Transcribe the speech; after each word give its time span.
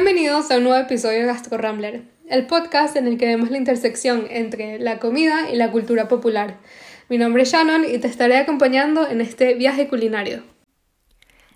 Bienvenidos 0.00 0.48
a 0.52 0.58
un 0.58 0.62
nuevo 0.62 0.78
episodio 0.78 1.18
de 1.18 1.26
Gastro 1.26 1.58
Rambler, 1.58 2.04
el 2.28 2.46
podcast 2.46 2.94
en 2.94 3.08
el 3.08 3.18
que 3.18 3.26
vemos 3.26 3.50
la 3.50 3.58
intersección 3.58 4.28
entre 4.30 4.78
la 4.78 5.00
comida 5.00 5.50
y 5.50 5.56
la 5.56 5.72
cultura 5.72 6.06
popular. 6.06 6.58
Mi 7.08 7.18
nombre 7.18 7.42
es 7.42 7.50
Shannon 7.50 7.84
y 7.84 7.98
te 7.98 8.06
estaré 8.06 8.36
acompañando 8.36 9.08
en 9.08 9.20
este 9.20 9.54
viaje 9.54 9.88
culinario. 9.88 10.44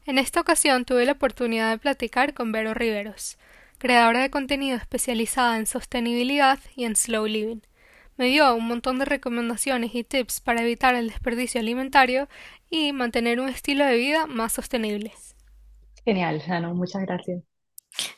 En 0.06 0.18
esta 0.18 0.40
ocasión 0.40 0.84
tuve 0.84 1.04
la 1.04 1.12
oportunidad 1.12 1.70
de 1.70 1.78
platicar 1.78 2.34
con 2.34 2.50
Vero 2.50 2.74
Riveros, 2.74 3.38
creadora 3.78 4.22
de 4.22 4.30
contenido 4.30 4.76
especializada 4.76 5.56
en 5.56 5.66
sostenibilidad 5.66 6.58
y 6.74 6.84
en 6.84 6.96
slow 6.96 7.26
living. 7.26 7.60
Me 8.16 8.26
dio 8.26 8.52
un 8.56 8.66
montón 8.66 8.98
de 8.98 9.04
recomendaciones 9.04 9.94
y 9.94 10.02
tips 10.02 10.40
para 10.40 10.62
evitar 10.62 10.96
el 10.96 11.10
desperdicio 11.10 11.60
alimentario 11.60 12.28
y 12.70 12.92
mantener 12.92 13.38
un 13.38 13.48
estilo 13.48 13.86
de 13.86 13.96
vida 13.96 14.26
más 14.26 14.52
sostenible. 14.52 15.12
Genial, 16.04 16.40
Shannon, 16.40 16.76
muchas 16.76 17.02
gracias. 17.02 17.51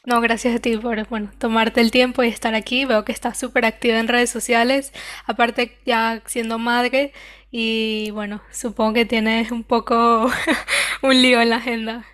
No, 0.06 0.20
gracias 0.20 0.56
a 0.56 0.58
ti 0.58 0.76
por, 0.76 1.08
bueno, 1.08 1.30
tomarte 1.38 1.80
el 1.80 1.90
tiempo 1.90 2.22
y 2.22 2.28
estar 2.28 2.54
aquí. 2.54 2.84
Veo 2.84 3.04
que 3.04 3.12
estás 3.12 3.38
súper 3.38 3.64
activa 3.64 3.98
en 3.98 4.08
redes 4.08 4.30
sociales, 4.30 4.92
aparte 5.26 5.78
ya 5.86 6.22
siendo 6.26 6.58
madre 6.58 7.12
y 7.50 8.10
bueno, 8.10 8.42
supongo 8.50 8.94
que 8.94 9.06
tienes 9.06 9.50
un 9.52 9.64
poco 9.64 10.26
un 11.02 11.22
lío 11.22 11.40
en 11.40 11.50
la 11.50 11.56
agenda. 11.56 12.04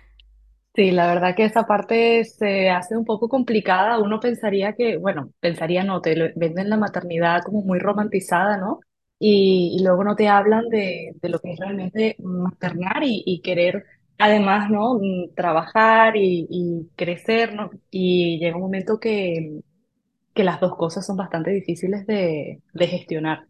Sí, 0.73 0.91
la 0.91 1.07
verdad 1.07 1.35
que 1.35 1.43
esa 1.43 1.65
parte 1.65 2.23
se 2.23 2.69
hace 2.69 2.95
un 2.95 3.03
poco 3.05 3.27
complicada. 3.27 3.99
Uno 3.99 4.19
pensaría 4.21 4.73
que, 4.73 4.97
bueno, 4.97 5.31
pensaría 5.41 5.83
no, 5.83 6.01
te 6.01 6.33
venden 6.35 6.69
la 6.69 6.77
maternidad 6.77 7.43
como 7.43 7.61
muy 7.61 7.79
romantizada, 7.79 8.57
¿no? 8.57 8.79
Y, 9.19 9.77
luego 9.83 10.03
no 10.03 10.15
te 10.15 10.29
hablan 10.29 10.69
de, 10.69 11.13
lo 11.21 11.39
que 11.39 11.53
es 11.53 11.59
realmente 11.59 12.15
maternar 12.19 13.03
y 13.03 13.41
querer, 13.43 13.85
además, 14.21 14.69
¿no? 14.69 14.99
Trabajar 15.35 16.15
y, 16.17 16.47
y 16.49 16.89
crecer, 16.95 17.53
¿no? 17.55 17.71
Y 17.89 18.39
llega 18.39 18.55
un 18.55 18.63
momento 18.63 18.99
que, 18.99 19.61
que 20.33 20.43
las 20.43 20.59
dos 20.61 20.75
cosas 20.75 21.05
son 21.05 21.17
bastante 21.17 21.51
difíciles 21.51 22.05
de, 22.07 22.61
de 22.73 22.87
gestionar. 22.87 23.47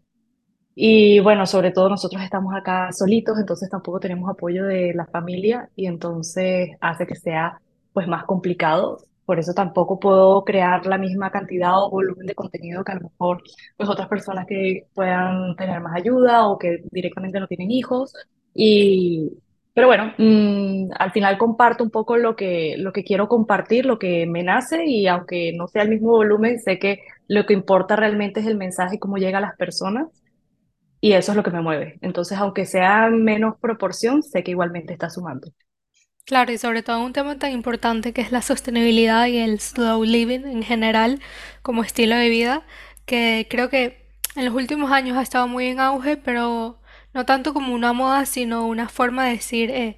Y 0.75 1.19
bueno, 1.19 1.45
sobre 1.45 1.71
todo 1.71 1.89
nosotros 1.89 2.23
estamos 2.23 2.55
acá 2.55 2.91
solitos, 2.93 3.37
entonces 3.39 3.69
tampoco 3.69 3.99
tenemos 3.99 4.29
apoyo 4.29 4.65
de 4.65 4.93
la 4.93 5.05
familia 5.07 5.69
y 5.75 5.85
entonces 5.87 6.71
hace 6.81 7.05
que 7.07 7.15
sea 7.15 7.61
pues 7.93 8.07
más 8.07 8.23
complicado. 8.25 8.99
Por 9.25 9.39
eso 9.39 9.53
tampoco 9.53 9.99
puedo 9.99 10.43
crear 10.45 10.85
la 10.85 10.97
misma 10.97 11.31
cantidad 11.31 11.83
o 11.83 11.89
volumen 11.91 12.25
de 12.25 12.35
contenido 12.35 12.83
que 12.83 12.93
a 12.93 12.95
lo 12.95 13.01
mejor 13.09 13.43
pues 13.77 13.89
otras 13.89 14.07
personas 14.09 14.45
que 14.47 14.87
puedan 14.93 15.55
tener 15.57 15.81
más 15.81 15.95
ayuda 15.95 16.47
o 16.47 16.57
que 16.57 16.83
directamente 16.91 17.39
no 17.39 17.47
tienen 17.47 17.71
hijos. 17.71 18.13
Y, 18.53 19.31
pero 19.73 19.87
bueno, 19.87 20.13
mm, 20.17 20.91
al 20.99 21.11
final 21.11 21.37
comparto 21.37 21.83
un 21.83 21.91
poco 21.91 22.17
lo 22.17 22.35
que, 22.35 22.75
lo 22.77 22.91
que 22.93 23.03
quiero 23.03 23.27
compartir, 23.29 23.85
lo 23.85 23.99
que 23.99 24.25
me 24.25 24.43
nace 24.43 24.85
y 24.85 25.07
aunque 25.07 25.53
no 25.55 25.67
sea 25.67 25.83
el 25.83 25.89
mismo 25.89 26.09
volumen, 26.11 26.59
sé 26.59 26.79
que 26.79 26.99
lo 27.27 27.45
que 27.45 27.53
importa 27.53 27.95
realmente 27.95 28.41
es 28.41 28.47
el 28.47 28.57
mensaje 28.57 28.95
y 28.95 28.99
cómo 28.99 29.17
llega 29.17 29.37
a 29.37 29.41
las 29.41 29.55
personas. 29.57 30.07
Y 31.01 31.13
eso 31.13 31.31
es 31.31 31.35
lo 31.35 31.43
que 31.43 31.51
me 31.51 31.61
mueve. 31.61 31.97
Entonces, 32.01 32.37
aunque 32.37 32.65
sea 32.65 33.09
menos 33.09 33.55
proporción, 33.59 34.23
sé 34.23 34.43
que 34.43 34.51
igualmente 34.51 34.93
está 34.93 35.09
sumando. 35.09 35.51
Claro, 36.25 36.51
y 36.51 36.57
sobre 36.57 36.83
todo 36.83 37.01
un 37.03 37.13
tema 37.13 37.37
tan 37.39 37.51
importante 37.51 38.13
que 38.13 38.21
es 38.21 38.31
la 38.31 38.41
sostenibilidad 38.41 39.27
y 39.27 39.37
el 39.37 39.59
slow 39.59 40.03
living 40.03 40.45
en 40.45 40.63
general 40.63 41.19
como 41.61 41.83
estilo 41.83 42.15
de 42.15 42.29
vida, 42.29 42.63
que 43.05 43.47
creo 43.49 43.69
que 43.69 44.07
en 44.35 44.45
los 44.45 44.53
últimos 44.53 44.91
años 44.91 45.17
ha 45.17 45.21
estado 45.23 45.47
muy 45.47 45.67
en 45.67 45.79
auge, 45.79 46.17
pero 46.17 46.80
no 47.13 47.25
tanto 47.25 47.53
como 47.53 47.73
una 47.73 47.93
moda, 47.93 48.25
sino 48.25 48.67
una 48.67 48.89
forma 48.89 49.25
de 49.25 49.31
decir, 49.31 49.71
eh, 49.71 49.97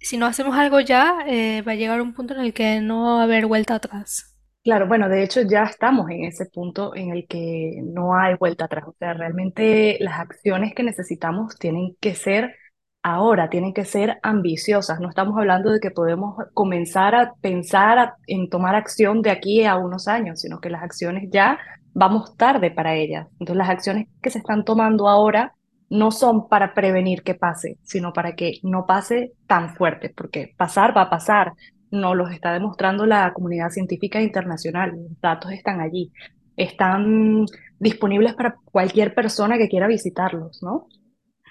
si 0.00 0.16
no 0.16 0.26
hacemos 0.26 0.56
algo 0.56 0.80
ya, 0.80 1.24
eh, 1.26 1.62
va 1.62 1.72
a 1.72 1.74
llegar 1.76 2.00
un 2.00 2.14
punto 2.14 2.34
en 2.34 2.40
el 2.40 2.54
que 2.54 2.80
no 2.80 3.16
va 3.16 3.20
a 3.20 3.24
haber 3.24 3.46
vuelta 3.46 3.76
atrás. 3.76 4.36
Claro, 4.62 4.86
bueno, 4.88 5.08
de 5.08 5.22
hecho 5.22 5.40
ya 5.42 5.64
estamos 5.64 6.10
en 6.10 6.24
ese 6.24 6.44
punto 6.46 6.94
en 6.94 7.10
el 7.10 7.26
que 7.26 7.80
no 7.82 8.14
hay 8.14 8.34
vuelta 8.36 8.66
atrás. 8.66 8.84
O 8.86 8.94
sea, 8.98 9.14
realmente 9.14 9.96
las 10.00 10.20
acciones 10.20 10.74
que 10.74 10.82
necesitamos 10.82 11.56
tienen 11.56 11.96
que 11.98 12.14
ser 12.14 12.54
ahora, 13.02 13.48
tienen 13.48 13.72
que 13.72 13.86
ser 13.86 14.18
ambiciosas. 14.22 15.00
No 15.00 15.08
estamos 15.08 15.38
hablando 15.38 15.70
de 15.72 15.80
que 15.80 15.90
podemos 15.90 16.36
comenzar 16.52 17.14
a 17.14 17.32
pensar 17.40 18.14
en 18.26 18.50
tomar 18.50 18.74
acción 18.74 19.22
de 19.22 19.30
aquí 19.30 19.64
a 19.64 19.76
unos 19.76 20.08
años, 20.08 20.40
sino 20.40 20.60
que 20.60 20.68
las 20.70 20.82
acciones 20.82 21.30
ya 21.32 21.58
vamos 21.94 22.36
tarde 22.36 22.70
para 22.70 22.94
ellas. 22.94 23.28
Entonces, 23.40 23.56
las 23.56 23.70
acciones 23.70 24.08
que 24.22 24.30
se 24.30 24.38
están 24.38 24.64
tomando 24.64 25.08
ahora 25.08 25.54
no 25.90 26.10
son 26.12 26.48
para 26.48 26.72
prevenir 26.72 27.22
que 27.22 27.34
pase, 27.34 27.78
sino 27.82 28.12
para 28.12 28.34
que 28.34 28.60
no 28.62 28.86
pase 28.86 29.32
tan 29.46 29.74
fuerte, 29.74 30.08
porque 30.16 30.54
pasar 30.56 30.96
va 30.96 31.02
a 31.02 31.10
pasar 31.10 31.52
nos 31.90 32.16
los 32.16 32.30
está 32.30 32.52
demostrando 32.52 33.04
la 33.04 33.32
comunidad 33.32 33.70
científica 33.70 34.22
internacional. 34.22 34.90
Los 34.90 35.20
datos 35.20 35.50
están 35.52 35.80
allí. 35.80 36.12
Están 36.56 37.46
disponibles 37.80 38.34
para 38.34 38.54
cualquier 38.64 39.12
persona 39.12 39.58
que 39.58 39.68
quiera 39.68 39.88
visitarlos, 39.88 40.62
¿no? 40.62 40.86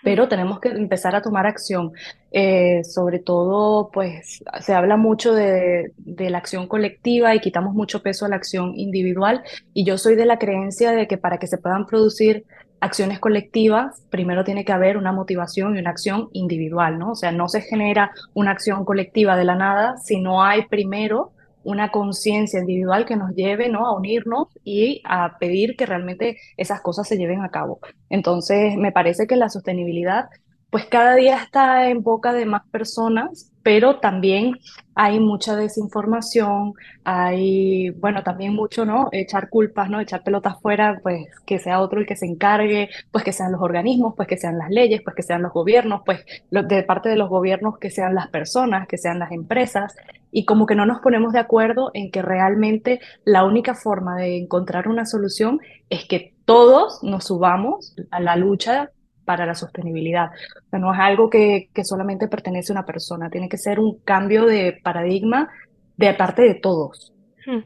pero 0.03 0.27
tenemos 0.27 0.59
que 0.59 0.69
empezar 0.69 1.15
a 1.15 1.21
tomar 1.21 1.45
acción. 1.45 1.91
Eh, 2.31 2.83
sobre 2.83 3.19
todo, 3.19 3.89
pues 3.91 4.43
se 4.61 4.73
habla 4.73 4.97
mucho 4.97 5.33
de, 5.33 5.91
de 5.97 6.29
la 6.29 6.37
acción 6.37 6.67
colectiva 6.67 7.35
y 7.35 7.39
quitamos 7.39 7.73
mucho 7.73 8.01
peso 8.01 8.25
a 8.25 8.29
la 8.29 8.35
acción 8.35 8.73
individual. 8.75 9.43
Y 9.73 9.85
yo 9.85 9.97
soy 9.97 10.15
de 10.15 10.25
la 10.25 10.39
creencia 10.39 10.91
de 10.91 11.07
que 11.07 11.17
para 11.17 11.37
que 11.37 11.47
se 11.47 11.57
puedan 11.57 11.85
producir 11.85 12.45
acciones 12.81 13.19
colectivas, 13.19 14.03
primero 14.09 14.43
tiene 14.43 14.65
que 14.65 14.71
haber 14.71 14.97
una 14.97 15.11
motivación 15.11 15.75
y 15.75 15.79
una 15.79 15.89
acción 15.89 16.29
individual, 16.33 16.97
¿no? 16.97 17.11
O 17.11 17.15
sea, 17.15 17.31
no 17.31 17.49
se 17.49 17.61
genera 17.61 18.11
una 18.33 18.51
acción 18.51 18.85
colectiva 18.85 19.35
de 19.35 19.45
la 19.45 19.55
nada 19.55 19.97
si 19.97 20.19
no 20.19 20.43
hay 20.43 20.65
primero 20.67 21.33
una 21.63 21.91
conciencia 21.91 22.59
individual 22.59 23.05
que 23.05 23.15
nos 23.15 23.35
lleve, 23.35 23.69
¿no? 23.69 23.85
a 23.85 23.95
unirnos 23.95 24.47
y 24.63 25.01
a 25.05 25.37
pedir 25.39 25.75
que 25.75 25.85
realmente 25.85 26.37
esas 26.57 26.81
cosas 26.81 27.07
se 27.07 27.17
lleven 27.17 27.41
a 27.41 27.49
cabo. 27.49 27.79
Entonces, 28.09 28.75
me 28.77 28.91
parece 28.91 29.27
que 29.27 29.35
la 29.35 29.49
sostenibilidad, 29.49 30.29
pues 30.69 30.85
cada 30.85 31.15
día 31.15 31.37
está 31.37 31.89
en 31.89 32.01
boca 32.01 32.33
de 32.33 32.45
más 32.45 32.67
personas, 32.69 33.51
pero 33.69 33.99
también 33.99 34.55
hay 34.95 35.19
mucha 35.19 35.55
desinformación, 35.55 36.73
hay, 37.03 37.91
bueno, 37.91 38.23
también 38.23 38.55
mucho, 38.55 38.83
¿no? 38.83 39.09
Echar 39.11 39.47
culpas, 39.49 39.91
¿no? 39.91 39.99
Echar 39.99 40.23
pelotas 40.23 40.59
fuera, 40.59 40.99
pues 41.03 41.27
que 41.45 41.59
sea 41.59 41.79
otro 41.79 41.99
el 41.99 42.07
que 42.07 42.15
se 42.15 42.25
encargue, 42.25 42.89
pues 43.11 43.23
que 43.23 43.31
sean 43.31 43.51
los 43.51 43.61
organismos, 43.61 44.15
pues 44.15 44.27
que 44.27 44.37
sean 44.37 44.57
las 44.57 44.71
leyes, 44.71 45.01
pues 45.03 45.15
que 45.15 45.21
sean 45.21 45.43
los 45.43 45.53
gobiernos, 45.53 46.01
pues 46.03 46.25
lo- 46.49 46.63
de 46.63 46.81
parte 46.81 47.09
de 47.09 47.15
los 47.15 47.29
gobiernos 47.29 47.77
que 47.77 47.91
sean 47.91 48.15
las 48.15 48.29
personas, 48.29 48.87
que 48.87 48.97
sean 48.97 49.19
las 49.19 49.31
empresas, 49.31 49.95
y 50.31 50.45
como 50.45 50.65
que 50.65 50.73
no 50.75 50.87
nos 50.87 50.99
ponemos 51.01 51.31
de 51.33 51.39
acuerdo 51.39 51.91
en 51.93 52.09
que 52.11 52.23
realmente 52.23 52.99
la 53.25 53.43
única 53.45 53.75
forma 53.75 54.17
de 54.17 54.37
encontrar 54.37 54.87
una 54.87 55.05
solución 55.05 55.59
es 55.91 56.05
que 56.05 56.33
todos 56.45 57.03
nos 57.03 57.25
subamos 57.27 57.95
a 58.09 58.19
la 58.19 58.35
lucha 58.35 58.89
para 59.29 59.45
la 59.45 59.53
sostenibilidad. 59.53 60.31
No 60.71 60.91
es 60.91 60.99
algo 60.99 61.29
que, 61.29 61.69
solamente 61.83 62.27
pertenece 62.27 62.71
a 62.71 62.77
una 62.77 62.85
persona, 62.87 63.29
tiene 63.29 63.47
que 63.47 63.59
ser 63.59 63.79
un 63.79 63.99
cambio 63.99 64.47
de 64.47 64.79
paradigma 64.83 65.51
de 65.97 66.15
parte 66.15 66.41
de 66.41 66.55
todos. 66.55 67.13
Hmm. 67.45 67.59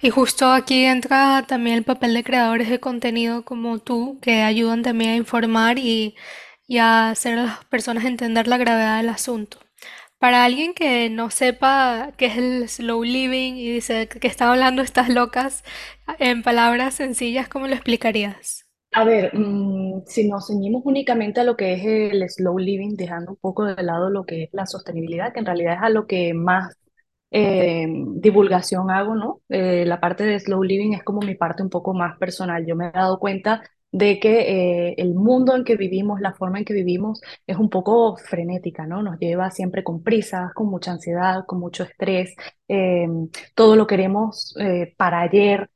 Y 0.00 0.10
justo 0.10 0.52
aquí 0.52 0.84
entra 0.84 1.44
también 1.48 1.78
el 1.78 1.82
papel 1.82 2.14
de 2.14 2.22
creadores 2.22 2.70
de 2.70 2.78
contenido 2.78 3.44
como 3.44 3.80
tú, 3.80 4.20
que 4.22 4.42
ayudan 4.42 4.82
también 4.82 5.10
a 5.10 5.16
informar 5.16 5.80
y, 5.80 6.14
y 6.68 6.78
a 6.78 7.10
hacer 7.10 7.40
a 7.40 7.42
las 7.42 7.64
personas 7.64 8.04
entender 8.04 8.46
la 8.46 8.56
gravedad 8.56 8.98
del 8.98 9.08
asunto. 9.08 9.58
Para 10.20 10.44
alguien 10.44 10.74
que 10.74 11.10
no 11.10 11.30
sepa 11.30 12.12
qué 12.16 12.26
es 12.26 12.36
el 12.36 12.68
slow 12.68 13.02
living 13.02 13.54
y 13.54 13.72
dice 13.72 14.06
que 14.06 14.28
están 14.28 14.50
hablando 14.50 14.82
estas 14.82 15.08
locas, 15.08 15.64
en 16.20 16.44
palabras 16.44 16.94
sencillas, 16.94 17.48
¿cómo 17.48 17.66
lo 17.66 17.74
explicarías? 17.74 18.57
A 18.92 19.04
ver, 19.04 19.30
mm, 19.34 20.02
si 20.06 20.28
nos 20.28 20.46
ceñimos 20.48 20.82
únicamente 20.84 21.40
a 21.40 21.44
lo 21.44 21.56
que 21.56 21.74
es 21.74 21.84
el 21.84 22.28
slow 22.28 22.58
living, 22.58 22.96
dejando 22.96 23.32
un 23.32 23.36
poco 23.36 23.64
de 23.64 23.82
lado 23.82 24.08
lo 24.10 24.24
que 24.24 24.44
es 24.44 24.50
la 24.52 24.66
sostenibilidad, 24.66 25.32
que 25.32 25.40
en 25.40 25.46
realidad 25.46 25.74
es 25.74 25.82
a 25.82 25.90
lo 25.90 26.06
que 26.06 26.32
más 26.34 26.74
eh, 27.30 27.86
divulgación 28.16 28.90
hago, 28.90 29.14
¿no? 29.14 29.42
Eh, 29.50 29.84
la 29.86 30.00
parte 30.00 30.24
de 30.24 30.40
slow 30.40 30.62
living 30.62 30.94
es 30.94 31.04
como 31.04 31.20
mi 31.20 31.34
parte 31.34 31.62
un 31.62 31.68
poco 31.70 31.92
más 31.94 32.18
personal. 32.18 32.64
Yo 32.66 32.74
me 32.76 32.88
he 32.88 32.92
dado 32.92 33.18
cuenta 33.20 33.62
de 33.92 34.18
que 34.20 34.90
eh, 34.90 34.94
el 34.98 35.14
mundo 35.14 35.54
en 35.54 35.64
que 35.64 35.76
vivimos, 35.76 36.20
la 36.20 36.32
forma 36.34 36.58
en 36.58 36.64
que 36.64 36.74
vivimos, 36.74 37.20
es 37.46 37.56
un 37.58 37.68
poco 37.70 38.16
frenética, 38.16 38.86
¿no? 38.86 39.02
Nos 39.02 39.18
lleva 39.20 39.50
siempre 39.50 39.84
con 39.84 40.02
prisas, 40.02 40.52
con 40.54 40.68
mucha 40.70 40.92
ansiedad, 40.92 41.44
con 41.46 41.60
mucho 41.60 41.84
estrés, 41.84 42.34
eh, 42.68 43.06
todo 43.54 43.76
lo 43.76 43.86
queremos 43.86 44.54
para 44.96 45.20
ayer. 45.22 45.68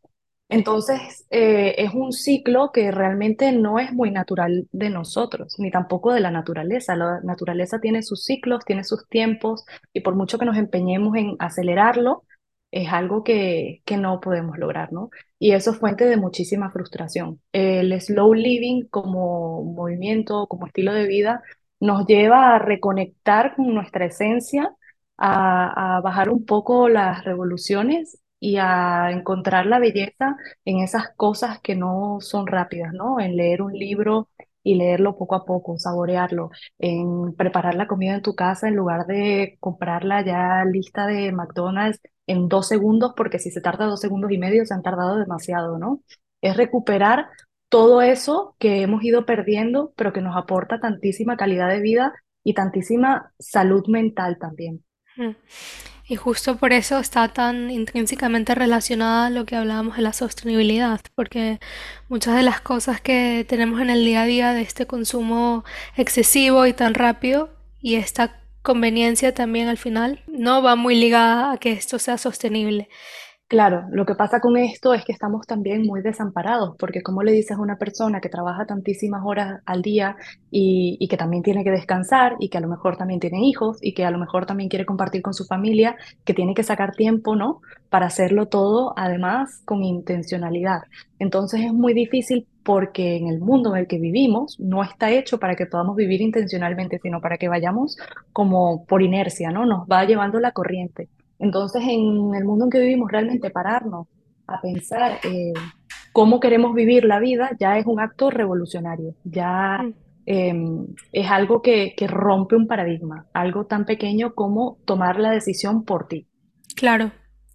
Entonces, 0.52 1.26
eh, 1.30 1.76
es 1.78 1.94
un 1.94 2.12
ciclo 2.12 2.72
que 2.72 2.90
realmente 2.90 3.52
no 3.52 3.78
es 3.78 3.90
muy 3.94 4.10
natural 4.10 4.68
de 4.70 4.90
nosotros, 4.90 5.54
ni 5.58 5.70
tampoco 5.70 6.12
de 6.12 6.20
la 6.20 6.30
naturaleza. 6.30 6.94
La 6.94 7.20
naturaleza 7.22 7.80
tiene 7.80 8.02
sus 8.02 8.24
ciclos, 8.24 8.62
tiene 8.66 8.84
sus 8.84 9.08
tiempos, 9.08 9.64
y 9.94 10.00
por 10.00 10.14
mucho 10.14 10.38
que 10.38 10.44
nos 10.44 10.58
empeñemos 10.58 11.16
en 11.16 11.36
acelerarlo, 11.38 12.24
es 12.70 12.92
algo 12.92 13.24
que, 13.24 13.80
que 13.86 13.96
no 13.96 14.20
podemos 14.20 14.58
lograr, 14.58 14.92
¿no? 14.92 15.08
Y 15.38 15.52
eso 15.52 15.70
es 15.70 15.78
fuente 15.78 16.04
de 16.04 16.18
muchísima 16.18 16.70
frustración. 16.70 17.40
El 17.52 17.98
slow 17.98 18.34
living 18.34 18.84
como 18.90 19.64
movimiento, 19.64 20.46
como 20.48 20.66
estilo 20.66 20.92
de 20.92 21.06
vida, 21.06 21.42
nos 21.80 22.06
lleva 22.06 22.54
a 22.54 22.58
reconectar 22.58 23.56
con 23.56 23.72
nuestra 23.74 24.04
esencia 24.04 24.74
a, 25.16 25.96
a 25.96 26.00
bajar 26.02 26.28
un 26.28 26.44
poco 26.44 26.90
las 26.90 27.24
revoluciones 27.24 28.21
y 28.42 28.56
a 28.58 29.12
encontrar 29.12 29.66
la 29.66 29.78
belleza 29.78 30.36
en 30.64 30.80
esas 30.80 31.10
cosas 31.16 31.60
que 31.60 31.76
no 31.76 32.18
son 32.20 32.48
rápidas, 32.48 32.92
¿no? 32.92 33.20
En 33.20 33.36
leer 33.36 33.62
un 33.62 33.72
libro 33.72 34.30
y 34.64 34.74
leerlo 34.74 35.16
poco 35.16 35.36
a 35.36 35.44
poco, 35.44 35.78
saborearlo, 35.78 36.50
en 36.80 37.34
preparar 37.36 37.76
la 37.76 37.86
comida 37.86 38.16
en 38.16 38.22
tu 38.22 38.34
casa 38.34 38.66
en 38.66 38.74
lugar 38.74 39.06
de 39.06 39.56
comprarla 39.60 40.24
ya 40.24 40.64
lista 40.64 41.06
de 41.06 41.30
McDonald's 41.30 42.00
en 42.26 42.48
dos 42.48 42.66
segundos, 42.66 43.12
porque 43.16 43.38
si 43.38 43.52
se 43.52 43.60
tarda 43.60 43.86
dos 43.86 44.00
segundos 44.00 44.32
y 44.32 44.38
medio, 44.38 44.66
se 44.66 44.74
han 44.74 44.82
tardado 44.82 45.18
demasiado, 45.18 45.78
¿no? 45.78 46.00
Es 46.40 46.56
recuperar 46.56 47.28
todo 47.68 48.02
eso 48.02 48.56
que 48.58 48.82
hemos 48.82 49.04
ido 49.04 49.24
perdiendo, 49.24 49.92
pero 49.96 50.12
que 50.12 50.20
nos 50.20 50.36
aporta 50.36 50.80
tantísima 50.80 51.36
calidad 51.36 51.68
de 51.68 51.80
vida 51.80 52.12
y 52.42 52.54
tantísima 52.54 53.32
salud 53.38 53.86
mental 53.86 54.38
también. 54.40 54.82
Mm. 55.16 55.36
Y 56.12 56.16
justo 56.16 56.58
por 56.58 56.74
eso 56.74 56.98
está 56.98 57.28
tan 57.28 57.70
intrínsecamente 57.70 58.54
relacionada 58.54 59.28
a 59.28 59.30
lo 59.30 59.46
que 59.46 59.56
hablábamos 59.56 59.96
de 59.96 60.02
la 60.02 60.12
sostenibilidad, 60.12 61.00
porque 61.14 61.58
muchas 62.10 62.36
de 62.36 62.42
las 62.42 62.60
cosas 62.60 63.00
que 63.00 63.46
tenemos 63.48 63.80
en 63.80 63.88
el 63.88 64.04
día 64.04 64.20
a 64.20 64.26
día 64.26 64.52
de 64.52 64.60
este 64.60 64.86
consumo 64.86 65.64
excesivo 65.96 66.66
y 66.66 66.74
tan 66.74 66.92
rápido 66.92 67.48
y 67.80 67.94
esta 67.94 68.42
conveniencia 68.60 69.32
también 69.32 69.68
al 69.68 69.78
final 69.78 70.22
no 70.26 70.62
va 70.62 70.76
muy 70.76 70.96
ligada 70.96 71.50
a 71.50 71.56
que 71.56 71.72
esto 71.72 71.98
sea 71.98 72.18
sostenible. 72.18 72.90
Claro, 73.52 73.84
lo 73.90 74.06
que 74.06 74.14
pasa 74.14 74.40
con 74.40 74.56
esto 74.56 74.94
es 74.94 75.04
que 75.04 75.12
estamos 75.12 75.46
también 75.46 75.82
muy 75.82 76.00
desamparados, 76.00 76.74
porque 76.78 77.02
como 77.02 77.22
le 77.22 77.32
dices 77.32 77.58
a 77.58 77.60
una 77.60 77.76
persona 77.76 78.18
que 78.18 78.30
trabaja 78.30 78.64
tantísimas 78.64 79.20
horas 79.26 79.60
al 79.66 79.82
día 79.82 80.16
y, 80.50 80.96
y, 80.98 81.06
que 81.06 81.18
también 81.18 81.42
tiene 81.42 81.62
que 81.62 81.70
descansar 81.70 82.34
y 82.40 82.48
que 82.48 82.56
a 82.56 82.62
lo 82.62 82.68
mejor 82.68 82.96
también 82.96 83.20
tiene 83.20 83.46
hijos 83.46 83.76
y 83.82 83.92
que 83.92 84.06
a 84.06 84.10
lo 84.10 84.16
mejor 84.18 84.46
también 84.46 84.70
quiere 84.70 84.86
compartir 84.86 85.20
con 85.20 85.34
su 85.34 85.44
familia, 85.44 85.96
que 86.24 86.32
tiene 86.32 86.54
que 86.54 86.62
sacar 86.62 86.92
tiempo, 86.94 87.36
¿no? 87.36 87.60
Para 87.90 88.06
hacerlo 88.06 88.46
todo, 88.46 88.94
además, 88.96 89.60
con 89.66 89.84
intencionalidad. 89.84 90.84
Entonces 91.18 91.60
es 91.60 91.74
muy 91.74 91.92
difícil 91.92 92.48
porque 92.62 93.16
en 93.16 93.28
el 93.28 93.38
mundo 93.40 93.74
en 93.74 93.82
el 93.82 93.86
que 93.86 93.98
vivimos 93.98 94.58
no 94.60 94.82
está 94.82 95.10
hecho 95.10 95.38
para 95.38 95.56
que 95.56 95.66
podamos 95.66 95.94
vivir 95.96 96.22
intencionalmente, 96.22 96.98
sino 97.02 97.20
para 97.20 97.36
que 97.36 97.48
vayamos 97.48 97.98
como 98.32 98.86
por 98.86 99.02
inercia, 99.02 99.50
¿no? 99.50 99.66
Nos 99.66 99.86
va 99.86 100.06
llevando 100.06 100.40
la 100.40 100.52
corriente. 100.52 101.10
Entonces, 101.42 101.82
en 101.84 102.34
el 102.34 102.44
mundo 102.46 102.66
en 102.66 102.70
que 102.70 102.80
vivimos, 102.80 103.10
realmente 103.12 103.50
pararnos 103.50 104.08
a 104.48 104.60
pensar 104.62 105.20
eh, 105.24 105.52
cómo 106.12 106.40
queremos 106.40 106.74
vivir 106.74 107.04
la 107.04 107.20
vida 107.20 107.50
ya 107.60 107.78
es 107.78 107.86
un 107.86 108.00
acto 108.00 108.30
revolucionario, 108.30 109.16
ya 109.24 109.78
Mm. 109.78 109.94
eh, 110.26 110.54
es 111.12 111.30
algo 111.30 111.62
que, 111.62 111.94
que 111.96 112.06
rompe 112.08 112.56
un 112.56 112.68
paradigma, 112.68 113.26
algo 113.34 113.66
tan 113.66 113.86
pequeño 113.86 114.34
como 114.34 114.78
tomar 114.86 115.18
la 115.20 115.32
decisión 115.32 115.84
por 115.84 116.08
ti. 116.08 116.28
Claro, 116.76 117.12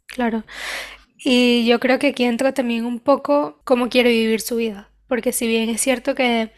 claro. 0.07 0.43
Y 1.23 1.67
yo 1.67 1.79
creo 1.79 1.99
que 1.99 2.09
aquí 2.09 2.25
entra 2.25 2.53
también 2.53 2.85
un 2.85 2.99
poco 2.99 3.61
cómo 3.65 3.89
quiere 3.89 4.11
vivir 4.11 4.41
su 4.41 4.57
vida, 4.57 4.91
porque 5.07 5.33
si 5.33 5.47
bien 5.47 5.69
es 5.69 5.81
cierto 5.81 6.15
que 6.15 6.51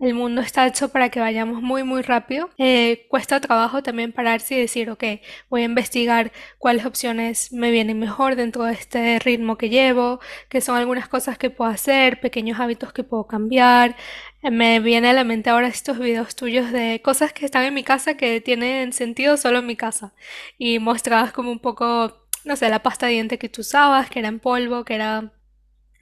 el 0.00 0.14
mundo 0.14 0.40
está 0.40 0.66
hecho 0.66 0.88
para 0.88 1.08
que 1.08 1.20
vayamos 1.20 1.62
muy, 1.62 1.84
muy 1.84 2.02
rápido. 2.02 2.50
Eh, 2.58 3.06
cuesta 3.08 3.40
trabajo 3.40 3.82
también 3.82 4.12
pararse 4.12 4.54
y 4.54 4.60
decir, 4.60 4.90
ok, 4.90 5.04
voy 5.48 5.62
a 5.62 5.64
investigar 5.64 6.32
cuáles 6.58 6.84
opciones 6.84 7.52
me 7.52 7.70
vienen 7.70 7.98
mejor 7.98 8.36
dentro 8.36 8.64
de 8.64 8.72
este 8.72 9.18
ritmo 9.20 9.56
que 9.56 9.68
llevo, 9.70 10.20
qué 10.48 10.60
son 10.60 10.76
algunas 10.76 11.08
cosas 11.08 11.38
que 11.38 11.50
puedo 11.50 11.70
hacer, 11.70 12.20
pequeños 12.20 12.60
hábitos 12.60 12.92
que 12.92 13.04
puedo 13.04 13.26
cambiar. 13.26 13.96
Eh, 14.42 14.50
me 14.50 14.80
viene 14.80 15.10
a 15.10 15.12
la 15.12 15.24
mente 15.24 15.50
ahora 15.50 15.68
estos 15.68 15.98
videos 15.98 16.36
tuyos 16.36 16.72
de 16.72 17.00
cosas 17.02 17.32
que 17.32 17.44
están 17.46 17.64
en 17.64 17.74
mi 17.74 17.84
casa 17.84 18.16
que 18.16 18.40
tienen 18.40 18.92
sentido 18.92 19.36
solo 19.36 19.60
en 19.60 19.66
mi 19.66 19.76
casa 19.76 20.14
y 20.58 20.78
mostrabas 20.78 21.32
como 21.32 21.50
un 21.50 21.60
poco, 21.60 22.26
no 22.44 22.56
sé, 22.56 22.68
la 22.68 22.82
pasta 22.82 23.06
de 23.06 23.12
diente 23.12 23.38
que 23.38 23.48
tú 23.48 23.60
usabas, 23.62 24.10
que 24.10 24.18
era 24.18 24.28
en 24.28 24.40
polvo, 24.40 24.84
que 24.84 24.94
era 24.94 25.32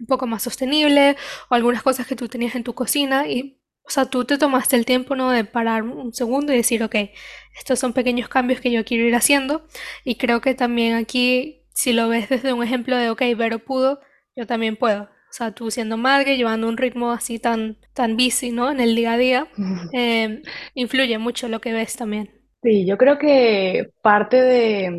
un 0.01 0.07
poco 0.07 0.27
más 0.27 0.43
sostenible, 0.43 1.17
o 1.49 1.55
algunas 1.55 1.83
cosas 1.83 2.07
que 2.07 2.17
tú 2.17 2.29
tenías 2.29 2.55
en 2.57 2.65
tu 2.65 2.75
cocina 2.75 3.29
y 3.29 3.62
o 3.85 3.91
sea, 3.91 4.07
tú 4.07 4.25
te 4.25 4.39
tomaste 4.39 4.77
el 4.77 4.87
tiempo, 4.87 5.17
¿no? 5.17 5.31
De 5.31 5.45
parar 5.45 5.83
un 5.83 6.13
segundo 6.15 6.53
y 6.53 6.57
decir, 6.57 6.83
ok, 6.83 6.97
estos 7.59 7.79
son 7.79 7.93
pequeños 7.93 8.29
cambios 8.29 8.61
que 8.61 8.71
yo 8.71 8.85
quiero 8.85 9.05
ir 9.05 9.15
haciendo. 9.15 9.67
Y 10.05 10.17
creo 10.17 10.41
que 10.41 10.55
también 10.55 10.95
aquí, 10.95 11.65
si 11.75 11.93
lo 11.93 12.09
ves 12.09 12.29
desde 12.29 12.53
un 12.53 12.63
ejemplo 12.63 12.97
de, 12.97 13.11
ok, 13.11 13.23
Vero 13.37 13.59
pudo, 13.61 14.01
yo 14.37 14.47
también 14.47 14.77
puedo. 14.77 15.03
O 15.05 15.35
sea, 15.35 15.53
tú 15.53 15.71
siendo 15.71 15.97
madre, 15.97 16.37
llevando 16.37 16.69
un 16.69 16.77
ritmo 16.77 17.11
así 17.11 17.39
tan, 17.39 17.79
tan 17.95 18.17
busy, 18.17 18.51
¿no? 18.51 18.71
En 18.71 18.81
el 18.81 18.95
día 18.95 19.13
a 19.15 19.19
día, 19.19 19.49
eh, 19.93 20.43
influye 20.75 21.19
mucho 21.19 21.49
lo 21.49 21.61
que 21.61 21.73
ves 21.73 21.97
también. 21.97 22.31
Sí, 22.63 22.87
yo 22.87 22.97
creo 22.97 23.19
que 23.19 23.91
parte 24.03 24.41
de, 24.41 24.91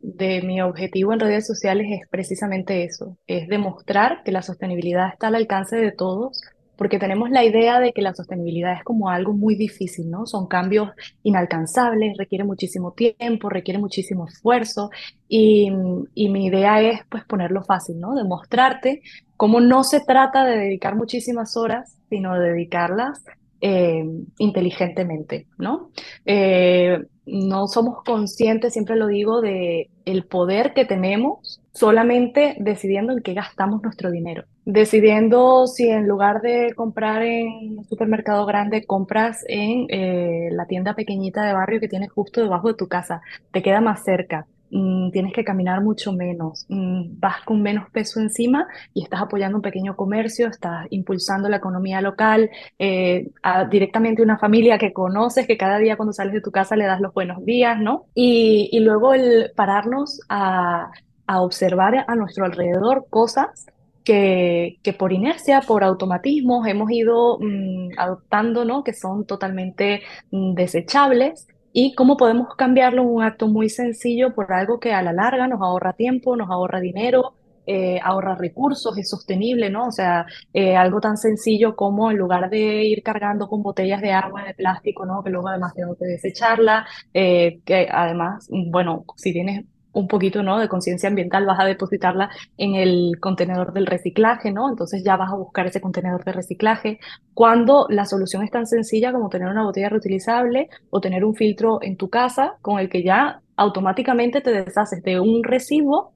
de 0.00 0.42
mi 0.42 0.60
objetivo 0.60 1.12
en 1.12 1.20
redes 1.20 1.46
sociales 1.46 1.86
es 1.90 2.08
precisamente 2.08 2.82
eso, 2.82 3.16
es 3.28 3.46
demostrar 3.46 4.24
que 4.24 4.32
la 4.32 4.42
sostenibilidad 4.42 5.08
está 5.12 5.28
al 5.28 5.36
alcance 5.36 5.76
de 5.76 5.92
todos, 5.92 6.42
porque 6.82 6.98
tenemos 6.98 7.30
la 7.30 7.44
idea 7.44 7.78
de 7.78 7.92
que 7.92 8.02
la 8.02 8.12
sostenibilidad 8.12 8.72
es 8.72 8.82
como 8.82 9.08
algo 9.08 9.34
muy 9.34 9.54
difícil, 9.54 10.10
¿no? 10.10 10.26
Son 10.26 10.48
cambios 10.48 10.90
inalcanzables, 11.22 12.16
requiere 12.18 12.42
muchísimo 12.42 12.90
tiempo, 12.90 13.48
requiere 13.48 13.78
muchísimo 13.78 14.26
esfuerzo, 14.26 14.90
y, 15.28 15.70
mi 15.70 16.46
idea 16.46 16.82
es 16.82 17.02
pues 17.08 17.24
ponerlo 17.24 17.62
fácil, 17.62 18.00
¿no? 18.00 18.16
Demostrarte 18.16 19.00
cómo 19.36 19.60
no 19.60 19.84
se 19.84 20.00
trata 20.00 20.44
de 20.44 20.58
dedicar 20.58 20.96
muchísimas 20.96 21.56
horas, 21.56 21.96
sino 22.10 22.36
de 22.36 22.50
dedicarlas 22.50 23.24
eh, 23.60 24.04
inteligentemente, 24.38 25.46
¿no? 25.58 25.90
Eh, 26.26 26.98
no 27.26 27.68
somos 27.68 28.02
conscientes, 28.02 28.72
siempre 28.72 28.96
lo 28.96 29.06
digo, 29.06 29.40
de 29.40 29.88
el 30.04 30.24
poder 30.24 30.74
que 30.74 30.84
tenemos 30.84 31.60
solamente 31.72 32.56
decidiendo 32.58 33.12
en 33.12 33.22
qué 33.22 33.34
gastamos 33.34 33.84
nuestro 33.84 34.10
dinero. 34.10 34.46
Decidiendo 34.64 35.66
si 35.66 35.88
en 35.88 36.06
lugar 36.06 36.40
de 36.40 36.72
comprar 36.76 37.22
en 37.22 37.78
un 37.78 37.84
supermercado 37.84 38.46
grande, 38.46 38.84
compras 38.84 39.44
en 39.48 39.86
eh, 39.88 40.50
la 40.52 40.66
tienda 40.66 40.94
pequeñita 40.94 41.44
de 41.44 41.52
barrio 41.52 41.80
que 41.80 41.88
tienes 41.88 42.12
justo 42.12 42.40
debajo 42.40 42.68
de 42.68 42.74
tu 42.74 42.86
casa, 42.86 43.22
te 43.50 43.60
queda 43.60 43.80
más 43.80 44.04
cerca. 44.04 44.46
Mm, 44.70 45.10
tienes 45.10 45.32
que 45.34 45.44
caminar 45.44 45.82
mucho 45.82 46.12
menos, 46.12 46.64
mm, 46.68 47.18
vas 47.20 47.42
con 47.44 47.60
menos 47.60 47.90
peso 47.90 48.20
encima 48.20 48.66
y 48.94 49.02
estás 49.02 49.20
apoyando 49.20 49.58
un 49.58 49.62
pequeño 49.62 49.96
comercio, 49.96 50.48
estás 50.48 50.86
impulsando 50.90 51.48
la 51.50 51.58
economía 51.58 52.00
local, 52.00 52.48
eh, 52.78 53.28
a, 53.42 53.66
directamente 53.66 54.22
una 54.22 54.38
familia 54.38 54.78
que 54.78 54.92
conoces, 54.94 55.46
que 55.46 55.58
cada 55.58 55.78
día 55.78 55.96
cuando 55.96 56.14
sales 56.14 56.32
de 56.32 56.40
tu 56.40 56.50
casa 56.52 56.76
le 56.76 56.86
das 56.86 57.00
los 57.00 57.12
buenos 57.12 57.44
días, 57.44 57.78
¿no? 57.80 58.06
Y, 58.14 58.70
y 58.72 58.80
luego 58.80 59.12
el 59.12 59.52
pararnos 59.56 60.20
a, 60.28 60.90
a 61.26 61.40
observar 61.42 62.04
a 62.06 62.14
nuestro 62.14 62.44
alrededor 62.44 63.06
cosas 63.10 63.66
que, 64.04 64.78
por 64.98 65.12
inercia, 65.12 65.60
por 65.60 65.84
automatismos, 65.84 66.66
hemos 66.66 66.90
ido 66.90 67.38
mm, 67.40 67.98
adoptando, 67.98 68.64
¿no? 68.64 68.84
Que 68.84 68.94
son 68.94 69.26
totalmente 69.26 70.02
mm, 70.30 70.54
desechables 70.54 71.46
y 71.72 71.94
cómo 71.94 72.16
podemos 72.16 72.54
cambiarlo 72.56 73.02
en 73.02 73.08
un 73.08 73.22
acto 73.22 73.48
muy 73.48 73.68
sencillo 73.68 74.34
por 74.34 74.52
algo 74.52 74.78
que 74.80 74.92
a 74.92 75.02
la 75.02 75.12
larga 75.12 75.48
nos 75.48 75.60
ahorra 75.62 75.94
tiempo, 75.94 76.36
nos 76.36 76.50
ahorra 76.50 76.80
dinero, 76.80 77.34
eh, 77.66 78.00
ahorra 78.02 78.34
recursos, 78.34 78.96
es 78.98 79.08
sostenible, 79.08 79.70
¿no? 79.70 79.86
O 79.86 79.92
sea, 79.92 80.26
eh, 80.52 80.76
algo 80.76 81.00
tan 81.00 81.16
sencillo 81.16 81.76
como 81.76 82.10
en 82.10 82.18
lugar 82.18 82.50
de 82.50 82.84
ir 82.84 83.02
cargando 83.02 83.48
con 83.48 83.62
botellas 83.62 84.00
de 84.02 84.12
agua 84.12 84.44
de 84.44 84.54
plástico, 84.54 85.06
¿no? 85.06 85.22
Que 85.22 85.30
luego 85.30 85.48
además 85.48 85.72
tengo 85.74 85.94
que 85.96 86.06
desecharla, 86.06 86.86
eh, 87.14 87.60
que 87.64 87.88
además, 87.90 88.48
bueno, 88.50 89.04
si 89.16 89.32
tienes 89.32 89.64
un 89.92 90.08
poquito, 90.08 90.42
¿no? 90.42 90.58
de 90.58 90.68
conciencia 90.68 91.08
ambiental, 91.08 91.46
vas 91.46 91.60
a 91.60 91.64
depositarla 91.64 92.30
en 92.56 92.74
el 92.74 93.18
contenedor 93.20 93.72
del 93.72 93.86
reciclaje, 93.86 94.50
¿no? 94.50 94.68
Entonces 94.68 95.02
ya 95.04 95.16
vas 95.16 95.30
a 95.30 95.36
buscar 95.36 95.66
ese 95.66 95.80
contenedor 95.80 96.24
de 96.24 96.32
reciclaje. 96.32 96.98
Cuando 97.34 97.86
la 97.90 98.06
solución 98.06 98.42
es 98.42 98.50
tan 98.50 98.66
sencilla 98.66 99.12
como 99.12 99.28
tener 99.28 99.48
una 99.48 99.64
botella 99.64 99.90
reutilizable 99.90 100.68
o 100.90 101.00
tener 101.00 101.24
un 101.24 101.34
filtro 101.34 101.78
en 101.82 101.96
tu 101.96 102.08
casa 102.08 102.54
con 102.62 102.78
el 102.78 102.88
que 102.88 103.02
ya 103.02 103.42
automáticamente 103.56 104.40
te 104.40 104.50
deshaces 104.50 105.02
de 105.02 105.20
un 105.20 105.44
residuo 105.44 106.12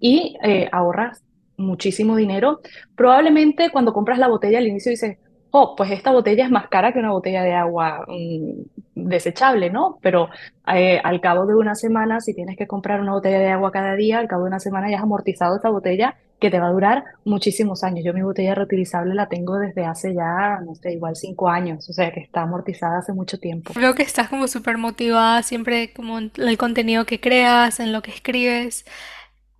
y 0.00 0.36
eh, 0.42 0.68
ahorras 0.72 1.22
muchísimo 1.56 2.16
dinero. 2.16 2.60
Probablemente 2.96 3.70
cuando 3.70 3.92
compras 3.92 4.18
la 4.18 4.28
botella 4.28 4.58
al 4.58 4.66
inicio 4.66 4.90
dices, 4.90 5.18
oh, 5.50 5.74
pues 5.76 5.90
esta 5.92 6.10
botella 6.12 6.44
es 6.44 6.50
más 6.50 6.68
cara 6.68 6.92
que 6.92 6.98
una 6.98 7.12
botella 7.12 7.42
de 7.42 7.52
agua 7.52 8.04
mm, 8.08 8.81
desechable, 8.94 9.70
¿no? 9.70 9.98
Pero 10.02 10.28
eh, 10.74 11.00
al 11.02 11.20
cabo 11.20 11.46
de 11.46 11.54
una 11.54 11.74
semana, 11.74 12.20
si 12.20 12.34
tienes 12.34 12.56
que 12.56 12.66
comprar 12.66 13.00
una 13.00 13.12
botella 13.12 13.38
de 13.38 13.48
agua 13.48 13.72
cada 13.72 13.94
día, 13.94 14.18
al 14.18 14.28
cabo 14.28 14.42
de 14.42 14.48
una 14.48 14.60
semana 14.60 14.90
ya 14.90 14.98
has 14.98 15.02
amortizado 15.02 15.56
esta 15.56 15.70
botella 15.70 16.16
que 16.42 16.50
te 16.50 16.58
va 16.58 16.66
a 16.66 16.72
durar 16.72 17.04
muchísimos 17.24 17.84
años. 17.84 18.04
Yo 18.04 18.12
mi 18.12 18.22
botella 18.22 18.54
reutilizable 18.54 19.14
la 19.14 19.28
tengo 19.28 19.58
desde 19.58 19.84
hace 19.84 20.12
ya, 20.12 20.58
no 20.66 20.74
sé, 20.74 20.92
igual 20.92 21.14
cinco 21.14 21.48
años, 21.48 21.88
o 21.88 21.92
sea 21.92 22.10
que 22.10 22.20
está 22.20 22.42
amortizada 22.42 22.98
hace 22.98 23.12
mucho 23.12 23.38
tiempo. 23.38 23.72
Veo 23.76 23.94
que 23.94 24.02
estás 24.02 24.28
como 24.28 24.48
súper 24.48 24.76
motivada 24.76 25.42
siempre 25.42 25.92
como 25.92 26.18
en 26.18 26.32
el 26.36 26.58
contenido 26.58 27.06
que 27.06 27.20
creas, 27.20 27.78
en 27.78 27.92
lo 27.92 28.02
que 28.02 28.10
escribes. 28.10 28.84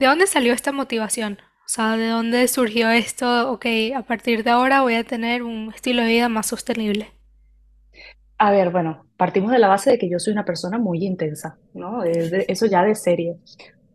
¿De 0.00 0.06
dónde 0.06 0.26
salió 0.26 0.52
esta 0.52 0.72
motivación? 0.72 1.38
O 1.64 1.68
sea, 1.68 1.96
¿de 1.96 2.08
dónde 2.08 2.48
surgió 2.48 2.90
esto? 2.90 3.52
Ok, 3.52 3.66
a 3.96 4.02
partir 4.02 4.42
de 4.42 4.50
ahora 4.50 4.82
voy 4.82 4.96
a 4.96 5.04
tener 5.04 5.44
un 5.44 5.72
estilo 5.72 6.02
de 6.02 6.08
vida 6.08 6.28
más 6.28 6.48
sostenible. 6.48 7.12
A 8.44 8.50
ver, 8.50 8.70
bueno, 8.70 9.06
partimos 9.16 9.52
de 9.52 9.60
la 9.60 9.68
base 9.68 9.92
de 9.92 9.98
que 9.98 10.10
yo 10.10 10.18
soy 10.18 10.32
una 10.32 10.44
persona 10.44 10.76
muy 10.76 11.04
intensa, 11.04 11.56
¿no? 11.74 12.02
Eso 12.02 12.66
ya 12.66 12.82
de 12.82 12.96
serie. 12.96 13.36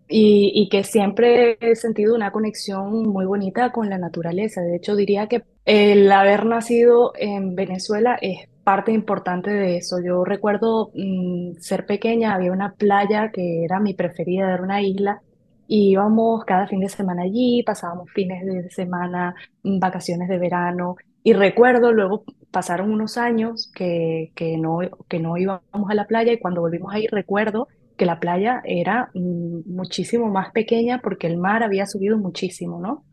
Y, 0.08 0.54
y 0.56 0.70
que 0.70 0.86
siempre 0.86 1.58
he 1.60 1.76
sentido 1.76 2.16
una 2.16 2.32
conexión 2.32 3.10
muy 3.10 3.26
bonita 3.26 3.74
con 3.74 3.90
la 3.90 3.98
naturaleza. 3.98 4.62
De 4.62 4.78
hecho, 4.78 4.96
diría 4.96 5.28
que 5.28 5.44
el 5.66 6.10
haber 6.10 6.46
nacido 6.46 7.12
en 7.18 7.56
Venezuela 7.56 8.18
es 8.22 8.48
parte 8.64 8.94
importante 8.94 9.52
de 9.52 9.76
eso. 9.76 9.98
Yo 10.02 10.24
recuerdo 10.24 10.92
mm, 10.96 11.58
ser 11.60 11.86
pequeña, 11.86 12.34
había 12.34 12.54
una 12.54 12.72
playa 12.74 13.32
que 13.34 13.66
era 13.66 13.82
mi 13.82 13.96
preferida, 13.96 14.54
era 14.54 14.64
una 14.64 14.82
isla, 14.82 15.22
y 15.68 15.92
íbamos 15.92 16.46
cada 16.46 16.68
fin 16.68 16.80
de 16.80 16.88
semana 16.88 17.24
allí, 17.24 17.64
pasábamos 17.64 18.10
fines 18.12 18.46
de 18.46 18.70
semana, 18.70 19.36
mm, 19.64 19.80
vacaciones 19.80 20.30
de 20.30 20.38
verano. 20.38 20.96
Y 21.22 21.34
recuerdo, 21.34 21.92
luego 21.92 22.24
pasaron 22.52 22.92
unos 22.92 23.18
años 23.18 23.72
que, 23.74 24.32
que 24.36 24.58
no, 24.58 24.80
que 25.08 25.20
no 25.20 25.38
íbamos 25.38 25.90
a 25.90 25.94
la 25.94 26.08
playa 26.08 26.34
y 26.34 26.40
cuando 26.40 26.62
volvimos 26.62 26.94
a 26.94 27.00
ir, 27.00 27.10
recuerdo 27.12 27.68
que 27.98 28.06
la 28.06 28.20
playa 28.20 28.62
era 28.64 29.10
mm, 29.14 29.62
muchísimo 29.66 30.28
más 30.28 30.52
pequeña 30.52 31.00
porque 31.02 31.28
el 31.28 31.38
mar 31.38 31.64
había 31.64 31.86
subido 31.86 32.18
muchísimo, 32.18 32.80
¿no? 32.80 33.04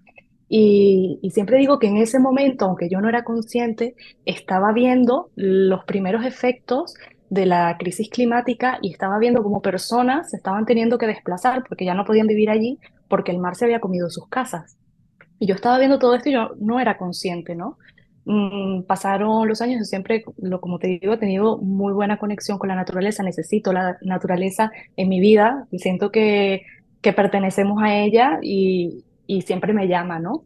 Y, 0.49 1.19
y 1.23 1.31
siempre 1.31 1.59
digo 1.59 1.79
que 1.79 1.89
en 1.89 1.97
ese 1.97 2.19
momento, 2.19 2.67
aunque 2.67 2.89
yo 2.89 3.01
no 3.01 3.09
era 3.09 3.25
consciente, 3.25 3.95
estaba 4.27 4.73
viendo 4.73 5.31
los 5.35 5.85
primeros 5.85 6.25
efectos 6.25 6.95
de 7.31 7.47
la 7.47 7.77
crisis 7.79 8.09
climática 8.11 8.79
y 8.83 8.93
estaba 8.93 9.19
viendo 9.19 9.43
cómo 9.43 9.63
personas 9.63 10.31
se 10.31 10.37
estaban 10.37 10.67
teniendo 10.67 10.99
que 10.99 11.07
desplazar 11.07 11.65
porque 11.69 11.85
ya 11.85 11.95
no 11.95 12.05
podían 12.05 12.27
vivir 12.27 12.51
allí 12.51 12.79
porque 13.09 13.33
el 13.33 13.39
mar 13.39 13.57
se 13.57 13.65
había 13.65 13.81
comido 13.81 14.11
sus 14.11 14.29
casas. 14.29 14.77
Y 15.39 15.47
yo 15.47 15.55
estaba 15.55 15.79
viendo 15.79 15.99
todo 15.99 16.15
esto 16.15 16.29
y 16.29 16.33
yo 16.35 16.51
no 16.61 16.79
era 16.79 16.97
consciente, 16.97 17.55
¿no? 17.55 17.79
Mm, 18.27 18.85
pasaron 18.85 19.47
los 19.47 19.61
años, 19.61 19.81
yo 19.81 19.85
siempre, 19.85 20.25
lo, 20.39 20.61
como 20.61 20.79
te 20.79 20.89
digo, 20.89 21.13
he 21.15 21.19
tenido 21.19 21.59
muy 21.59 21.93
buena 21.93 22.19
conexión 22.19 22.59
con 22.59 22.69
la 22.69 22.75
naturaleza, 22.75 23.23
necesito 23.23 23.73
la 23.73 23.99
naturaleza 24.03 24.71
en 24.97 25.09
mi 25.11 25.21
vida 25.21 25.67
y 25.71 25.79
siento 25.79 26.11
que, 26.11 26.63
que 27.03 27.13
pertenecemos 27.13 27.83
a 27.83 27.95
ella 27.97 28.39
y, 28.43 29.05
y 29.27 29.43
siempre 29.43 29.75
me 29.75 29.89
llama, 29.89 30.19
¿no? 30.21 30.45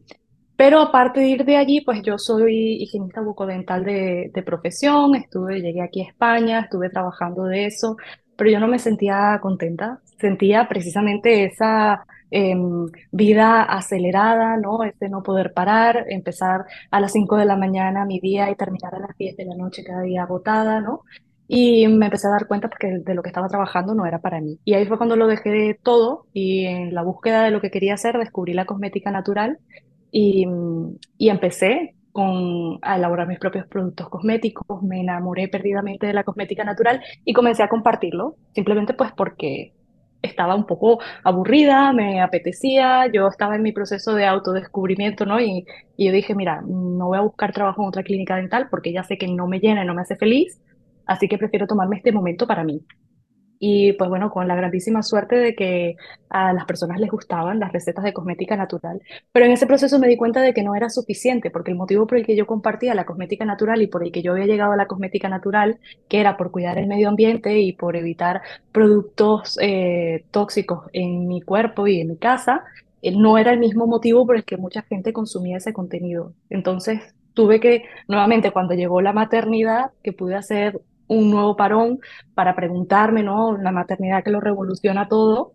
Pero 0.56 0.80
aparte 0.80 1.20
de 1.20 1.28
ir 1.28 1.44
de 1.44 1.56
allí, 1.56 1.82
pues 1.82 2.02
yo 2.02 2.18
soy 2.18 2.82
higienista 2.82 3.20
bucodental 3.20 3.84
de, 3.84 4.30
de 4.34 4.42
profesión, 4.42 5.14
estuve, 5.14 5.60
llegué 5.60 5.82
aquí 5.82 6.02
a 6.02 6.08
España, 6.08 6.60
estuve 6.60 6.90
trabajando 6.90 7.44
de 7.44 7.66
eso, 7.66 7.96
pero 8.38 8.50
yo 8.50 8.60
no 8.60 8.68
me 8.68 8.78
sentía 8.78 9.36
contenta, 9.42 10.00
sentía 10.16 10.68
precisamente 10.68 11.44
esa 11.44 12.06
em, 12.30 12.86
vida 13.10 13.64
acelerada, 13.64 14.56
¿no? 14.56 14.84
Ese 14.84 15.08
no 15.08 15.24
poder 15.24 15.52
parar, 15.52 16.04
empezar 16.08 16.64
a 16.92 17.00
las 17.00 17.12
5 17.12 17.36
de 17.36 17.46
la 17.46 17.56
mañana 17.56 18.04
mi 18.04 18.20
día 18.20 18.48
y 18.48 18.54
terminar 18.54 18.94
a 18.94 19.00
las 19.00 19.16
10 19.18 19.36
de 19.36 19.44
la 19.44 19.56
noche 19.56 19.82
cada 19.82 20.02
día 20.02 20.22
agotada, 20.22 20.80
¿no? 20.80 21.02
Y 21.48 21.88
me 21.88 22.06
empecé 22.06 22.28
a 22.28 22.30
dar 22.30 22.46
cuenta 22.46 22.68
porque 22.68 23.00
de 23.00 23.14
lo 23.14 23.22
que 23.22 23.30
estaba 23.30 23.48
trabajando 23.48 23.94
no 23.94 24.06
era 24.06 24.20
para 24.20 24.40
mí. 24.40 24.60
Y 24.64 24.74
ahí 24.74 24.86
fue 24.86 24.98
cuando 24.98 25.16
lo 25.16 25.26
dejé 25.26 25.76
todo 25.82 26.26
y 26.32 26.66
en 26.66 26.94
la 26.94 27.02
búsqueda 27.02 27.42
de 27.42 27.50
lo 27.50 27.60
que 27.60 27.72
quería 27.72 27.94
hacer 27.94 28.18
descubrí 28.18 28.52
la 28.54 28.66
cosmética 28.66 29.10
natural 29.10 29.58
y, 30.12 30.46
y 31.16 31.28
empecé 31.30 31.96
con, 32.18 32.80
a 32.82 32.96
elaborar 32.96 33.28
mis 33.28 33.38
propios 33.38 33.64
productos 33.68 34.08
cosméticos, 34.08 34.82
me 34.82 35.02
enamoré 35.02 35.46
perdidamente 35.46 36.08
de 36.08 36.12
la 36.12 36.24
cosmética 36.24 36.64
natural 36.64 37.00
y 37.24 37.32
comencé 37.32 37.62
a 37.62 37.68
compartirlo, 37.68 38.34
simplemente 38.56 38.92
pues 38.92 39.12
porque 39.16 39.72
estaba 40.20 40.56
un 40.56 40.66
poco 40.66 40.98
aburrida, 41.22 41.92
me 41.92 42.20
apetecía, 42.20 43.06
yo 43.06 43.28
estaba 43.28 43.54
en 43.54 43.62
mi 43.62 43.70
proceso 43.70 44.14
de 44.14 44.26
autodescubrimiento, 44.26 45.26
¿no? 45.26 45.40
Y, 45.40 45.64
y 45.96 46.06
yo 46.06 46.12
dije, 46.12 46.34
mira, 46.34 46.60
no 46.66 47.06
voy 47.06 47.18
a 47.18 47.20
buscar 47.20 47.52
trabajo 47.52 47.82
en 47.82 47.88
otra 47.88 48.02
clínica 48.02 48.34
dental 48.34 48.66
porque 48.68 48.92
ya 48.92 49.04
sé 49.04 49.16
que 49.16 49.28
no 49.28 49.46
me 49.46 49.60
llena 49.60 49.84
y 49.84 49.86
no 49.86 49.94
me 49.94 50.02
hace 50.02 50.16
feliz, 50.16 50.60
así 51.06 51.28
que 51.28 51.38
prefiero 51.38 51.68
tomarme 51.68 51.98
este 51.98 52.10
momento 52.10 52.48
para 52.48 52.64
mí. 52.64 52.82
Y 53.58 53.92
pues 53.94 54.08
bueno, 54.08 54.30
con 54.30 54.46
la 54.46 54.54
grandísima 54.54 55.02
suerte 55.02 55.36
de 55.36 55.54
que 55.54 55.96
a 56.30 56.52
las 56.52 56.64
personas 56.64 57.00
les 57.00 57.10
gustaban 57.10 57.58
las 57.58 57.72
recetas 57.72 58.04
de 58.04 58.12
cosmética 58.12 58.56
natural. 58.56 59.00
Pero 59.32 59.46
en 59.46 59.52
ese 59.52 59.66
proceso 59.66 59.98
me 59.98 60.08
di 60.08 60.16
cuenta 60.16 60.40
de 60.42 60.54
que 60.54 60.62
no 60.62 60.74
era 60.74 60.90
suficiente, 60.90 61.50
porque 61.50 61.70
el 61.72 61.76
motivo 61.76 62.06
por 62.06 62.18
el 62.18 62.26
que 62.26 62.36
yo 62.36 62.46
compartía 62.46 62.94
la 62.94 63.06
cosmética 63.06 63.44
natural 63.44 63.82
y 63.82 63.88
por 63.88 64.04
el 64.04 64.12
que 64.12 64.22
yo 64.22 64.32
había 64.32 64.46
llegado 64.46 64.72
a 64.72 64.76
la 64.76 64.86
cosmética 64.86 65.28
natural, 65.28 65.78
que 66.08 66.20
era 66.20 66.36
por 66.36 66.50
cuidar 66.50 66.78
el 66.78 66.86
medio 66.86 67.08
ambiente 67.08 67.58
y 67.60 67.72
por 67.72 67.96
evitar 67.96 68.42
productos 68.72 69.58
eh, 69.60 70.24
tóxicos 70.30 70.86
en 70.92 71.26
mi 71.26 71.40
cuerpo 71.40 71.86
y 71.86 72.00
en 72.00 72.08
mi 72.08 72.16
casa, 72.16 72.64
eh, 73.02 73.12
no 73.16 73.38
era 73.38 73.52
el 73.52 73.58
mismo 73.58 73.86
motivo 73.86 74.26
por 74.26 74.36
el 74.36 74.44
que 74.44 74.56
mucha 74.56 74.82
gente 74.82 75.12
consumía 75.12 75.58
ese 75.58 75.72
contenido. 75.72 76.34
Entonces 76.50 77.14
tuve 77.34 77.60
que, 77.60 77.84
nuevamente, 78.08 78.50
cuando 78.50 78.74
llegó 78.74 79.00
la 79.00 79.12
maternidad, 79.12 79.92
que 80.02 80.12
pude 80.12 80.34
hacer 80.34 80.80
un 81.08 81.30
nuevo 81.30 81.56
parón 81.56 81.98
para 82.34 82.54
preguntarme, 82.54 83.22
¿no? 83.22 83.56
La 83.56 83.72
maternidad 83.72 84.22
que 84.22 84.30
lo 84.30 84.40
revoluciona 84.40 85.08
todo, 85.08 85.52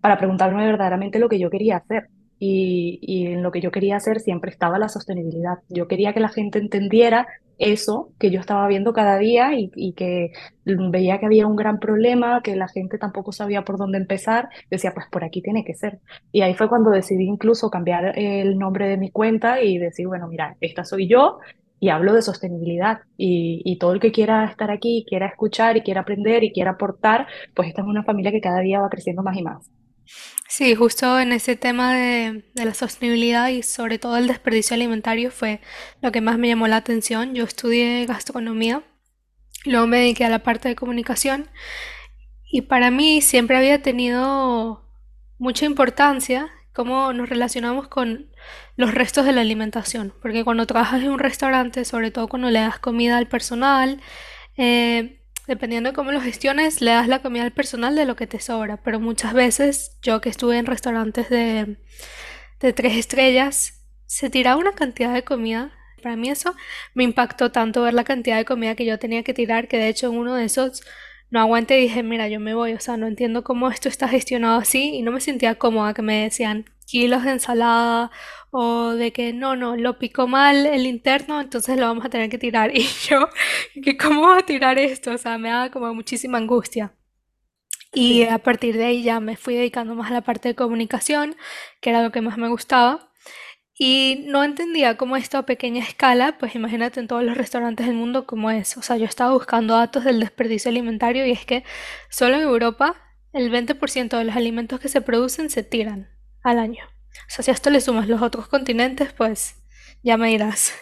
para 0.00 0.18
preguntarme 0.18 0.64
verdaderamente 0.64 1.18
lo 1.18 1.28
que 1.28 1.38
yo 1.38 1.50
quería 1.50 1.78
hacer. 1.78 2.08
Y, 2.42 3.26
en 3.26 3.42
lo 3.42 3.50
que 3.50 3.60
yo 3.60 3.70
quería 3.70 3.96
hacer 3.96 4.20
siempre 4.20 4.50
estaba 4.50 4.78
la 4.78 4.88
sostenibilidad. 4.88 5.58
Yo 5.68 5.88
quería 5.88 6.14
que 6.14 6.20
la 6.20 6.30
gente 6.30 6.58
entendiera 6.58 7.26
eso 7.58 8.12
que 8.18 8.30
yo 8.30 8.40
estaba 8.40 8.66
viendo 8.66 8.94
cada 8.94 9.18
día 9.18 9.52
y, 9.52 9.70
y 9.74 9.92
que 9.92 10.32
veía 10.64 11.18
que 11.18 11.26
había 11.26 11.46
un 11.46 11.56
gran 11.56 11.78
problema, 11.78 12.40
que 12.42 12.56
la 12.56 12.68
gente 12.68 12.96
tampoco 12.96 13.32
sabía 13.32 13.62
por 13.62 13.76
dónde 13.76 13.98
empezar. 13.98 14.48
Decía, 14.70 14.92
pues 14.94 15.06
por 15.10 15.22
aquí 15.22 15.42
tiene 15.42 15.64
que 15.64 15.74
ser. 15.74 15.98
Y 16.32 16.40
ahí 16.40 16.54
fue 16.54 16.70
cuando 16.70 16.90
decidí 16.90 17.24
incluso 17.24 17.68
cambiar 17.68 18.18
el 18.18 18.58
nombre 18.58 18.88
de 18.88 18.96
mi 18.96 19.10
cuenta 19.10 19.62
y 19.62 19.76
decir, 19.76 20.06
bueno, 20.06 20.26
mira, 20.26 20.56
esta 20.62 20.84
soy 20.84 21.08
yo 21.08 21.40
y 21.80 21.88
hablo 21.88 22.12
de 22.12 22.22
sostenibilidad 22.22 23.00
y, 23.16 23.78
todo 23.78 23.94
el 23.94 24.00
que 24.00 24.12
quiera 24.12 24.44
estar 24.44 24.70
aquí, 24.70 25.06
quiera 25.08 25.26
escuchar 25.26 25.78
y 25.78 25.80
quiera 25.80 26.02
aprender 26.02 26.44
y 26.44 26.52
quiera 26.52 26.72
aportar, 26.72 27.26
pues 27.54 27.68
esta 27.68 27.80
es 27.80 27.88
una 27.88 28.04
familia 28.04 28.30
que 28.30 28.42
cada 28.42 28.60
día 28.60 28.80
va 28.80 28.90
creciendo 28.90 29.22
más 29.22 29.36
y 29.36 29.42
más. 29.42 29.70
Sí, 30.46 30.74
justo 30.74 31.18
en 31.18 31.32
ese 31.32 31.56
tema 31.56 31.94
de, 31.94 32.44
de 32.54 32.64
la 32.64 32.74
sostenibilidad 32.74 33.48
y 33.48 33.62
sobre 33.62 33.98
todo 33.98 34.18
el 34.18 34.26
desperdicio 34.26 34.74
alimentario 34.74 35.30
fue 35.30 35.60
lo 36.02 36.12
que 36.12 36.20
más 36.20 36.38
me 36.38 36.48
llamó 36.48 36.66
la 36.68 36.76
atención. 36.76 37.34
Yo 37.34 37.44
estudié 37.44 38.04
gastronomía, 38.04 38.82
luego 39.64 39.86
me 39.86 39.98
dediqué 39.98 40.26
a 40.26 40.30
la 40.30 40.42
parte 40.42 40.68
de 40.68 40.76
comunicación 40.76 41.48
y 42.52 42.62
para 42.62 42.90
mí 42.90 43.22
siempre 43.22 43.56
había 43.56 43.80
tenido 43.80 44.84
mucha 45.38 45.64
importancia 45.64 46.50
cómo 46.74 47.12
nos 47.12 47.28
relacionamos 47.28 47.88
con 47.88 48.29
los 48.76 48.94
restos 48.94 49.24
de 49.26 49.32
la 49.32 49.40
alimentación, 49.40 50.14
porque 50.22 50.44
cuando 50.44 50.66
trabajas 50.66 51.02
en 51.02 51.10
un 51.10 51.18
restaurante, 51.18 51.84
sobre 51.84 52.10
todo 52.10 52.28
cuando 52.28 52.50
le 52.50 52.60
das 52.60 52.78
comida 52.78 53.18
al 53.18 53.28
personal, 53.28 54.00
eh, 54.56 55.20
dependiendo 55.46 55.90
de 55.90 55.94
cómo 55.94 56.12
lo 56.12 56.20
gestiones, 56.20 56.80
le 56.80 56.92
das 56.92 57.08
la 57.08 57.20
comida 57.20 57.42
al 57.42 57.52
personal 57.52 57.94
de 57.96 58.04
lo 58.04 58.16
que 58.16 58.26
te 58.26 58.40
sobra, 58.40 58.78
pero 58.78 59.00
muchas 59.00 59.34
veces 59.34 59.98
yo 60.02 60.20
que 60.20 60.28
estuve 60.28 60.58
en 60.58 60.66
restaurantes 60.66 61.28
de, 61.28 61.76
de 62.60 62.72
tres 62.72 62.96
estrellas, 62.96 63.84
se 64.06 64.30
tiraba 64.30 64.60
una 64.60 64.72
cantidad 64.72 65.14
de 65.14 65.24
comida. 65.24 65.72
Para 66.02 66.16
mí 66.16 66.30
eso 66.30 66.54
me 66.94 67.04
impactó 67.04 67.52
tanto 67.52 67.82
ver 67.82 67.94
la 67.94 68.04
cantidad 68.04 68.36
de 68.36 68.44
comida 68.44 68.74
que 68.74 68.84
yo 68.84 68.98
tenía 68.98 69.22
que 69.22 69.34
tirar, 69.34 69.68
que 69.68 69.76
de 69.76 69.88
hecho 69.88 70.08
en 70.08 70.18
uno 70.18 70.34
de 70.34 70.44
esos 70.44 70.82
no 71.30 71.40
aguanté 71.40 71.78
y 71.78 71.82
dije, 71.82 72.02
mira, 72.02 72.28
yo 72.28 72.40
me 72.40 72.54
voy, 72.54 72.72
o 72.72 72.80
sea, 72.80 72.96
no 72.96 73.06
entiendo 73.06 73.44
cómo 73.44 73.70
esto 73.70 73.88
está 73.88 74.08
gestionado 74.08 74.58
así 74.58 74.94
y 74.94 75.02
no 75.02 75.12
me 75.12 75.20
sentía 75.20 75.54
cómoda 75.56 75.94
que 75.94 76.02
me 76.02 76.22
decían 76.24 76.64
kilos 76.90 77.24
de 77.24 77.30
ensalada 77.32 78.10
o 78.50 78.90
de 78.94 79.12
que 79.12 79.32
no, 79.32 79.56
no, 79.56 79.76
lo 79.76 79.98
picó 79.98 80.26
mal 80.26 80.66
el 80.66 80.86
interno, 80.86 81.40
entonces 81.40 81.78
lo 81.78 81.86
vamos 81.86 82.04
a 82.04 82.10
tener 82.10 82.28
que 82.30 82.38
tirar. 82.38 82.70
Y 82.76 82.82
yo, 83.08 83.28
que 83.82 83.96
¿cómo 83.96 84.22
voy 84.22 84.38
a 84.40 84.46
tirar 84.46 84.78
esto? 84.78 85.12
O 85.12 85.18
sea, 85.18 85.38
me 85.38 85.50
daba 85.50 85.70
como 85.70 85.94
muchísima 85.94 86.38
angustia. 86.38 86.94
Y 87.92 88.22
Sí. 88.24 88.24
a 88.24 88.38
partir 88.38 88.76
de 88.76 88.84
ahí 88.86 89.02
ya 89.02 89.20
me 89.20 89.36
fui 89.36 89.54
dedicando 89.54 89.94
más 89.94 90.10
a 90.10 90.14
la 90.14 90.20
parte 90.22 90.48
de 90.48 90.54
comunicación, 90.54 91.36
que 91.80 91.90
era 91.90 92.02
lo 92.02 92.12
que 92.12 92.20
más 92.20 92.38
me 92.38 92.48
gustaba. 92.48 93.10
Y 93.82 94.24
no 94.28 94.44
entendía 94.44 94.96
cómo 94.98 95.16
esto 95.16 95.38
a 95.38 95.46
pequeña 95.46 95.82
escala, 95.82 96.36
pues 96.38 96.54
imagínate 96.54 97.00
en 97.00 97.08
todos 97.08 97.24
los 97.24 97.36
restaurantes 97.36 97.86
del 97.86 97.96
mundo 97.96 98.26
cómo 98.26 98.50
es. 98.50 98.76
O 98.76 98.82
sea, 98.82 98.96
yo 98.98 99.06
estaba 99.06 99.32
buscando 99.32 99.74
datos 99.74 100.04
del 100.04 100.20
desperdicio 100.20 100.68
alimentario 100.70 101.24
y 101.26 101.30
es 101.32 101.46
que 101.46 101.64
solo 102.10 102.36
en 102.36 102.42
Europa 102.42 102.96
el 103.32 103.50
20% 103.50 104.18
de 104.18 104.24
los 104.24 104.36
alimentos 104.36 104.80
que 104.80 104.88
se 104.88 105.00
producen 105.00 105.48
se 105.50 105.62
tiran 105.62 106.10
al 106.42 106.58
año. 106.58 106.84
O 107.28 107.30
sea, 107.30 107.42
si 107.44 107.50
a 107.50 107.54
esto 107.54 107.70
le 107.70 107.80
sumas 107.80 108.08
los 108.08 108.22
otros 108.22 108.48
continentes, 108.48 109.12
pues 109.12 109.56
ya 110.02 110.16
me 110.16 110.28
dirás. 110.28 110.72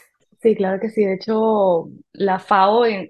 Sí, 0.41 0.55
claro 0.55 0.81
que 0.81 0.91
sí. 0.91 1.05
De 1.05 1.15
hecho, 1.15 1.89
la 2.13 2.37
FAO 2.37 2.87
en, 2.87 3.07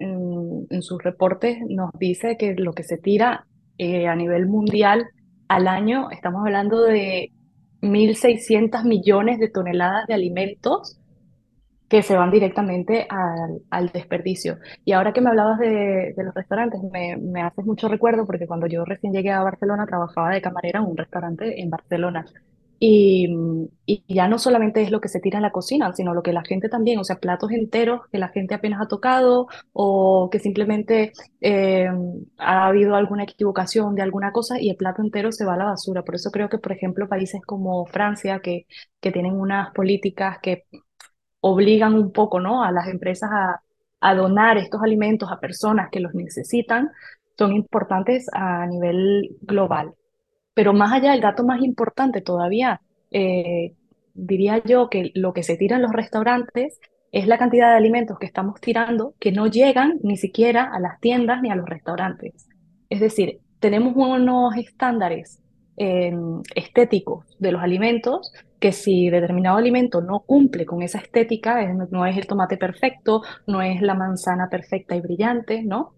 en- 0.71 0.81
sus 0.81 1.01
reportes 1.03 1.57
nos 1.67 1.91
dice 1.99 2.37
que 2.37 2.55
lo 2.55 2.73
que 2.73 2.83
se 2.83 2.97
tira 2.97 3.45
eh, 3.77 4.07
a 4.07 4.15
nivel 4.15 4.47
mundial 4.47 5.05
al 5.47 5.67
año, 5.67 6.09
estamos 6.11 6.41
hablando 6.45 6.81
de 6.83 7.31
1.600 7.81 8.83
millones 8.85 9.39
de 9.39 9.49
toneladas 9.49 10.07
de 10.07 10.13
alimentos 10.15 10.98
que 11.89 12.03
se 12.03 12.15
van 12.15 12.31
directamente 12.31 13.07
al, 13.09 13.61
al 13.71 13.89
desperdicio. 13.89 14.59
Y 14.85 14.93
ahora 14.93 15.13
que 15.13 15.21
me 15.21 15.29
hablabas 15.29 15.59
de, 15.59 16.13
los 16.17 16.33
restaurantes, 16.35 16.81
me, 16.91 17.17
me 17.17 17.41
haces 17.41 17.65
mucho 17.65 17.87
recuerdo 17.89 18.25
porque 18.25 18.47
cuando 18.47 18.67
yo 18.67 18.85
recién 18.85 19.13
llegué 19.13 19.31
a 19.31 19.43
Barcelona 19.43 19.85
trabajaba 19.87 20.29
de 20.31 20.41
camarera 20.41 20.79
en 20.79 20.85
un 20.85 20.97
restaurante 20.97 21.61
en 21.61 21.69
Barcelona. 21.69 22.25
Y, 22.81 23.27
y 23.85 24.03
ya 24.07 24.29
no 24.29 24.39
solamente 24.39 24.81
es 24.81 24.89
lo 24.89 25.01
que 25.01 25.09
se 25.09 25.19
tira 25.19 25.37
en 25.37 25.43
la 25.43 25.51
cocina, 25.51 25.91
sino 25.93 26.13
lo 26.13 26.23
que 26.23 26.31
la 26.31 26.43
gente 26.45 26.69
también, 26.69 26.97
o 26.99 27.03
sea, 27.03 27.17
platos 27.17 27.51
enteros 27.51 28.01
que 28.09 28.17
la 28.19 28.29
gente 28.29 28.55
apenas 28.55 28.81
ha 28.81 28.87
tocado 28.87 29.47
o 29.73 30.29
que 30.31 30.39
simplemente 30.39 31.11
eh, 31.41 31.89
ha 32.37 32.67
habido 32.67 32.95
alguna 32.95 33.23
equivocación 33.23 33.95
de 33.95 34.01
alguna 34.03 34.31
cosa 34.31 34.61
y 34.61 34.69
el 34.69 34.77
plato 34.77 35.01
entero 35.01 35.31
se 35.33 35.43
va 35.45 35.55
a 35.55 35.57
la 35.57 35.65
basura. 35.65 36.03
Por 36.03 36.15
eso 36.15 36.31
creo 36.31 36.47
que, 36.49 36.57
por 36.57 36.71
ejemplo, 36.71 37.09
países 37.09 37.41
como 37.45 37.85
Francia, 37.85 38.39
que, 38.41 38.65
que 39.01 39.11
tienen 39.11 39.33
unas 39.33 39.71
políticas 39.73 40.37
que 40.41 40.63
obligan 41.41 41.93
un 41.93 42.11
poco, 42.11 42.39
¿no? 42.39 42.63
a 42.63 42.71
las 42.71 42.87
empresas 42.87 43.29
a, 44.01 44.15
donar 44.15 44.57
estos 44.57 44.81
alimentos 44.81 45.29
a 45.31 45.39
personas 45.39 45.89
que 45.91 45.99
los 45.99 46.13
necesitan, 46.13 46.89
son 47.37 47.53
importantes 47.53 48.27
a 48.33 48.65
nivel 48.65 49.35
global. 49.41 49.93
Pero 50.53 50.73
más 50.73 50.93
allá, 50.93 51.13
el 51.13 51.21
dato 51.21 51.43
más 51.43 51.61
importante 51.61 52.21
todavía, 52.21 52.81
eh, 53.11 53.73
diría 54.13 54.61
yo 54.63 54.89
que 54.89 55.11
lo 55.15 55.33
que 55.33 55.43
se 55.43 55.57
tira 55.57 55.75
en 55.75 55.81
los 55.81 55.91
restaurantes 55.91 56.79
es 57.11 57.27
la 57.27 57.37
cantidad 57.37 57.71
de 57.71 57.77
alimentos 57.77 58.19
que 58.19 58.25
estamos 58.25 58.59
tirando 58.61 59.15
que 59.19 59.31
no 59.31 59.47
llegan 59.47 59.99
ni 60.03 60.17
siquiera 60.17 60.63
a 60.63 60.79
las 60.79 60.99
tiendas 60.99 61.41
ni 61.41 61.49
a 61.49 61.55
los 61.55 61.67
restaurantes. 61.67 62.47
Es 62.89 62.99
decir, 62.99 63.39
tenemos 63.59 63.93
unos 63.95 64.55
estándares 64.55 65.41
eh, 65.79 66.13
estéticos 66.55 67.25
de 67.39 67.51
los 67.51 67.61
alimentos 67.63 68.33
que 68.59 68.73
si 68.73 69.09
determinado 69.09 69.57
alimento 69.57 70.01
no 70.01 70.19
cumple 70.19 70.65
con 70.65 70.81
esa 70.81 70.99
estética, 70.99 71.61
no 71.73 72.05
es 72.05 72.17
el 72.17 72.27
tomate 72.27 72.57
perfecto, 72.57 73.21
no 73.47 73.61
es 73.61 73.81
la 73.81 73.95
manzana 73.95 74.49
perfecta 74.49 74.95
y 74.95 75.01
brillante, 75.01 75.63
¿no? 75.63 75.93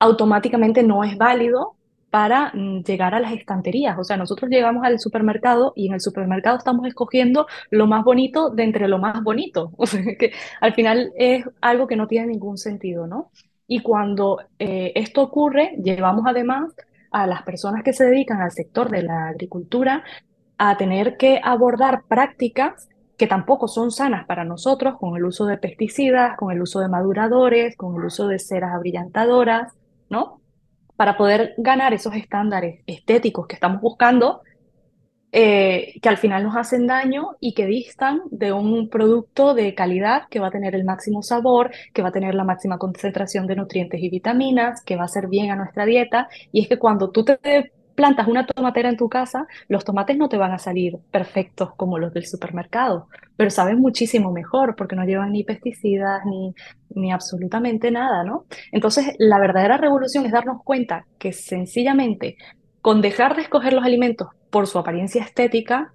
Automáticamente 0.00 0.82
no 0.82 1.04
es 1.04 1.16
válido 1.16 1.76
para 2.10 2.50
mm, 2.52 2.82
llegar 2.82 3.14
a 3.14 3.20
las 3.20 3.32
estanterías. 3.32 3.96
O 3.98 4.04
sea, 4.04 4.16
nosotros 4.16 4.50
llegamos 4.50 4.84
al 4.84 4.98
supermercado 4.98 5.72
y 5.76 5.86
en 5.86 5.94
el 5.94 6.00
supermercado 6.00 6.58
estamos 6.58 6.86
escogiendo 6.86 7.46
lo 7.70 7.86
más 7.86 8.04
bonito 8.04 8.50
de 8.50 8.64
entre 8.64 8.88
lo 8.88 8.98
más 8.98 9.22
bonito. 9.22 9.72
O 9.78 9.86
sea, 9.86 10.02
que 10.18 10.32
al 10.60 10.74
final 10.74 11.12
es 11.16 11.44
algo 11.60 11.86
que 11.86 11.96
no 11.96 12.08
tiene 12.08 12.26
ningún 12.26 12.58
sentido, 12.58 13.06
¿no? 13.06 13.30
Y 13.66 13.80
cuando 13.80 14.38
eh, 14.58 14.92
esto 14.94 15.22
ocurre, 15.22 15.76
llevamos 15.82 16.24
además 16.26 16.74
a 17.12 17.26
las 17.26 17.42
personas 17.42 17.82
que 17.82 17.92
se 17.92 18.04
dedican 18.04 18.40
al 18.40 18.50
sector 18.50 18.90
de 18.90 19.02
la 19.02 19.28
agricultura 19.28 20.04
a 20.58 20.76
tener 20.76 21.16
que 21.16 21.40
abordar 21.42 22.04
prácticas 22.08 22.88
que 23.16 23.26
tampoco 23.26 23.68
son 23.68 23.90
sanas 23.90 24.26
para 24.26 24.44
nosotros, 24.44 24.96
con 24.98 25.16
el 25.16 25.24
uso 25.24 25.46
de 25.46 25.58
pesticidas, 25.58 26.36
con 26.36 26.50
el 26.50 26.62
uso 26.62 26.80
de 26.80 26.88
maduradores, 26.88 27.76
con 27.76 27.96
el 27.96 28.06
uso 28.06 28.26
de 28.26 28.38
ceras 28.38 28.74
abrillantadoras, 28.74 29.72
¿no? 30.08 30.40
Para 30.96 31.16
poder 31.16 31.54
ganar 31.58 31.94
esos 31.94 32.14
estándares 32.14 32.82
estéticos 32.86 33.46
que 33.46 33.54
estamos 33.54 33.80
buscando, 33.80 34.42
eh, 35.32 35.94
que 36.02 36.08
al 36.10 36.18
final 36.18 36.42
nos 36.42 36.56
hacen 36.56 36.86
daño 36.86 37.36
y 37.40 37.54
que 37.54 37.66
distan 37.66 38.20
de 38.30 38.52
un 38.52 38.90
producto 38.90 39.54
de 39.54 39.74
calidad 39.74 40.28
que 40.28 40.40
va 40.40 40.48
a 40.48 40.50
tener 40.50 40.74
el 40.74 40.84
máximo 40.84 41.22
sabor, 41.22 41.70
que 41.94 42.02
va 42.02 42.08
a 42.08 42.12
tener 42.12 42.34
la 42.34 42.44
máxima 42.44 42.76
concentración 42.76 43.46
de 43.46 43.56
nutrientes 43.56 44.02
y 44.02 44.10
vitaminas, 44.10 44.82
que 44.84 44.96
va 44.96 45.04
a 45.04 45.08
ser 45.08 45.28
bien 45.28 45.50
a 45.50 45.56
nuestra 45.56 45.86
dieta. 45.86 46.28
Y 46.52 46.62
es 46.62 46.68
que 46.68 46.78
cuando 46.78 47.10
tú 47.10 47.24
te 47.24 47.72
plantas 47.94 48.28
una 48.28 48.46
tomatera 48.46 48.88
en 48.88 48.96
tu 48.96 49.08
casa, 49.08 49.46
los 49.68 49.84
tomates 49.84 50.16
no 50.16 50.28
te 50.28 50.36
van 50.36 50.52
a 50.52 50.58
salir 50.58 50.98
perfectos 51.10 51.74
como 51.76 51.98
los 51.98 52.12
del 52.12 52.26
supermercado, 52.26 53.08
pero 53.36 53.50
saben 53.50 53.80
muchísimo 53.80 54.32
mejor 54.32 54.76
porque 54.76 54.96
no 54.96 55.04
llevan 55.04 55.32
ni 55.32 55.44
pesticidas 55.44 56.24
ni, 56.26 56.54
ni 56.94 57.12
absolutamente 57.12 57.90
nada, 57.90 58.24
¿no? 58.24 58.44
Entonces, 58.70 59.14
la 59.18 59.38
verdadera 59.38 59.76
revolución 59.78 60.26
es 60.26 60.32
darnos 60.32 60.62
cuenta 60.62 61.06
que 61.18 61.32
sencillamente 61.32 62.36
con 62.82 63.00
dejar 63.00 63.36
de 63.36 63.42
escoger 63.42 63.72
los 63.72 63.84
alimentos 63.84 64.28
por 64.50 64.66
su 64.66 64.78
apariencia 64.78 65.22
estética, 65.22 65.94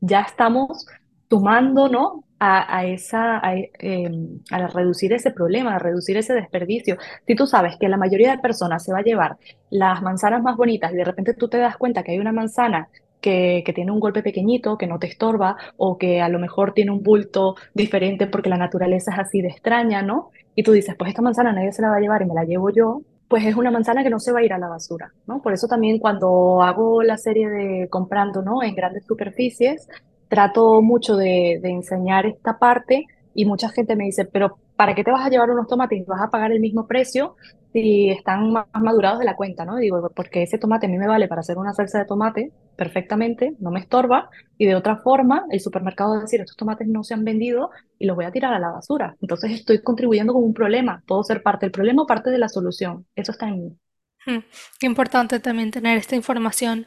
ya 0.00 0.20
estamos 0.20 0.86
sumando, 1.30 1.88
¿no? 1.88 2.24
A, 2.38 2.84
esa, 2.84 3.40
em, 3.78 4.40
a, 4.50 4.66
reducir 4.66 5.10
ese 5.14 5.30
problema, 5.30 5.76
a 5.76 5.78
reducir 5.78 6.18
ese 6.18 6.34
desperdicio. 6.34 6.98
Si 7.26 7.34
tú 7.34 7.46
sabes 7.46 7.76
que 7.80 7.88
la 7.88 7.96
mayoría 7.96 8.32
de 8.32 8.42
personas 8.42 8.84
se 8.84 8.92
va 8.92 8.98
a 8.98 9.02
llevar 9.02 9.38
las 9.70 10.02
manzanas 10.02 10.42
más 10.42 10.54
bonitas 10.54 10.92
y 10.92 10.96
de 10.96 11.04
repente 11.04 11.32
tú 11.32 11.48
te 11.48 11.56
das 11.56 11.78
cuenta 11.78 12.02
que 12.02 12.12
hay 12.12 12.18
una 12.18 12.32
manzana 12.32 12.88
que, 13.22 13.62
que, 13.64 13.72
tiene 13.72 13.90
un 13.90 14.00
golpe 14.00 14.22
pequeñito, 14.22 14.76
que 14.76 14.86
no 14.86 14.98
te 14.98 15.06
estorba, 15.06 15.56
o 15.78 15.96
que 15.96 16.20
a 16.20 16.28
lo 16.28 16.38
mejor 16.38 16.74
tiene 16.74 16.90
un 16.90 17.02
bulto 17.02 17.54
diferente 17.72 18.26
porque 18.26 18.50
la 18.50 18.58
naturaleza 18.58 19.12
es 19.12 19.18
así 19.18 19.40
de 19.40 19.48
extraña, 19.48 20.02
¿no? 20.02 20.30
Y 20.54 20.62
tú 20.62 20.72
dices, 20.72 20.94
pues 20.98 21.08
esta 21.08 21.22
manzana 21.22 21.52
nadie 21.52 21.72
se 21.72 21.80
la 21.80 21.88
va 21.88 21.96
a 21.96 22.00
llevar 22.00 22.20
y 22.20 22.26
me 22.26 22.34
la 22.34 22.44
llevo 22.44 22.68
yo, 22.70 23.00
pues 23.28 23.44
es 23.44 23.56
una 23.56 23.70
manzana 23.70 24.02
que 24.02 24.10
no 24.10 24.20
se 24.20 24.32
va 24.32 24.40
a 24.40 24.44
ir 24.44 24.52
a 24.52 24.58
la 24.58 24.68
basura, 24.68 25.12
¿no? 25.26 25.42
Por 25.42 25.52
eso 25.52 25.66
también 25.66 25.98
cuando 25.98 26.62
hago 26.62 27.02
la 27.02 27.18
serie 27.18 27.48
de 27.48 27.88
comprando, 27.88 28.42
¿no? 28.42 28.62
En 28.62 28.74
grandes 28.74 29.04
superficies, 29.04 29.88
trato 30.28 30.80
mucho 30.82 31.16
de, 31.16 31.54
enseñar 31.64 32.26
esta 32.26 32.58
parte 32.58 33.06
y 33.34 33.44
mucha 33.44 33.68
gente 33.68 33.96
me 33.96 34.04
dice, 34.04 34.24
pero 34.24 34.58
¿para 34.76 34.94
qué 34.94 35.02
te 35.02 35.10
vas 35.10 35.26
a 35.26 35.30
llevar 35.30 35.50
unos 35.50 35.66
tomates 35.66 36.06
vas 36.06 36.22
a 36.22 36.30
pagar 36.30 36.52
el 36.52 36.60
mismo 36.60 36.86
precio 36.86 37.36
si 37.76 38.08
están 38.08 38.52
más 38.52 38.66
madurados 38.72 39.18
de 39.18 39.26
la 39.26 39.36
cuenta? 39.36 39.66
¿no? 39.66 39.76
Digo, 39.76 40.10
porque 40.16 40.42
ese 40.42 40.56
tomate 40.56 40.86
a 40.86 40.88
mí 40.88 40.96
me 40.96 41.06
vale 41.06 41.28
para 41.28 41.40
hacer 41.40 41.58
una 41.58 41.74
salsa 41.74 41.98
de 41.98 42.06
tomate 42.06 42.50
perfectamente, 42.74 43.54
no 43.58 43.70
me 43.70 43.80
estorba, 43.80 44.30
y 44.56 44.64
de 44.64 44.74
otra 44.74 44.96
forma 44.96 45.44
el 45.50 45.60
supermercado 45.60 46.12
va 46.12 46.18
a 46.18 46.22
decir, 46.22 46.40
estos 46.40 46.56
tomates 46.56 46.88
no 46.88 47.04
se 47.04 47.12
han 47.12 47.22
vendido 47.22 47.70
y 47.98 48.06
los 48.06 48.16
voy 48.16 48.24
a 48.24 48.32
tirar 48.32 48.54
a 48.54 48.58
la 48.58 48.70
basura. 48.70 49.14
Entonces 49.20 49.50
estoy 49.50 49.82
contribuyendo 49.82 50.32
con 50.32 50.42
un 50.42 50.54
problema, 50.54 51.02
puedo 51.06 51.22
ser 51.22 51.42
parte 51.42 51.66
del 51.66 51.70
problema 51.70 52.02
o 52.02 52.06
parte 52.06 52.30
de 52.30 52.38
la 52.38 52.48
solución. 52.48 53.04
Eso 53.14 53.32
está 53.32 53.48
en 53.48 53.62
mí. 53.62 53.78
Hmm, 54.24 54.44
qué 54.80 54.86
importante 54.86 55.38
también 55.38 55.70
tener 55.70 55.98
esta 55.98 56.16
información 56.16 56.86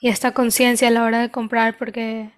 y 0.00 0.08
esta 0.08 0.32
conciencia 0.32 0.86
a 0.86 0.92
la 0.92 1.02
hora 1.02 1.20
de 1.20 1.30
comprar 1.32 1.76
porque 1.76 2.30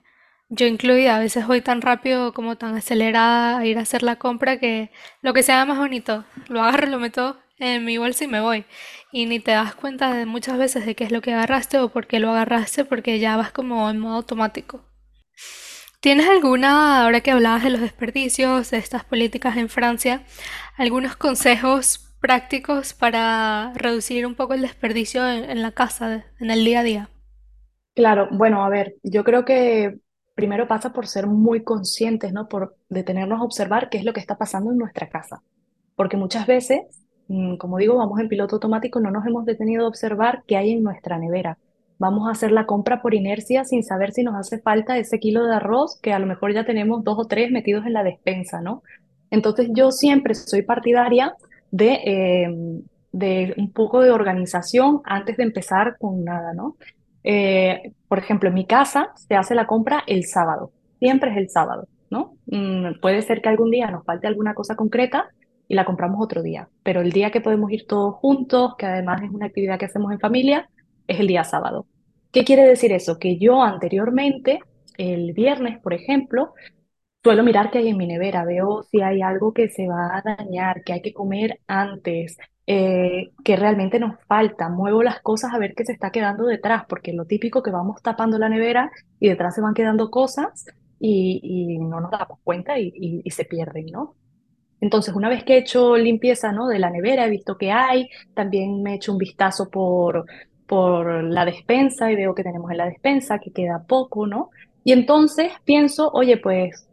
yo 0.49 0.67
incluida, 0.67 1.17
a 1.17 1.21
veces 1.21 1.47
voy 1.47 1.61
tan 1.61 1.83
rápido 1.83 2.33
como 2.33 2.57
tan 2.57 2.75
acelerada 2.77 3.59
a 3.59 3.67
ir 3.67 3.77
a 3.77 3.83
hacer 3.83 4.03
la 4.03 4.17
compra 4.17 4.59
que 4.59 4.91
lo 5.21 5.35
que 5.35 5.43
sea 5.43 5.67
más 5.67 5.77
bonito, 5.77 6.25
lo 6.49 6.63
agarro, 6.63 6.87
lo 6.87 6.99
meto 6.99 7.44
en 7.65 7.85
mi 7.85 7.99
bolsa 7.99 8.25
y 8.25 8.29
me 8.29 8.41
voy. 8.41 8.65
Y 9.13 9.27
ni 9.27 9.41
te 9.41 9.53
das 9.53 9.75
cuenta 9.75 10.13
de 10.15 10.27
muchas 10.27 10.59
veces 10.59 10.87
de 10.87 10.95
qué 10.95 11.05
es 11.05 11.13
lo 11.13 11.21
que 11.23 11.33
agarraste 11.33 11.79
o 11.79 11.89
por 11.91 12.07
qué 12.07 12.21
lo 12.21 12.31
agarraste 12.31 12.85
porque 12.85 13.19
ya 13.19 13.37
vas 13.37 13.53
como 13.53 13.89
en 13.91 13.99
modo 13.99 14.17
automático. 14.17 14.83
¿Tienes 16.01 16.29
alguna, 16.29 17.03
ahora 17.03 17.21
que 17.23 17.31
hablabas 17.31 17.65
de 17.65 17.71
los 17.71 17.81
desperdicios, 17.81 18.71
de 18.71 18.79
estas 18.79 19.05
políticas 19.05 19.57
en 19.57 19.69
Francia, 19.69 20.25
algunos 20.77 21.17
consejos 21.17 22.01
prácticos 22.21 22.93
para 22.95 23.73
reducir 23.75 24.27
un 24.27 24.35
poco 24.35 24.55
el 24.55 24.63
desperdicio 24.63 25.29
en, 25.29 25.51
en 25.51 25.63
la 25.63 25.73
casa, 25.73 26.27
en 26.41 26.51
el 26.51 26.65
día 26.65 26.81
a 26.81 26.83
día? 26.85 27.11
Claro, 27.95 28.29
bueno, 28.33 28.65
a 28.65 28.69
ver, 28.69 28.97
yo 29.03 29.23
creo 29.25 29.45
que 29.45 29.99
primero 30.35 30.67
pasa 30.67 30.93
por 30.93 31.07
ser 31.07 31.27
muy 31.29 31.63
conscientes, 31.63 32.33
¿no? 32.33 32.49
Por 32.49 32.77
detenernos 32.89 33.41
a 33.41 33.45
observar 33.45 33.89
qué 33.89 33.99
es 33.99 34.05
lo 34.05 34.13
que 34.13 34.21
está 34.21 34.37
pasando 34.37 34.73
en 34.73 34.79
nuestra 34.79 35.09
casa. 35.09 35.43
Porque 35.95 36.17
muchas 36.17 36.47
veces, 36.47 36.81
como 37.59 37.79
digo, 37.79 37.97
vamos 37.97 38.21
en 38.21 38.29
piloto 38.29 38.57
automático, 38.57 39.01
no 39.01 39.11
nos 39.11 39.27
hemos 39.27 39.45
detenido 39.45 39.85
a 39.85 39.89
observar 39.89 40.43
qué 40.47 40.57
hay 40.57 40.73
en 40.73 40.83
nuestra 40.83 41.19
nevera. 41.19 41.59
Vamos 41.99 42.29
a 42.29 42.33
hacer 42.33 42.51
la 42.51 42.67
compra 42.67 43.01
por 43.01 43.15
inercia 43.15 43.65
sin 43.65 43.83
saber 43.83 44.13
si 44.13 44.25
nos 44.25 44.35
hace 44.35 44.59
falta 44.59 44.99
ese 44.99 45.19
kilo 45.19 45.47
de 45.47 45.55
arroz 45.55 45.99
que 46.03 46.13
a 46.13 46.19
lo 46.19 46.27
mejor 46.27 46.53
ya 46.53 46.67
tenemos 46.67 47.05
dos 47.05 47.19
o 47.19 47.27
tres 47.27 47.51
metidos 47.51 47.87
en 47.87 47.93
la 47.93 48.03
despensa, 48.03 48.61
¿no? 48.61 48.83
Entonces 49.31 49.69
yo 49.73 49.91
siempre 49.91 50.35
soy 50.35 50.63
partidaria 50.63 51.35
de, 51.71 52.01
eh, 52.05 53.55
un 53.57 53.73
poco 53.73 54.01
de 54.01 54.11
organización 54.11 55.01
antes 55.05 55.37
de 55.37 55.45
empezar 55.45 55.97
con 55.99 56.25
nada, 56.25 56.53
¿no? 56.53 56.77
Eh, 57.23 57.93
por 58.09 58.19
ejemplo, 58.19 58.49
en 58.49 58.55
mi 58.55 58.67
casa 58.67 59.13
se 59.15 59.35
hace 59.35 59.55
la 59.55 59.67
compra 59.67 60.03
el 60.07 60.25
sábado, 60.25 60.73
siempre 60.99 61.31
es 61.31 61.37
el 61.37 61.49
sábado, 61.49 61.89
¿no? 62.11 62.35
Mm, 62.47 63.01
puede 63.01 63.23
ser 63.23 63.41
que 63.41 63.49
algún 63.49 63.71
día 63.71 63.91
nos 63.91 64.05
falte 64.05 64.27
alguna 64.27 64.55
cosa 64.55 64.77
concreta 64.77 65.31
y 65.69 65.75
la 65.75 65.85
compramos 65.85 66.21
otro 66.23 66.43
día, 66.43 66.69
pero 66.83 67.01
el 67.01 67.13
día 67.13 67.31
que 67.31 67.41
podemos 67.41 67.71
ir 67.73 67.87
todos 67.87 68.15
juntos, 68.17 68.75
que 68.77 68.87
además 68.87 69.23
es 69.23 69.31
una 69.31 69.47
actividad 69.47 69.79
que 69.79 69.87
hacemos 69.87 70.13
en 70.13 70.21
familia, 70.21 70.69
es 71.07 71.21
el 71.21 71.27
día 71.27 71.45
sábado. 71.45 71.87
¿Qué 72.33 72.45
quiere 72.45 72.65
decir 72.65 72.93
eso? 72.93 73.19
Que 73.19 73.39
yo 73.39 73.63
anteriormente, 73.63 74.61
el 74.99 75.33
viernes, 75.33 75.79
por 75.81 75.95
ejemplo, 75.95 76.53
suelo 77.23 77.43
mirar 77.43 77.71
qué 77.71 77.79
hay 77.79 77.89
en 77.89 77.97
mi 77.97 78.07
nevera, 78.07 78.45
veo 78.45 78.83
si 78.83 79.01
hay 79.01 79.23
algo 79.23 79.53
que 79.55 79.69
se 79.69 79.89
va 79.89 80.17
a 80.17 80.23
dañar, 80.23 80.85
que 80.85 80.93
hay 80.93 81.01
que 81.01 81.15
comer 81.15 81.61
antes, 81.67 82.37
eh, 82.67 83.31
que 83.45 83.57
realmente 83.57 83.99
nos 83.99 84.21
falta. 84.27 84.69
Muevo 84.69 85.03
las 85.03 85.21
cosas 85.21 85.53
a 85.55 85.59
ver 85.59 85.75
qué 85.75 85.85
se 85.85 85.93
está 85.93 86.11
quedando 86.11 86.45
detrás, 86.45 86.85
porque 86.89 87.13
lo 87.13 87.27
típico 87.27 87.63
que 87.63 87.71
vamos 87.71 88.03
tapando 88.03 88.39
la 88.39 88.49
nevera 88.49 88.91
y 89.21 89.29
detrás 89.29 89.55
se 89.55 89.61
van 89.61 89.75
quedando 89.75 90.11
cosas 90.11 90.67
y, 90.99 91.79
no 91.79 92.01
nos 92.01 92.11
damos 92.11 92.39
cuenta 92.43 92.79
y, 92.79 93.23
se 93.31 93.45
pierden, 93.45 93.87
¿no? 93.87 94.15
Entonces, 94.85 95.15
una 95.15 95.31
vez 95.31 95.45
que 95.45 95.55
he 95.55 95.59
hecho 95.61 95.97
limpieza, 95.97 96.53
¿no? 96.53 96.69
de 96.69 96.79
la 96.79 96.91
nevera, 96.91 97.25
he 97.25 97.31
visto 97.31 97.57
que 97.57 97.73
hay, 97.73 98.11
también 98.35 98.83
me 98.83 98.93
he 98.93 98.97
hecho 98.97 99.13
un 99.13 99.19
vistazo 99.19 99.71
por, 99.71 100.27
por 100.67 101.25
la 101.25 101.47
despensa 101.47 102.13
y 102.13 102.17
veo 102.17 102.35
que 102.35 102.43
tenemos 102.43 102.71
en 102.71 102.77
la 102.77 102.85
despensa, 102.85 103.39
que 103.39 103.51
queda 103.51 103.83
poco, 103.89 104.27
¿no? 104.27 104.51
Y 104.85 104.93
entonces 104.93 105.53
pienso, 105.65 106.11
oye, 106.13 106.37
pues 106.37 106.87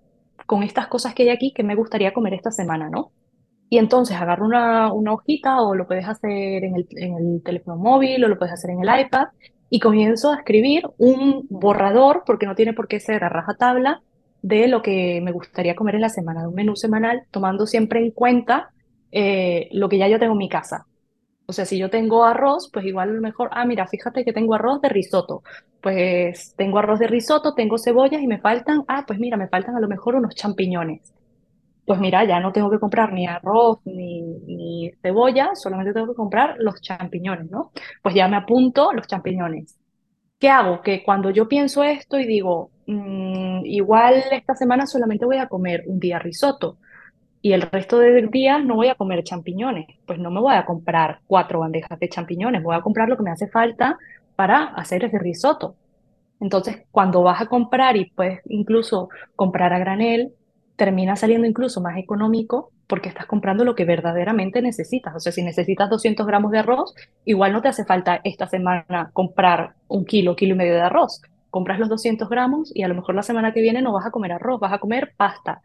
con 0.45 0.63
estas 0.63 0.87
cosas 0.87 1.13
que 1.13 1.23
hay 1.23 1.29
aquí, 1.31 1.51
que 1.51 1.63
me 1.63 1.75
gustaría 1.75 2.13
comer 2.13 2.35
esta 2.35 2.51
semana, 2.51 2.89
¿no? 2.89 3.11
Y 3.69 3.77
entonces 3.77 4.15
agarro 4.15 4.45
una, 4.45 4.93
una 4.93 5.11
hojita 5.11 5.61
o 5.61 5.75
lo 5.75 5.85
puedes 5.85 6.07
hacer 6.07 6.63
en 6.63 6.77
el, 6.77 6.87
en 6.91 7.15
el 7.17 7.43
teléfono 7.43 7.75
móvil 7.75 8.23
o 8.23 8.29
lo 8.29 8.37
puedes 8.37 8.53
hacer 8.53 8.69
en 8.69 8.87
el 8.87 9.01
iPad 9.01 9.27
y 9.69 9.81
comienzo 9.81 10.31
a 10.31 10.37
escribir 10.37 10.83
un 10.97 11.45
borrador, 11.49 12.23
porque 12.25 12.45
no 12.45 12.55
tiene 12.55 12.71
por 12.71 12.87
qué 12.87 13.01
ser 13.01 13.25
a 13.25 13.29
rajatabla, 13.29 14.01
de 14.41 14.67
lo 14.67 14.81
que 14.81 15.21
me 15.21 15.31
gustaría 15.31 15.75
comer 15.75 15.95
en 15.95 16.01
la 16.01 16.09
semana, 16.09 16.41
de 16.41 16.47
un 16.47 16.55
menú 16.55 16.75
semanal, 16.75 17.23
tomando 17.31 17.65
siempre 17.67 17.99
en 17.99 18.11
cuenta 18.11 18.71
eh, 19.11 19.69
lo 19.71 19.89
que 19.89 19.97
ya 19.97 20.07
yo 20.07 20.19
tengo 20.19 20.33
en 20.33 20.39
mi 20.39 20.49
casa. 20.49 20.87
O 21.45 21.53
sea, 21.53 21.65
si 21.65 21.77
yo 21.77 21.89
tengo 21.89 22.23
arroz, 22.23 22.69
pues 22.71 22.85
igual 22.85 23.09
a 23.09 23.13
lo 23.13 23.21
mejor, 23.21 23.49
ah, 23.51 23.65
mira, 23.65 23.85
fíjate 23.87 24.23
que 24.23 24.33
tengo 24.33 24.55
arroz 24.55 24.81
de 24.81 24.89
risotto. 24.89 25.43
Pues 25.81 26.55
tengo 26.55 26.79
arroz 26.79 26.99
de 26.99 27.07
risotto, 27.07 27.53
tengo 27.53 27.77
cebollas 27.77 28.21
y 28.21 28.27
me 28.27 28.39
faltan, 28.39 28.83
ah, 28.87 29.03
pues 29.05 29.19
mira, 29.19 29.37
me 29.37 29.49
faltan 29.49 29.75
a 29.75 29.79
lo 29.81 29.87
mejor 29.87 30.15
unos 30.15 30.35
champiñones. 30.35 31.13
Pues 31.85 31.99
mira, 31.99 32.23
ya 32.25 32.39
no 32.39 32.51
tengo 32.53 32.69
que 32.69 32.79
comprar 32.79 33.11
ni 33.11 33.27
arroz 33.27 33.79
ni, 33.85 34.21
ni 34.21 34.91
cebolla, 35.01 35.51
solamente 35.55 35.93
tengo 35.93 36.07
que 36.07 36.15
comprar 36.15 36.55
los 36.59 36.79
champiñones, 36.81 37.49
¿no? 37.51 37.71
Pues 38.01 38.15
ya 38.15 38.27
me 38.27 38.37
apunto 38.37 38.93
los 38.93 39.07
champiñones. 39.07 39.80
¿Qué 40.41 40.49
hago? 40.49 40.83
Que 40.83 41.03
cuando 41.03 41.31
yo 41.31 41.47
pienso 41.47 41.83
esto 41.83 42.19
y 42.19 42.25
digo, 42.27 42.71
"Mm, 42.87 43.65
igual 43.65 44.23
esta 44.31 44.55
semana 44.55 44.87
solamente 44.87 45.25
voy 45.25 45.37
a 45.37 45.47
comer 45.47 45.83
un 45.87 45.99
día 45.99 46.19
risotto 46.19 46.79
y 47.41 47.53
el 47.53 47.63
resto 47.63 47.99
del 47.99 48.29
día 48.31 48.59
no 48.59 48.75
voy 48.75 48.89
a 48.89 48.95
comer 48.95 49.23
champiñones, 49.23 49.87
pues 50.07 50.19
no 50.19 50.31
me 50.31 50.41
voy 50.41 50.55
a 50.55 50.65
comprar 50.65 51.21
cuatro 51.27 51.59
bandejas 51.61 51.99
de 51.99 52.09
champiñones, 52.09 52.63
voy 52.63 52.75
a 52.75 52.81
comprar 52.81 53.09
lo 53.09 53.17
que 53.17 53.23
me 53.23 53.31
hace 53.31 53.47
falta 53.49 53.97
para 54.35 54.65
hacer 54.65 55.05
ese 55.05 55.19
risotto. 55.19 55.77
Entonces, 56.39 56.83
cuando 56.91 57.23
vas 57.23 57.41
a 57.41 57.47
comprar 57.47 57.97
y 57.97 58.11
puedes 58.11 58.41
incluso 58.47 59.09
comprar 59.35 59.73
a 59.73 59.79
granel, 59.79 60.33
termina 60.75 61.15
saliendo 61.15 61.47
incluso 61.47 61.81
más 61.81 61.97
económico 61.97 62.71
porque 62.91 63.07
estás 63.07 63.25
comprando 63.25 63.63
lo 63.63 63.73
que 63.73 63.85
verdaderamente 63.85 64.61
necesitas. 64.61 65.15
O 65.15 65.19
sea, 65.21 65.31
si 65.31 65.41
necesitas 65.41 65.89
200 65.89 66.27
gramos 66.27 66.51
de 66.51 66.59
arroz, 66.59 66.93
igual 67.23 67.53
no 67.53 67.61
te 67.61 67.69
hace 67.69 67.85
falta 67.85 68.19
esta 68.25 68.47
semana 68.47 69.11
comprar 69.13 69.75
un 69.87 70.03
kilo, 70.03 70.35
kilo 70.35 70.55
y 70.55 70.57
medio 70.57 70.73
de 70.73 70.81
arroz. 70.81 71.21
Compras 71.49 71.79
los 71.79 71.87
200 71.87 72.27
gramos 72.27 72.69
y 72.75 72.83
a 72.83 72.89
lo 72.89 72.95
mejor 72.95 73.15
la 73.15 73.23
semana 73.23 73.53
que 73.53 73.61
viene 73.61 73.81
no 73.81 73.93
vas 73.93 74.05
a 74.05 74.11
comer 74.11 74.33
arroz, 74.33 74.59
vas 74.59 74.73
a 74.73 74.79
comer 74.79 75.13
pasta. 75.15 75.61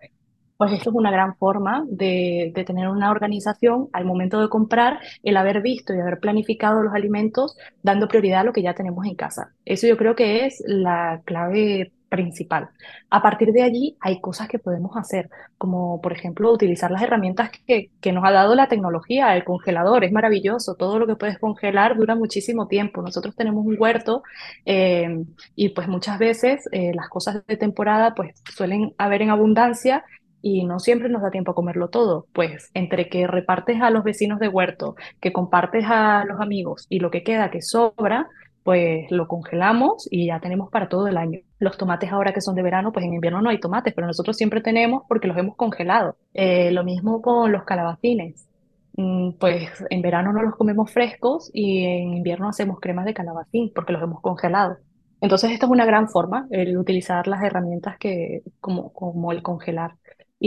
Pues 0.57 0.71
esto 0.71 0.91
es 0.91 0.95
una 0.95 1.11
gran 1.11 1.35
forma 1.35 1.85
de, 1.89 2.53
de, 2.55 2.65
tener 2.65 2.87
una 2.87 3.11
organización 3.11 3.89
al 3.93 4.05
momento 4.05 4.41
de 4.41 4.49
comprar, 4.49 5.01
el 5.25 5.37
haber 5.37 5.63
visto 5.63 5.93
y 5.95 5.99
haber 5.99 6.21
planificado 6.21 6.81
los 6.81 6.95
alimentos 6.95 7.57
dando 7.83 8.07
prioridad 8.07 8.43
a 8.43 8.45
lo 8.45 8.53
que 8.53 8.63
ya 8.63 8.75
tenemos 8.75 9.05
en 9.05 9.17
casa. 9.17 9.53
Eso 9.65 9.89
yo 9.89 9.97
creo 9.97 10.15
que 10.15 10.47
es 10.47 10.63
la 10.65 11.23
clave 11.25 11.91
principal. 12.09 12.69
A 13.11 13.23
partir 13.23 13.53
de 13.53 13.63
allí 13.63 13.97
hay 14.01 14.21
cosas 14.21 14.49
que 14.49 14.59
podemos 14.59 14.97
hacer, 14.97 15.31
como 15.59 16.01
por 16.01 16.13
ejemplo 16.13 16.53
utilizar 16.53 16.91
las 16.91 17.03
herramientas 17.03 17.51
que, 17.67 17.91
que 18.01 18.13
nos 18.13 18.25
ha 18.25 18.33
dado 18.33 18.55
la 18.55 18.69
tecnología, 18.69 19.35
el 19.37 19.45
congelador, 19.45 20.05
es 20.05 20.13
maravilloso, 20.13 20.75
todo 20.75 20.99
lo 20.99 21.07
que 21.07 21.17
puedes 21.17 21.39
congelar 21.39 21.97
dura 21.97 22.15
muchísimo 22.15 22.69
tiempo. 22.69 23.03
Nosotros 23.03 23.35
tenemos 23.35 23.67
un 23.67 23.77
huerto 23.79 24.23
eh, 24.65 25.25
y 25.55 25.71
pues 25.71 25.89
muchas 25.89 26.19
veces 26.19 26.69
eh, 26.73 26.93
las 26.95 27.09
cosas 27.09 27.45
de 27.47 27.57
temporada 27.57 28.15
pues 28.15 28.35
suelen 28.55 28.95
haber 28.99 29.23
en 29.23 29.31
abundancia 29.31 30.05
y 30.43 30.65
no 30.65 30.79
siempre 30.79 31.09
nos 31.09 31.23
da 31.23 31.31
tiempo 31.31 31.51
a 31.51 31.55
comerlo 31.55 31.89
todo. 31.89 32.29
Pues 32.33 32.71
entre 32.75 33.09
que 33.09 33.27
repartes 33.27 33.81
a 33.83 33.91
los 33.91 34.05
vecinos 34.05 34.39
de 34.39 34.49
huerto, 34.49 34.95
que 35.21 35.33
compartes 35.33 35.85
a 35.89 36.25
los 36.25 36.41
amigos 36.41 36.87
y 36.89 37.01
lo 37.01 37.11
que 37.11 37.25
queda 37.25 37.51
que 37.51 37.63
sobra, 37.63 38.29
pues 38.67 39.11
lo 39.13 39.29
congelamos 39.29 40.09
y 40.11 40.27
ya 40.27 40.41
tenemos 40.41 40.71
para 40.71 40.89
todo 40.89 41.07
el 41.07 41.17
año. 41.19 41.41
Los 41.61 41.79
tomates 41.79 42.11
ahora 42.13 42.33
que 42.35 42.41
son 42.41 42.57
de 42.57 42.65
verano, 42.65 42.93
pues 42.93 43.07
en 43.07 43.15
invierno 43.15 43.41
no 43.41 43.51
hay 43.51 43.61
tomates, 43.61 43.95
pero 43.95 44.09
nosotros 44.09 44.37
siempre 44.37 44.61
tenemos 44.61 45.05
porque 45.09 45.29
los 45.29 45.39
hemos 45.39 45.57
congelado. 45.57 46.19
Eh, 46.35 46.73
lo 46.73 46.83
mismo 46.85 47.23
con 47.23 47.53
los 47.53 47.65
calabacines. 47.65 48.49
Mm, 48.97 49.35
pues 49.39 49.71
en 49.91 50.03
verano 50.03 50.33
no 50.33 50.43
los 50.43 50.57
comemos 50.57 50.93
frescos 50.93 51.51
y 51.55 51.85
en 51.85 52.15
invierno 52.15 52.49
hacemos 52.49 52.81
cremas 52.81 53.05
de 53.05 53.15
calabacín 53.15 53.73
porque 53.75 53.93
los 53.93 54.03
hemos 54.03 54.21
congelado. 54.21 54.79
Entonces, 55.21 55.53
esta 55.53 55.67
es 55.67 55.73
una 55.73 55.87
gran 55.87 56.09
forma, 56.09 56.47
el 56.51 56.77
utilizar 56.79 57.29
las 57.29 57.43
herramientas 57.45 57.99
que, 57.99 58.43
como, 58.61 58.93
como 58.93 59.33
el 59.33 59.43
congelar. 59.43 59.97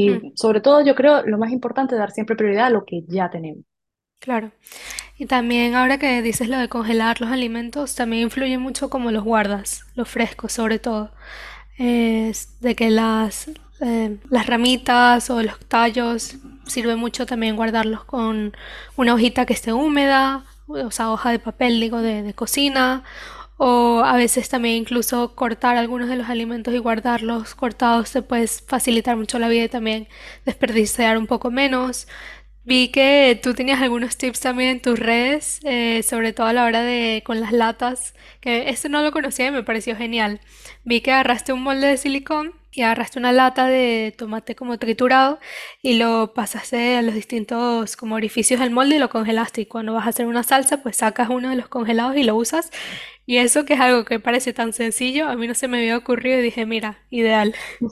Mm, 0.04 0.20
Y 0.26 0.32
sobre 0.36 0.62
todo, 0.62 0.84
yo 0.84 0.96
creo 0.96 1.24
lo 1.26 1.38
más 1.38 1.52
importante 1.54 1.96
es 1.96 2.00
dar 2.00 2.12
siempre 2.12 2.36
prioridad 2.36 2.68
a 2.68 2.70
lo 2.72 2.86
que 2.86 3.04
ya 3.08 3.30
tenemos. 3.30 3.64
Claro. 4.20 4.52
Y 5.18 5.26
también 5.28 5.76
ahora 5.76 5.98
que 6.00 6.22
dices 6.22 6.50
lo 6.50 6.58
de 6.58 6.70
congelar 6.70 7.22
los 7.22 7.32
alimentos, 7.32 7.96
también 7.96 8.24
influye 8.24 8.58
mucho 8.58 8.90
cómo 8.90 9.12
los 9.12 9.24
guardas, 9.24 9.86
los 9.96 10.10
frescos 10.10 10.54
sobre 10.54 10.80
todo. 10.80 11.12
De 12.60 12.76
que 12.76 12.90
las, 12.90 13.50
eh, 13.82 14.18
las 14.30 14.48
ramitas 14.48 15.30
o 15.30 15.42
los 15.42 15.60
tallos 15.68 16.36
sirve 16.66 16.96
mucho 16.96 17.26
también 17.26 17.56
guardarlos 17.56 18.04
con 18.06 18.56
una 18.96 19.14
hojita 19.14 19.46
que 19.46 19.54
esté 19.54 19.74
húmeda, 19.74 20.46
o 20.68 20.92
sea, 20.92 21.10
hoja 21.12 21.32
de 21.32 21.40
papel, 21.40 21.80
digo, 21.80 22.02
de, 22.02 22.22
de 22.22 22.34
cocina, 22.34 23.04
o 23.58 24.02
a 24.06 24.16
veces 24.16 24.50
también 24.50 24.76
incluso 24.76 25.36
cortar 25.36 25.78
algunos 25.78 26.10
de 26.10 26.16
los 26.16 26.30
alimentos 26.30 26.74
y 26.74 26.78
guardarlos 26.78 27.56
cortados 27.56 28.12
te 28.12 28.22
puedes 28.22 28.64
facilitar 28.68 29.18
mucho 29.18 29.40
la 29.40 29.50
vida 29.50 29.66
y 29.66 29.70
también 29.70 30.08
desperdiciar 30.46 31.18
un 31.18 31.28
poco 31.28 31.52
menos. 31.52 32.08
Vi 32.66 32.90
que 32.92 33.40
tú 33.42 33.54
tenías 33.54 33.82
algunos 33.82 34.18
tips 34.18 34.42
también 34.42 34.70
en 34.70 34.82
tus 34.82 35.00
redes, 35.00 35.60
eh, 35.64 36.04
sobre 36.04 36.34
todo 36.34 36.46
a 36.48 36.54
la 36.54 36.66
hora 36.66 36.82
de 36.84 37.24
con 37.26 37.40
las 37.42 37.52
latas, 37.52 38.14
que 38.42 38.70
esto 38.70 38.90
no 38.90 39.02
lo 39.02 39.12
conocía 39.12 39.48
y 39.48 39.52
me 39.52 39.64
pareció 39.64 39.96
genial. 39.96 40.40
Vi 40.84 41.02
que 41.02 41.12
agarraste 41.12 41.54
un 41.54 41.64
molde 41.64 41.88
de 41.88 41.98
silicón 41.98 42.54
y 42.72 42.84
agarraste 42.84 43.18
una 43.18 43.32
lata 43.32 43.66
de 43.68 44.14
tomate 44.18 44.56
como 44.56 44.78
triturado 44.78 45.40
y 45.82 45.98
lo 45.98 46.34
pasaste 46.36 46.98
a 46.98 47.02
los 47.02 47.16
distintos 47.16 47.96
como 47.98 48.16
orificios 48.16 48.60
del 48.60 48.70
molde 48.72 48.98
y 48.98 49.00
lo 49.00 49.10
congelaste. 49.10 49.62
Y 49.62 49.66
cuando 49.66 49.94
vas 49.94 50.06
a 50.06 50.10
hacer 50.10 50.28
una 50.28 50.44
salsa, 50.44 50.84
pues 50.84 50.98
sacas 50.98 51.30
uno 51.30 51.50
de 51.50 51.56
los 51.56 51.70
congelados 51.70 52.16
y 52.18 52.24
lo 52.24 52.36
usas. 52.36 52.72
Y 53.26 53.38
eso 53.38 53.66
que 53.66 53.74
es 53.76 53.80
algo 53.80 54.06
que 54.06 54.20
parece 54.20 54.54
tan 54.54 54.74
sencillo, 54.74 55.28
a 55.28 55.36
mí 55.36 55.48
no 55.48 55.56
se 55.56 55.68
me 55.68 55.80
había 55.80 55.98
ocurrido 55.98 56.40
y 56.40 56.44
dije, 56.44 56.66
mira, 56.68 57.00
ideal. 57.10 57.56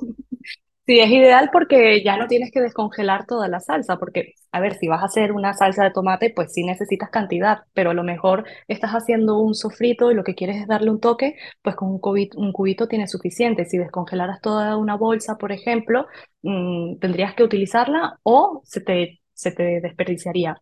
Sí, 0.85 0.99
es 1.01 1.09
ideal 1.09 1.49
porque 1.51 2.01
ya 2.03 2.15
no 2.17 2.27
tienes 2.27 2.49
que 2.51 2.61
descongelar 2.61 3.25
toda 3.25 3.49
la 3.49 3.59
salsa, 3.59 3.97
porque, 3.97 4.33
a 4.51 4.59
ver, 4.59 4.75
si 4.75 4.87
vas 4.87 5.01
a 5.01 5.05
hacer 5.05 5.31
una 5.31 5.53
salsa 5.53 5.83
de 5.83 5.91
tomate, 5.91 6.31
pues 6.35 6.53
sí 6.53 6.63
necesitas 6.63 7.09
cantidad, 7.09 7.59
pero 7.73 7.91
a 7.91 7.93
lo 7.93 8.03
mejor 8.03 8.45
estás 8.67 8.91
haciendo 8.91 9.39
un 9.39 9.55
sofrito 9.55 10.11
y 10.11 10.15
lo 10.15 10.23
que 10.23 10.35
quieres 10.35 10.57
es 10.61 10.67
darle 10.67 10.89
un 10.91 10.99
toque, 10.99 11.35
pues 11.61 11.75
con 11.75 11.89
un 11.89 11.99
cubito, 11.99 12.39
un 12.39 12.51
cubito 12.51 12.87
tienes 12.87 13.11
suficiente. 13.11 13.65
Si 13.65 13.77
descongelaras 13.77 14.41
toda 14.41 14.77
una 14.77 14.95
bolsa, 14.95 15.37
por 15.37 15.51
ejemplo, 15.51 16.07
mm, 16.43 16.97
tendrías 16.99 17.35
que 17.35 17.43
utilizarla 17.43 18.19
o 18.23 18.61
se 18.65 18.81
te, 18.81 19.21
se 19.33 19.51
te 19.51 19.81
desperdiciaría. 19.81 20.61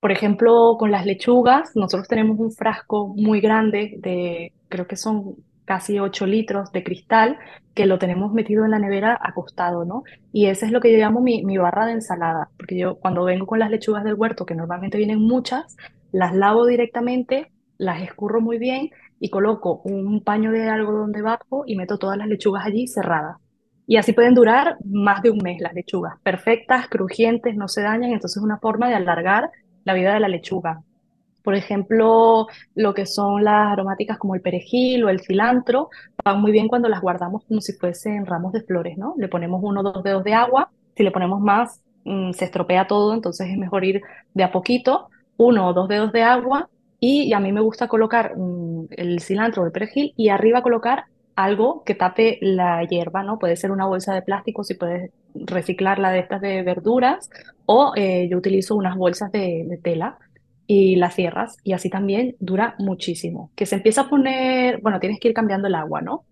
Por 0.00 0.12
ejemplo, 0.12 0.76
con 0.78 0.90
las 0.92 1.06
lechugas, 1.06 1.74
nosotros 1.74 2.06
tenemos 2.08 2.38
un 2.38 2.52
frasco 2.52 3.08
muy 3.16 3.40
grande 3.40 3.96
de, 3.98 4.52
creo 4.68 4.86
que 4.86 4.96
son 4.96 5.36
casi 5.68 5.98
8 5.98 6.24
litros 6.24 6.72
de 6.72 6.82
cristal, 6.82 7.36
que 7.74 7.84
lo 7.84 7.98
tenemos 7.98 8.32
metido 8.32 8.64
en 8.64 8.70
la 8.70 8.78
nevera 8.78 9.18
acostado, 9.22 9.84
¿no? 9.84 10.02
Y 10.32 10.46
ese 10.46 10.64
es 10.64 10.72
lo 10.72 10.80
que 10.80 10.90
yo 10.90 10.96
llamo 10.96 11.20
mi, 11.20 11.44
mi 11.44 11.58
barra 11.58 11.84
de 11.84 11.92
ensalada, 11.92 12.48
porque 12.56 12.78
yo 12.78 12.94
cuando 12.94 13.22
vengo 13.24 13.46
con 13.46 13.58
las 13.58 13.70
lechugas 13.70 14.02
del 14.02 14.14
huerto, 14.14 14.46
que 14.46 14.54
normalmente 14.54 14.96
vienen 14.96 15.20
muchas, 15.20 15.76
las 16.10 16.34
lavo 16.34 16.64
directamente, 16.64 17.52
las 17.76 18.00
escurro 18.00 18.40
muy 18.40 18.58
bien 18.58 18.88
y 19.20 19.28
coloco 19.28 19.82
un 19.84 20.24
paño 20.24 20.52
de 20.52 20.70
algodón 20.70 21.12
debajo 21.12 21.64
y 21.66 21.76
meto 21.76 21.98
todas 21.98 22.16
las 22.16 22.28
lechugas 22.28 22.64
allí 22.64 22.86
cerradas. 22.86 23.36
Y 23.86 23.98
así 23.98 24.14
pueden 24.14 24.34
durar 24.34 24.78
más 24.86 25.20
de 25.22 25.30
un 25.30 25.38
mes 25.42 25.60
las 25.60 25.74
lechugas, 25.74 26.14
perfectas, 26.22 26.88
crujientes, 26.88 27.56
no 27.56 27.68
se 27.68 27.82
dañan, 27.82 28.12
entonces 28.12 28.38
es 28.38 28.42
una 28.42 28.58
forma 28.58 28.88
de 28.88 28.94
alargar 28.94 29.50
la 29.84 29.92
vida 29.92 30.14
de 30.14 30.20
la 30.20 30.28
lechuga. 30.28 30.82
Por 31.48 31.54
ejemplo, 31.54 32.46
lo 32.74 32.92
que 32.92 33.06
son 33.06 33.42
las 33.42 33.72
aromáticas 33.72 34.18
como 34.18 34.34
el 34.34 34.42
perejil 34.42 35.04
o 35.04 35.08
el 35.08 35.20
cilantro, 35.20 35.88
van 36.22 36.42
muy 36.42 36.52
bien 36.52 36.68
cuando 36.68 36.90
las 36.90 37.00
guardamos 37.00 37.42
como 37.46 37.62
si 37.62 37.72
fuesen 37.72 38.26
ramos 38.26 38.52
de 38.52 38.60
flores, 38.60 38.98
¿no? 38.98 39.14
Le 39.16 39.28
ponemos 39.28 39.62
uno 39.64 39.80
o 39.80 39.82
dos 39.82 40.02
dedos 40.02 40.22
de 40.24 40.34
agua, 40.34 40.70
si 40.94 41.02
le 41.04 41.10
ponemos 41.10 41.40
más, 41.40 41.80
mm, 42.04 42.32
se 42.32 42.44
estropea 42.44 42.86
todo, 42.86 43.14
entonces 43.14 43.48
es 43.48 43.56
mejor 43.56 43.82
ir 43.86 44.02
de 44.34 44.44
a 44.44 44.52
poquito, 44.52 45.08
uno 45.38 45.68
o 45.68 45.72
dos 45.72 45.88
dedos 45.88 46.12
de 46.12 46.22
agua, 46.22 46.68
y, 47.00 47.32
a 47.32 47.40
mí 47.40 47.50
me 47.50 47.62
gusta 47.62 47.88
colocar 47.88 48.36
mm, 48.36 48.88
el 48.90 49.20
cilantro 49.20 49.62
o 49.62 49.64
el 49.64 49.72
perejil 49.72 50.12
y 50.18 50.28
arriba 50.28 50.60
colocar 50.62 51.04
algo 51.34 51.82
que 51.82 51.94
tape 51.94 52.40
la 52.42 52.84
hierba, 52.84 53.22
¿no? 53.22 53.38
Puede 53.38 53.56
ser 53.56 53.70
una 53.70 53.86
bolsa 53.86 54.12
de 54.12 54.20
plástico 54.20 54.64
si 54.64 54.74
puedes 54.74 55.12
reciclarla 55.34 56.10
de 56.10 56.18
estas 56.18 56.42
de 56.42 56.62
verduras, 56.62 57.30
o 57.64 57.92
eh, 57.96 58.28
yo 58.30 58.36
utilizo 58.36 58.76
unas 58.76 58.98
bolsas 58.98 59.32
de 59.32 59.80
tela 59.82 60.18
y 60.70 60.96
las 60.96 61.14
cierras 61.14 61.56
y 61.64 61.72
así 61.72 61.88
también 61.88 62.36
dura 62.40 62.76
muchísimo. 62.78 63.50
Que 63.56 63.64
se 63.64 63.76
empieza 63.76 64.02
a 64.02 64.08
poner, 64.08 64.80
bueno, 64.82 65.00
tienes 65.00 65.18
que 65.18 65.28
ir 65.28 65.34
cambiando 65.34 65.66
el 65.66 65.74
agua, 65.74 66.02
¿no? 66.02 66.26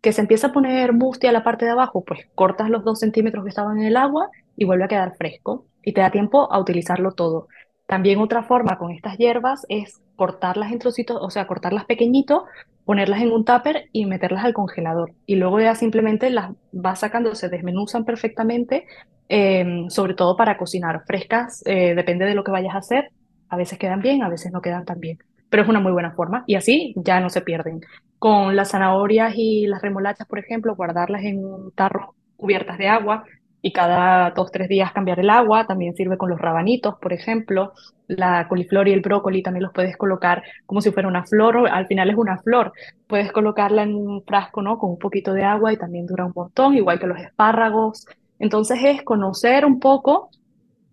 Que 0.00 0.12
se 0.12 0.22
empieza 0.22 0.48
a 0.48 0.52
poner 0.52 0.94
mustia 0.94 1.30
la 1.30 1.44
parte 1.44 1.66
de 1.66 1.72
abajo, 1.72 2.02
pues 2.02 2.26
cortas 2.34 2.70
los 2.70 2.84
dos 2.84 3.00
centímetros 3.00 3.44
que 3.44 3.50
estaban 3.50 3.78
en 3.78 3.84
el 3.84 3.98
agua 3.98 4.30
y 4.56 4.64
vuelve 4.64 4.84
a 4.84 4.88
quedar 4.88 5.14
fresco 5.16 5.66
y 5.84 5.92
te 5.92 6.00
da 6.00 6.10
tiempo 6.10 6.50
a 6.50 6.58
utilizarlo 6.58 7.12
todo. 7.12 7.48
También 7.86 8.18
otra 8.18 8.42
forma 8.42 8.78
con 8.78 8.92
estas 8.92 9.18
hierbas 9.18 9.66
es 9.68 10.00
cortarlas 10.16 10.72
en 10.72 10.78
trocitos, 10.78 11.18
o 11.20 11.28
sea, 11.28 11.46
cortarlas 11.46 11.84
pequeñito, 11.84 12.46
ponerlas 12.86 13.20
en 13.20 13.30
un 13.30 13.44
tupper 13.44 13.90
y 13.92 14.06
meterlas 14.06 14.46
al 14.46 14.54
congelador. 14.54 15.12
Y 15.26 15.36
luego 15.36 15.60
ya 15.60 15.74
simplemente 15.74 16.30
las 16.30 16.52
vas 16.72 17.00
sacando, 17.00 17.34
se 17.34 17.50
desmenuzan 17.50 18.06
perfectamente, 18.06 18.86
eh, 19.28 19.84
sobre 19.88 20.14
todo 20.14 20.34
para 20.34 20.56
cocinar. 20.56 21.02
Frescas, 21.06 21.62
eh, 21.66 21.94
depende 21.94 22.24
de 22.24 22.34
lo 22.34 22.42
que 22.42 22.52
vayas 22.52 22.74
a 22.74 22.78
hacer, 22.78 23.10
a 23.52 23.56
veces 23.56 23.78
quedan 23.78 24.00
bien, 24.00 24.22
a 24.22 24.30
veces 24.30 24.50
no 24.50 24.62
quedan 24.62 24.86
tan 24.86 24.98
bien. 24.98 25.18
pero 25.50 25.62
es 25.62 25.68
una 25.68 25.80
muy 25.80 25.92
buena 25.92 26.12
forma 26.12 26.44
y 26.46 26.54
así 26.54 26.94
ya 26.96 27.20
no 27.20 27.28
se 27.28 27.42
pierden. 27.42 27.82
Con 28.18 28.56
las 28.56 28.70
zanahorias 28.70 29.34
y 29.36 29.66
las 29.66 29.82
remolachas, 29.82 30.26
por 30.26 30.38
ejemplo, 30.38 30.74
guardarlas 30.74 31.22
en 31.24 31.44
un 31.44 31.70
tarro 31.72 32.14
cubiertas 32.36 32.78
de 32.78 32.88
agua 32.88 33.24
y 33.60 33.72
cada 33.72 34.30
dos, 34.30 34.50
tres 34.50 34.68
días 34.68 34.92
cambiar 34.92 35.20
el 35.20 35.28
agua. 35.28 35.66
También 35.66 35.94
sirve 35.94 36.16
con 36.16 36.30
los 36.30 36.40
rabanitos, 36.40 36.94
por 36.98 37.12
ejemplo. 37.12 37.72
La 38.06 38.48
coliflor 38.48 38.88
y 38.88 38.92
el 38.94 39.02
brócoli 39.02 39.42
también 39.42 39.64
los 39.64 39.72
puedes 39.74 39.98
colocar 39.98 40.42
como 40.64 40.80
si 40.80 40.90
fuera 40.90 41.08
una 41.08 41.24
flor, 41.24 41.68
al 41.68 41.86
final 41.86 42.08
es 42.08 42.16
una 42.16 42.38
flor. 42.38 42.72
Puedes 43.06 43.32
colocarla 43.32 43.82
en 43.82 43.94
un 43.94 44.24
frasco, 44.24 44.62
¿no? 44.62 44.78
Con 44.78 44.90
un 44.92 44.98
poquito 44.98 45.34
de 45.34 45.44
agua 45.44 45.74
y 45.74 45.76
también 45.76 46.06
dura 46.06 46.24
un 46.24 46.32
montón, 46.34 46.74
igual 46.74 46.98
que 46.98 47.06
los 47.06 47.18
espárragos. 47.20 48.06
Entonces 48.38 48.78
es 48.82 49.02
conocer 49.02 49.66
un 49.66 49.78
poco 49.78 50.30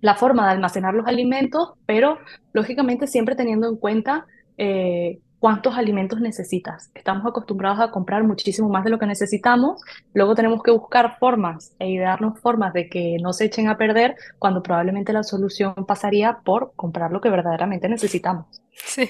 la 0.01 0.15
forma 0.15 0.45
de 0.45 0.51
almacenar 0.51 0.93
los 0.93 1.07
alimentos, 1.07 1.73
pero 1.85 2.19
lógicamente 2.53 3.07
siempre 3.07 3.35
teniendo 3.35 3.67
en 3.67 3.77
cuenta 3.77 4.25
eh, 4.57 5.19
cuántos 5.39 5.77
alimentos 5.77 6.19
necesitas. 6.19 6.91
Estamos 6.93 7.25
acostumbrados 7.25 7.79
a 7.79 7.91
comprar 7.91 8.23
muchísimo 8.23 8.69
más 8.69 8.83
de 8.83 8.89
lo 8.89 8.99
que 8.99 9.05
necesitamos, 9.05 9.81
luego 10.13 10.35
tenemos 10.35 10.61
que 10.61 10.71
buscar 10.71 11.17
formas 11.19 11.73
e 11.79 11.89
idearnos 11.89 12.39
formas 12.39 12.73
de 12.73 12.89
que 12.89 13.17
no 13.21 13.33
se 13.33 13.45
echen 13.45 13.67
a 13.67 13.77
perder 13.77 14.15
cuando 14.37 14.61
probablemente 14.61 15.13
la 15.13 15.23
solución 15.23 15.73
pasaría 15.87 16.39
por 16.43 16.73
comprar 16.75 17.11
lo 17.11 17.21
que 17.21 17.29
verdaderamente 17.29 17.89
necesitamos. 17.89 18.45
Sí, 18.73 19.09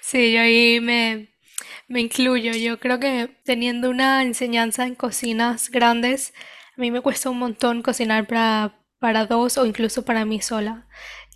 sí, 0.00 0.32
yo 0.32 0.40
ahí 0.40 0.80
me, 0.80 1.30
me 1.88 2.00
incluyo. 2.00 2.52
Yo 2.52 2.78
creo 2.78 3.00
que 3.00 3.36
teniendo 3.44 3.90
una 3.90 4.22
enseñanza 4.22 4.86
en 4.86 4.94
cocinas 4.94 5.70
grandes, 5.70 6.32
a 6.76 6.80
mí 6.80 6.90
me 6.90 7.00
cuesta 7.00 7.30
un 7.30 7.38
montón 7.38 7.82
cocinar 7.82 8.26
para, 8.26 8.79
para 9.00 9.26
dos 9.26 9.58
o 9.58 9.66
incluso 9.66 10.04
para 10.04 10.24
mí 10.24 10.40
sola 10.40 10.86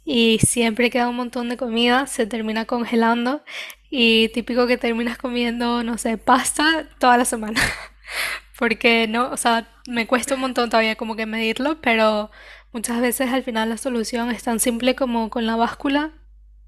y 0.05 0.39
siempre 0.41 0.91
queda 0.91 1.09
un 1.09 1.17
montón 1.17 1.49
de 1.49 1.57
comida, 1.57 2.07
se 2.07 2.27
termina 2.27 2.67
congelando 2.67 3.43
y 3.91 4.29
típico 4.31 4.67
que 4.67 4.77
terminas 4.79 5.19
comiendo, 5.19 5.83
no 5.83 5.99
sé, 5.99 6.19
pasta 6.19 6.89
toda 6.99 7.17
la 7.17 7.25
semana. 7.25 7.61
Porque 8.59 9.09
no, 9.09 9.31
o 9.31 9.37
sea, 9.37 9.69
me 9.89 10.07
cuesta 10.07 10.35
un 10.35 10.43
montón 10.43 10.71
todavía 10.71 10.97
como 10.97 11.17
que 11.17 11.27
medirlo, 11.27 11.81
pero 11.81 12.31
muchas 12.73 13.01
veces 13.01 13.33
al 13.33 13.43
final 13.43 13.71
la 13.71 13.79
solución 13.79 14.31
es 14.31 14.43
tan 14.45 14.61
simple 14.61 14.95
como 14.95 15.31
con 15.31 15.47
la 15.47 15.57
báscula, 15.57 16.13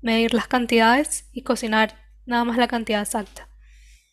medir 0.03 0.35
las 0.35 0.49
cantidades 0.49 1.29
y 1.33 1.43
cocinar 1.43 1.95
nada 2.25 2.45
más 2.45 2.57
la 2.59 2.69
cantidad 2.69 3.03
exacta. 3.03 3.49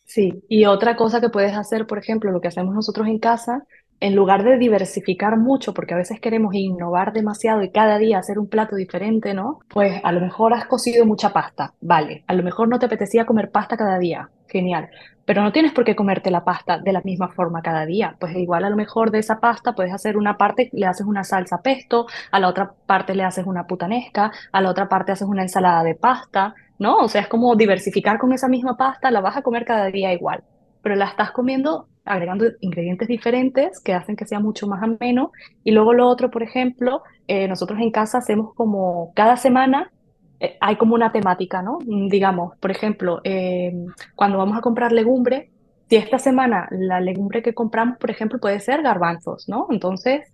Sí, 0.04 0.44
y 0.48 0.66
otra 0.66 0.96
cosa 0.96 1.20
que 1.20 1.30
puedes 1.30 1.54
hacer, 1.56 1.86
por 1.86 1.98
ejemplo, 1.98 2.30
lo 2.30 2.40
que 2.40 2.48
hacemos 2.48 2.74
nosotros 2.74 3.08
en 3.08 3.18
casa, 3.18 3.66
en 4.00 4.14
lugar 4.14 4.44
de 4.44 4.58
diversificar 4.58 5.38
mucho, 5.38 5.72
porque 5.72 5.94
a 5.94 5.96
veces 5.96 6.20
queremos 6.20 6.54
innovar 6.54 7.12
demasiado 7.12 7.62
y 7.62 7.70
cada 7.70 7.98
día 7.98 8.18
hacer 8.18 8.38
un 8.38 8.48
plato 8.48 8.76
diferente, 8.76 9.34
¿no? 9.34 9.60
Pues 9.68 10.00
a 10.02 10.12
lo 10.12 10.20
mejor 10.20 10.52
has 10.52 10.66
cocido 10.66 11.06
mucha 11.06 11.32
pasta, 11.32 11.74
vale, 11.80 12.24
a 12.26 12.34
lo 12.34 12.42
mejor 12.42 12.68
no 12.68 12.78
te 12.78 12.86
apetecía 12.86 13.26
comer 13.26 13.50
pasta 13.50 13.76
cada 13.76 13.98
día, 13.98 14.30
genial, 14.46 14.90
pero 15.24 15.42
no 15.42 15.52
tienes 15.52 15.72
por 15.72 15.84
qué 15.84 15.96
comerte 15.96 16.30
la 16.30 16.44
pasta 16.44 16.78
de 16.78 16.92
la 16.92 17.00
misma 17.02 17.28
forma 17.28 17.62
cada 17.62 17.86
día, 17.86 18.16
pues 18.20 18.36
igual 18.36 18.64
a 18.64 18.70
lo 18.70 18.76
mejor 18.76 19.10
de 19.10 19.20
esa 19.20 19.40
pasta 19.40 19.74
puedes 19.74 19.92
hacer 19.92 20.16
una 20.16 20.36
parte, 20.36 20.68
le 20.72 20.86
haces 20.86 21.06
una 21.06 21.24
salsa 21.24 21.62
pesto, 21.62 22.06
a 22.30 22.40
la 22.40 22.48
otra 22.48 22.74
parte 22.86 23.14
le 23.14 23.24
haces 23.24 23.46
una 23.46 23.66
putanesca, 23.66 24.32
a 24.52 24.60
la 24.60 24.70
otra 24.70 24.88
parte 24.88 25.12
haces 25.12 25.28
una 25.28 25.42
ensalada 25.42 25.82
de 25.82 25.94
pasta, 25.94 26.54
¿no? 26.78 26.98
O 26.98 27.08
sea, 27.08 27.22
es 27.22 27.28
como 27.28 27.56
diversificar 27.56 28.18
con 28.18 28.32
esa 28.32 28.48
misma 28.48 28.76
pasta, 28.76 29.10
la 29.10 29.20
vas 29.20 29.36
a 29.36 29.42
comer 29.42 29.64
cada 29.64 29.86
día 29.86 30.12
igual, 30.12 30.44
pero 30.82 30.94
la 30.96 31.06
estás 31.06 31.30
comiendo 31.30 31.88
agregando 32.04 32.46
ingredientes 32.60 33.08
diferentes 33.08 33.80
que 33.80 33.94
hacen 33.94 34.16
que 34.16 34.26
sea 34.26 34.40
mucho 34.40 34.66
más 34.66 34.82
ameno. 34.82 35.32
Y 35.62 35.72
luego 35.72 35.92
lo 35.92 36.06
otro, 36.06 36.30
por 36.30 36.42
ejemplo, 36.42 37.02
eh, 37.26 37.48
nosotros 37.48 37.80
en 37.80 37.90
casa 37.90 38.18
hacemos 38.18 38.54
como 38.54 39.12
cada 39.14 39.36
semana 39.36 39.90
eh, 40.40 40.56
hay 40.60 40.76
como 40.76 40.94
una 40.94 41.12
temática, 41.12 41.62
¿no? 41.62 41.78
Mm, 41.86 42.08
digamos, 42.08 42.56
por 42.58 42.70
ejemplo, 42.70 43.20
eh, 43.24 43.72
cuando 44.14 44.38
vamos 44.38 44.58
a 44.58 44.60
comprar 44.60 44.92
legumbre, 44.92 45.50
si 45.88 45.96
esta 45.96 46.18
semana 46.18 46.68
la 46.70 47.00
legumbre 47.00 47.42
que 47.42 47.54
compramos, 47.54 47.98
por 47.98 48.10
ejemplo, 48.10 48.38
puede 48.38 48.60
ser 48.60 48.82
garbanzos, 48.82 49.48
¿no? 49.48 49.66
Entonces, 49.70 50.32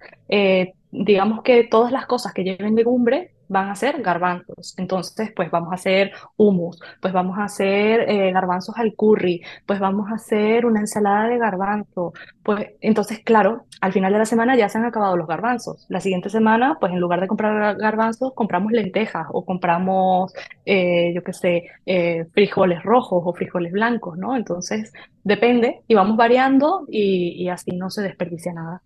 digamos 0.92 1.42
que 1.42 1.64
todas 1.64 1.90
las 1.90 2.06
cosas 2.06 2.33
que 2.33 2.44
lleven 2.44 2.76
legumbre 2.76 3.33
van 3.51 3.69
a 3.69 3.75
ser 3.75 4.01
garbanzos. 4.01 4.75
Entonces, 4.79 5.33
pues 5.35 5.51
vamos 5.51 5.73
a 5.73 5.75
hacer 5.75 6.13
hummus, 6.37 6.79
pues 7.01 7.13
vamos 7.13 7.37
a 7.37 7.45
hacer 7.45 8.09
eh, 8.09 8.31
garbanzos 8.33 8.77
al 8.79 8.95
curry, 8.95 9.43
pues 9.67 9.81
vamos 9.81 10.09
a 10.11 10.15
hacer 10.15 10.65
una 10.65 10.81
ensalada 10.81 11.29
de 11.29 11.37
garbanzo. 11.37 12.13
Pues 12.45 12.69
entonces, 12.81 13.19
claro, 13.25 13.67
al 13.81 13.93
final 13.93 14.13
de 14.13 14.21
la 14.21 14.25
semana 14.25 14.57
ya 14.57 14.69
se 14.69 14.79
han 14.79 14.85
acabado 14.85 15.17
los 15.17 15.27
garbanzos. 15.27 15.85
La 15.89 16.01
siguiente 16.01 16.31
semana, 16.31 16.79
pues 16.81 16.93
en 16.93 17.01
lugar 17.01 17.21
de 17.21 17.27
comprar 17.27 17.77
garbanzos, 17.77 18.33
compramos 18.35 18.71
lentejas 18.71 19.27
o 19.33 19.45
compramos, 19.45 20.33
eh, 20.65 21.13
yo 21.13 21.25
qué 21.25 21.33
sé, 21.33 21.65
eh, 21.87 22.27
frijoles 22.33 22.85
rojos 22.85 23.21
o 23.27 23.33
frijoles 23.35 23.73
blancos, 23.73 24.17
¿no? 24.17 24.37
Entonces, 24.37 24.93
depende 25.25 25.81
y 25.89 25.95
vamos 25.95 26.17
variando 26.17 26.87
y, 26.89 27.43
y 27.43 27.49
así 27.49 27.73
no 27.73 27.91
se 27.91 28.03
desperdicia 28.03 28.53
nada. 28.53 28.81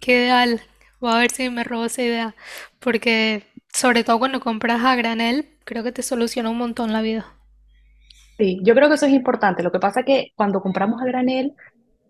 Qué 0.00 0.24
ideal. 0.24 0.62
Voy 0.98 1.12
a 1.12 1.18
ver 1.18 1.30
si 1.30 1.50
me 1.50 1.62
robo 1.62 1.84
esa 1.84 2.02
idea, 2.02 2.34
porque 2.80 3.44
sobre 3.72 4.04
todo 4.04 4.18
cuando 4.18 4.40
compras 4.40 4.84
a 4.84 4.96
granel, 4.96 5.46
creo 5.64 5.84
que 5.84 5.92
te 5.92 6.02
soluciona 6.02 6.50
un 6.50 6.58
montón 6.58 6.92
la 6.92 7.02
vida. 7.02 7.26
Sí, 8.38 8.60
yo 8.62 8.74
creo 8.74 8.88
que 8.88 8.94
eso 8.94 9.06
es 9.06 9.12
importante. 9.12 9.62
Lo 9.62 9.72
que 9.72 9.80
pasa 9.80 10.00
es 10.00 10.06
que 10.06 10.32
cuando 10.36 10.60
compramos 10.60 11.02
a 11.02 11.04
granel, 11.04 11.54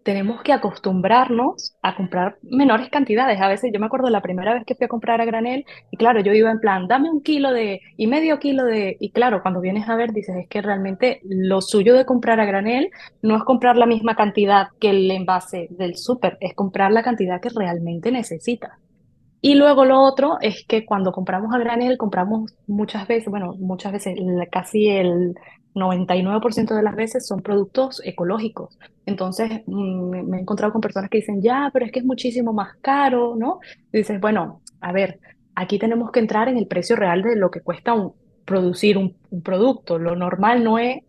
tenemos 0.09 0.43
que 0.43 0.55
acostumbrarnos 0.55 1.77
a 1.83 1.95
comprar 1.95 2.39
menores 2.43 2.89
cantidades. 2.89 3.41
A 3.41 3.49
veces 3.49 3.71
yo 3.73 3.79
me 3.79 3.87
acuerdo 3.87 4.09
la 4.09 4.23
primera 4.23 4.55
vez 4.55 4.65
que 4.65 4.75
fui 4.75 4.87
a 4.87 4.89
comprar 4.89 5.21
a 5.21 5.27
granel 5.27 5.67
y 5.91 5.99
claro, 5.99 6.21
yo 6.21 6.33
iba 6.33 6.51
en 6.51 6.61
plan, 6.61 6.89
dame 6.89 7.11
un 7.11 7.23
kilo 7.23 7.53
de 7.53 7.81
y 7.97 8.07
medio 8.07 8.39
kilo 8.39 8.65
de... 8.65 8.97
Y 9.01 9.11
claro, 9.11 9.43
cuando 9.43 9.61
vienes 9.61 9.87
a 9.89 9.97
ver 9.97 10.13
dices, 10.13 10.37
es 10.37 10.49
que 10.49 10.63
realmente 10.63 11.21
lo 11.25 11.61
suyo 11.61 11.95
de 11.95 12.07
comprar 12.07 12.41
a 12.41 12.47
granel 12.47 12.91
no 13.21 13.37
es 13.37 13.43
comprar 13.43 13.77
la 13.77 13.85
misma 13.85 14.17
cantidad 14.17 14.69
que 14.81 14.91
el 14.91 15.11
envase 15.11 15.69
del 15.71 15.97
súper, 15.97 16.39
es 16.41 16.55
comprar 16.55 16.91
la 16.91 17.03
cantidad 17.03 17.41
que 17.41 17.51
realmente 17.51 18.11
necesitas. 18.11 18.73
Y 19.41 19.55
luego 19.55 19.85
lo 19.85 20.01
otro 20.01 20.39
es 20.41 20.65
que 20.67 20.85
cuando 20.85 21.13
compramos 21.13 21.55
a 21.55 21.59
granel, 21.59 21.97
compramos 21.97 22.55
muchas 22.67 23.07
veces, 23.07 23.29
bueno, 23.29 23.55
muchas 23.59 23.93
veces, 23.93 24.19
casi 24.51 24.89
el 24.89 25.35
99% 25.75 26.75
de 26.75 26.83
las 26.83 26.97
veces 26.97 27.27
son 27.27 27.41
productos 27.41 28.03
ecológicos. 28.05 28.79
Entonces, 29.07 29.63
mm, 29.67 30.29
me 30.29 30.39
he 30.39 30.41
encontrado 30.41 30.73
con 30.73 30.81
personas 30.81 31.09
que 31.11 31.19
dicen, 31.19 31.41
ya, 31.41 31.71
pero 31.73 31.87
es 31.87 31.93
que 31.93 32.01
es 32.01 32.05
muchísimo 32.05 32.53
más 32.53 32.77
caro, 32.81 33.37
¿no? 33.37 33.61
Dices, 33.93 34.21
bueno, 34.21 34.61
a 34.81 34.93
ver, 34.93 35.21
aquí 35.55 35.79
tenemos 35.79 36.11
que 36.11 36.21
entrar 36.21 36.49
en 36.49 36.57
el 36.57 36.67
precio 36.67 36.97
real 36.97 37.23
de 37.23 37.37
lo 37.37 37.51
que 37.51 37.61
cuesta 37.61 37.95
producir 38.45 38.99
un 38.99 39.15
producto. 39.43 39.99
Lo 39.99 40.17
normal 40.17 40.65
no 40.65 40.79
es 40.79 41.03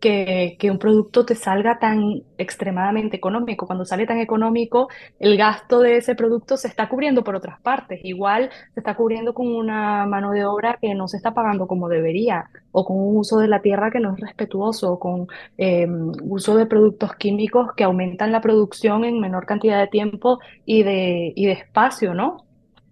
que, 0.00 0.70
un 0.70 0.78
producto 0.78 1.24
te 1.24 1.34
salga 1.34 1.78
tan 1.78 2.22
extremadamente 2.38 3.16
económico. 3.16 3.66
Cuando 3.66 3.84
sale 3.84 4.06
tan 4.06 4.18
económico, 4.18 4.88
el 5.18 5.36
gasto 5.36 5.80
de 5.80 5.96
ese 5.96 6.14
producto 6.14 6.56
se 6.56 6.68
está 6.68 6.88
cubriendo 6.88 7.24
por 7.24 7.36
otras 7.36 7.60
partes. 7.60 8.00
Igual 8.04 8.50
se 8.74 8.80
está 8.80 8.94
cubriendo 8.94 9.34
con 9.34 9.46
una 9.46 10.06
mano 10.06 10.32
de 10.32 10.44
obra 10.44 10.78
que 10.80 10.94
no 10.94 11.08
se 11.08 11.16
está 11.16 11.32
pagando 11.32 11.66
como 11.66 11.88
debería, 11.88 12.50
o 12.72 12.84
con 12.84 12.98
un 12.98 13.16
uso 13.16 13.38
de 13.38 13.48
la 13.48 13.62
tierra 13.62 13.90
que 13.90 14.00
no 14.00 14.14
es 14.14 14.20
respetuoso, 14.20 14.92
o 14.92 14.98
con 14.98 15.26
eh, 15.58 15.86
uso 16.22 16.56
de 16.56 16.66
productos 16.66 17.14
químicos 17.16 17.72
que 17.76 17.84
aumentan 17.84 18.32
la 18.32 18.40
producción 18.40 19.04
en 19.04 19.20
menor 19.20 19.46
cantidad 19.46 19.80
de 19.80 19.88
tiempo 19.88 20.38
y 20.66 20.82
de, 20.82 21.32
y 21.34 21.46
de 21.46 21.52
espacio, 21.52 22.14
¿no? 22.14 22.44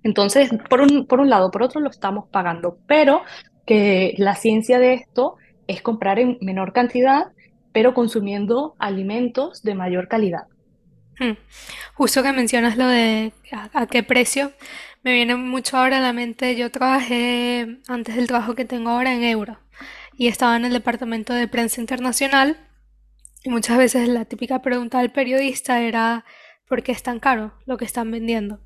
Entonces, 0.02 0.50
por 0.68 0.80
un, 0.80 1.06
por 1.06 1.20
un 1.20 1.30
lado, 1.30 1.50
por 1.50 1.62
otro 1.62 1.80
lo 1.80 1.90
estamos 1.90 2.26
pagando, 2.28 2.78
pero 2.86 3.22
que 3.66 4.14
la 4.18 4.34
ciencia 4.34 4.78
de 4.78 4.94
esto 4.94 5.36
es 5.72 5.82
comprar 5.82 6.18
en 6.18 6.38
menor 6.40 6.72
cantidad, 6.72 7.32
pero 7.72 7.94
consumiendo 7.94 8.74
alimentos 8.78 9.62
de 9.62 9.74
mayor 9.74 10.08
calidad. 10.08 10.46
Hmm. 11.18 11.36
Justo 11.94 12.22
que 12.22 12.32
mencionas 12.32 12.76
lo 12.76 12.86
de 12.86 13.32
a, 13.52 13.86
qué 13.86 14.02
precio, 14.02 14.52
me 15.02 15.12
viene 15.12 15.36
mucho 15.36 15.76
ahora 15.76 15.98
a 15.98 16.00
la 16.00 16.12
mente, 16.12 16.56
yo 16.56 16.70
trabajé 16.70 17.78
antes 17.88 18.16
del 18.16 18.26
trabajo 18.26 18.54
que 18.54 18.64
tengo 18.64 18.90
ahora 18.90 19.14
en 19.14 19.24
euro 19.24 19.58
y 20.16 20.28
estaba 20.28 20.56
en 20.56 20.64
el 20.64 20.72
departamento 20.72 21.34
de 21.34 21.48
prensa 21.48 21.80
internacional 21.80 22.56
y 23.44 23.50
muchas 23.50 23.76
veces 23.76 24.08
la 24.08 24.24
típica 24.24 24.62
pregunta 24.62 25.00
del 25.00 25.10
periodista 25.10 25.80
era 25.80 26.24
¿por 26.68 26.82
qué 26.82 26.92
es 26.92 27.02
tan 27.02 27.20
caro 27.20 27.52
lo 27.66 27.76
que 27.76 27.84
están 27.84 28.10
vendiendo? 28.10 28.60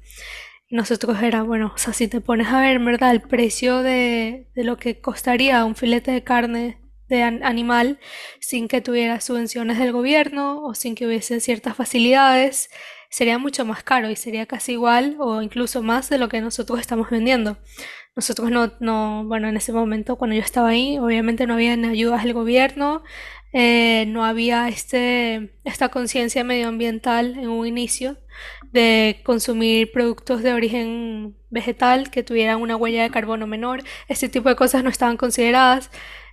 Nosotros 0.68 1.22
era, 1.22 1.42
bueno, 1.42 1.72
o 1.74 1.78
sea, 1.78 1.92
si 1.92 2.08
te 2.08 2.20
pones 2.20 2.48
a 2.48 2.60
ver, 2.60 2.78
verdad, 2.80 3.12
el 3.12 3.20
precio 3.20 3.82
de, 3.82 4.48
de 4.54 4.64
lo 4.64 4.76
que 4.76 5.00
costaría 5.00 5.64
un 5.64 5.76
filete 5.76 6.10
de 6.10 6.24
carne 6.24 6.78
de 7.08 7.22
animal 7.22 7.98
sin 8.40 8.68
que 8.68 8.80
tuviera 8.80 9.20
subvenciones 9.20 9.78
del 9.78 9.92
gobierno 9.92 10.62
o 10.64 10.74
sin 10.74 10.94
que 10.94 11.06
hubiesen 11.06 11.40
ciertas 11.40 11.76
facilidades, 11.76 12.70
sería 13.10 13.38
mucho 13.38 13.64
más 13.64 13.82
caro 13.82 14.10
y 14.10 14.16
sería 14.16 14.46
casi 14.46 14.72
igual 14.72 15.16
o 15.18 15.42
incluso 15.42 15.82
más 15.82 16.08
de 16.10 16.18
lo 16.18 16.28
que 16.28 16.40
nosotros 16.40 16.80
estamos 16.80 17.10
vendiendo. 17.10 17.58
Nosotros 18.14 18.50
no, 18.50 18.72
no 18.80 19.24
bueno, 19.26 19.48
en 19.48 19.56
ese 19.56 19.72
momento 19.72 20.16
cuando 20.16 20.34
yo 20.36 20.42
estaba 20.42 20.68
ahí, 20.70 20.98
obviamente 20.98 21.46
no 21.46 21.54
había 21.54 21.74
ayudas 21.74 22.24
del 22.24 22.32
gobierno, 22.32 23.02
eh, 23.52 24.04
no 24.08 24.24
había 24.24 24.68
este, 24.68 25.54
esta 25.64 25.88
conciencia 25.88 26.44
medioambiental 26.44 27.38
en 27.38 27.48
un 27.48 27.66
inicio 27.66 28.18
de 28.72 29.20
consumir 29.24 29.92
productos 29.92 30.42
de 30.42 30.52
origen 30.52 31.36
vegetal 31.50 32.10
que 32.10 32.22
tuvieran 32.22 32.60
una 32.60 32.76
huella 32.76 33.02
de 33.02 33.10
carbono 33.10 33.46
menor, 33.46 33.82
este 34.08 34.28
tipo 34.28 34.48
de 34.48 34.56
cosas 34.56 34.84
no 34.84 34.90
estaban 34.90 35.16
consideradas. 35.16 35.90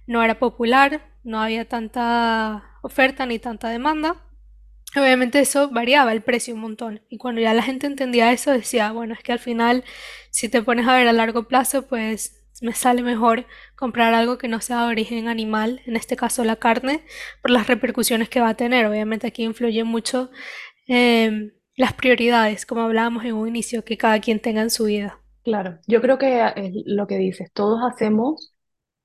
No 0.08 0.24
era 0.24 0.40
popular, 0.40 1.02
no 1.24 1.42
había 1.42 1.68
tanta 1.68 2.64
oferta 2.82 3.26
ni 3.26 3.40
tanta 3.40 3.70
demanda. 3.70 4.16
Obviamente 4.96 5.40
eso 5.40 5.70
variaba 5.70 6.12
el 6.12 6.22
precio 6.22 6.54
un 6.54 6.62
montón. 6.62 7.02
Y 7.10 7.18
cuando 7.18 7.42
ya 7.42 7.54
la 7.54 7.64
gente 7.64 7.88
entendía 7.88 8.32
eso, 8.32 8.52
decía, 8.52 8.92
bueno, 8.92 9.14
es 9.14 9.24
que 9.24 9.32
al 9.32 9.40
final, 9.40 9.84
si 10.30 10.50
te 10.50 10.62
pones 10.62 10.88
a 10.88 10.96
ver 10.96 11.08
a 11.08 11.14
largo 11.14 11.48
plazo, 11.48 11.88
pues 11.88 12.44
me 12.62 12.74
sale 12.74 13.02
mejor 13.02 13.46
comprar 13.76 14.14
algo 14.14 14.38
que 14.38 14.48
no 14.48 14.62
sea 14.62 14.84
de 14.84 14.92
origen 14.92 15.28
animal, 15.28 15.82
en 15.86 15.96
este 15.96 16.16
caso 16.16 16.44
la 16.44 16.58
carne, 16.58 17.02
por 17.42 17.52
las 17.52 17.68
repercusiones 17.68 18.30
que 18.30 18.40
va 18.40 18.50
a 18.50 18.56
tener. 18.56 18.86
Obviamente 18.86 19.28
aquí 19.28 19.44
influye 19.44 19.84
mucho 19.84 20.30
em, 20.88 21.52
las 21.76 21.94
prioridades, 21.94 22.66
como 22.66 22.82
hablábamos 22.82 23.26
en 23.26 23.34
un 23.34 23.48
inicio, 23.48 23.84
que 23.84 23.98
cada 23.98 24.20
quien 24.20 24.40
tenga 24.40 24.62
en 24.62 24.70
su 24.70 24.86
vida. 24.86 25.20
Claro, 25.44 25.80
yo 25.88 26.02
creo 26.02 26.18
que 26.18 26.42
es 26.56 26.72
lo 26.86 27.08
que 27.08 27.18
dices, 27.18 27.52
todos 27.52 27.82
hacemos 27.84 28.53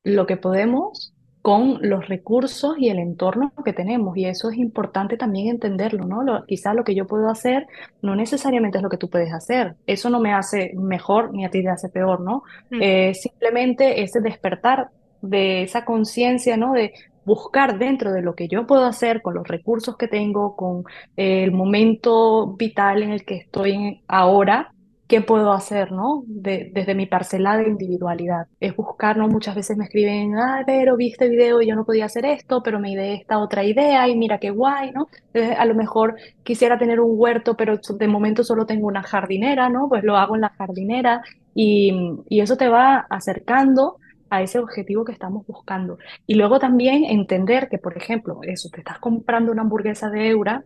lo 0.05 0.27
que 0.27 0.37
podemos 0.37 1.13
con 1.43 1.79
los 1.81 2.09
recursos 2.09 2.77
y 2.79 2.89
el 2.91 2.99
entorno 2.99 3.53
que 3.65 3.73
tenemos. 3.73 4.17
Y 4.17 4.27
eso 4.27 4.51
es 4.51 4.59
importante 4.59 5.17
también 5.17 5.49
entenderlo, 5.49 6.05
¿no? 6.05 6.23
Lo, 6.23 6.45
quizá 6.45 6.75
lo 6.75 6.85
que 6.85 6.95
yo 6.95 7.07
puedo 7.07 7.31
hacer 7.31 7.67
no 8.03 8.15
necesariamente 8.17 8.79
es 8.79 8.83
lo 8.83 8.91
que 8.91 8.99
tú 8.99 9.09
puedes 9.09 9.33
hacer. 9.33 9.77
Eso 9.87 10.11
no 10.11 10.21
me 10.21 10.33
hace 10.33 10.73
mejor 10.77 11.33
ni 11.33 11.45
a 11.45 11.51
ti 11.51 11.63
te 11.63 11.69
hace 11.69 11.89
peor, 11.89 12.21
¿no? 12.21 12.43
Mm. 12.71 12.83
Eh, 12.83 13.15
simplemente 13.15 14.03
ese 14.03 14.21
despertar 14.21 14.91
de 15.23 15.63
esa 15.63 15.85
conciencia, 15.85 16.57
¿no? 16.57 16.73
De 16.73 16.93
buscar 17.25 17.79
dentro 17.79 18.13
de 18.13 18.23
lo 18.23 18.35
que 18.35 18.49
yo 18.49 18.67
puedo 18.67 18.85
hacer 18.85 19.23
con 19.23 19.35
los 19.35 19.47
recursos 19.47 19.97
que 19.97 20.09
tengo, 20.09 20.57
con 20.57 20.85
el 21.17 21.53
momento 21.53 22.55
vital 22.57 23.03
en 23.03 23.13
el 23.13 23.25
que 23.25 23.37
estoy 23.37 24.03
ahora, 24.09 24.73
qué 25.09 25.23
puedo 25.23 25.53
hacer, 25.53 25.91
¿no? 25.91 26.23
desde 26.27 26.95
mi 26.95 27.07
parcela 27.07 27.57
de 27.57 27.67
individualidad. 27.67 28.47
Es 28.61 28.77
buscar, 28.77 29.17
¿no? 29.17 29.27
Muchas 29.27 29.55
veces 29.55 29.77
me 29.77 29.85
escriben, 29.85 30.37
ah, 30.37 30.63
pero 30.67 30.97
vi 30.97 31.11
este 31.11 31.31
video 31.31 31.63
y 31.63 31.67
yo 31.67 31.75
no 31.75 31.87
podía 31.87 32.05
hacer 32.05 32.27
esto, 32.27 32.63
pero 32.63 32.79
me 32.79 32.93
ideé 32.93 33.15
esta 33.15 33.39
otra 33.39 33.65
idea 33.65 34.07
y 34.07 34.17
mira 34.17 34.39
qué 34.39 34.51
guay, 34.51 34.93
¿no? 34.93 35.09
a 35.57 35.65
lo 35.65 35.75
mejor 35.75 36.17
quisiera 36.43 36.79
tener 36.79 37.01
un 37.01 37.13
huerto, 37.15 37.57
pero 37.57 37.79
de 37.79 38.09
momento 38.09 38.45
solo 38.45 38.67
tengo 38.67 38.87
una 38.87 39.03
jardinera, 39.03 39.71
¿no? 39.71 39.89
Pues 39.89 40.05
lo 40.05 40.17
hago 40.17 40.35
en 40.35 40.43
la 40.43 40.51
jardinera 40.51 41.23
y, 41.55 41.93
y 42.29 42.41
eso 42.41 42.57
te 42.57 42.69
va 42.69 43.07
acercando 43.09 43.97
a 44.31 44.43
ese 44.43 44.59
objetivo 44.59 45.07
que 45.07 45.13
estamos 45.13 45.47
buscando. 45.47 45.99
Y 46.27 46.35
luego 46.35 46.59
también 46.59 47.05
entender 47.05 47.69
que, 47.71 47.79
por 47.79 47.97
ejemplo, 47.97 48.41
eso, 48.43 48.69
te 48.71 48.81
estás 48.81 48.99
comprando 48.99 49.53
una 49.53 49.63
hamburguesa 49.63 50.11
de 50.11 50.29
eura 50.29 50.65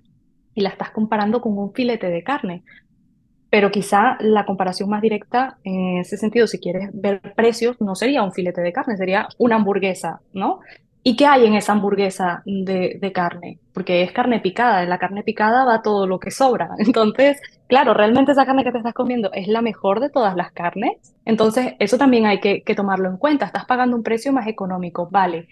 y 0.55 0.63
la 0.63 0.71
estás 0.71 0.91
comparando 0.91 1.41
con 1.41 1.57
un 1.57 1.73
filete 1.73 2.09
de 2.09 2.25
carne 2.25 2.65
pero 3.53 3.71
quizá 3.71 4.17
la 4.21 4.47
comparación 4.47 4.89
más 4.89 5.03
directa 5.03 5.59
en 5.63 5.99
ese 5.99 6.17
sentido, 6.17 6.47
si 6.47 6.59
quieres 6.59 6.89
ver 6.95 7.21
precios, 7.37 7.79
no 7.83 7.95
sería 7.95 8.23
un 8.23 8.33
filete 8.33 8.63
de 8.63 8.73
carne, 8.73 8.97
sería 8.97 9.29
una 9.37 9.57
hamburguesa, 9.57 10.23
¿no? 10.33 10.61
¿Y 11.03 11.17
qué 11.17 11.27
hay 11.27 11.45
en 11.45 11.53
esa 11.53 11.73
hamburguesa 11.73 12.43
de, 12.47 13.13
carne? 13.15 13.59
Porque 13.75 14.05
es 14.05 14.13
carne 14.13 14.41
picada, 14.41 14.83
en 14.83 14.89
la 14.89 14.97
carne 14.97 15.23
picada 15.23 15.67
va 15.67 15.83
todo 15.83 16.07
lo 16.07 16.19
que 16.19 16.31
sobra. 16.31 16.71
Entonces, 16.79 17.43
claro, 17.67 17.93
realmente 17.93 18.33
esa 18.33 18.47
carne 18.47 18.65
que 18.65 18.73
te 18.73 18.79
estás 18.79 18.95
comiendo 18.95 19.31
es 19.35 19.49
la 19.49 19.61
mejor 19.61 20.01
de 20.01 20.09
todas 20.09 20.35
las 20.35 20.51
carnes. 20.53 21.15
Entonces, 21.27 21.75
eso 21.79 21.99
también 21.99 22.25
hay 22.25 22.41
que, 22.41 22.63
que 22.63 22.75
tomarlo 22.75 23.11
en 23.11 23.19
cuenta. 23.19 23.45
Estás 23.45 23.67
pagando 23.67 23.95
un 23.95 24.03
precio 24.03 24.33
más 24.33 24.47
económico, 24.47 25.11
vale, 25.11 25.47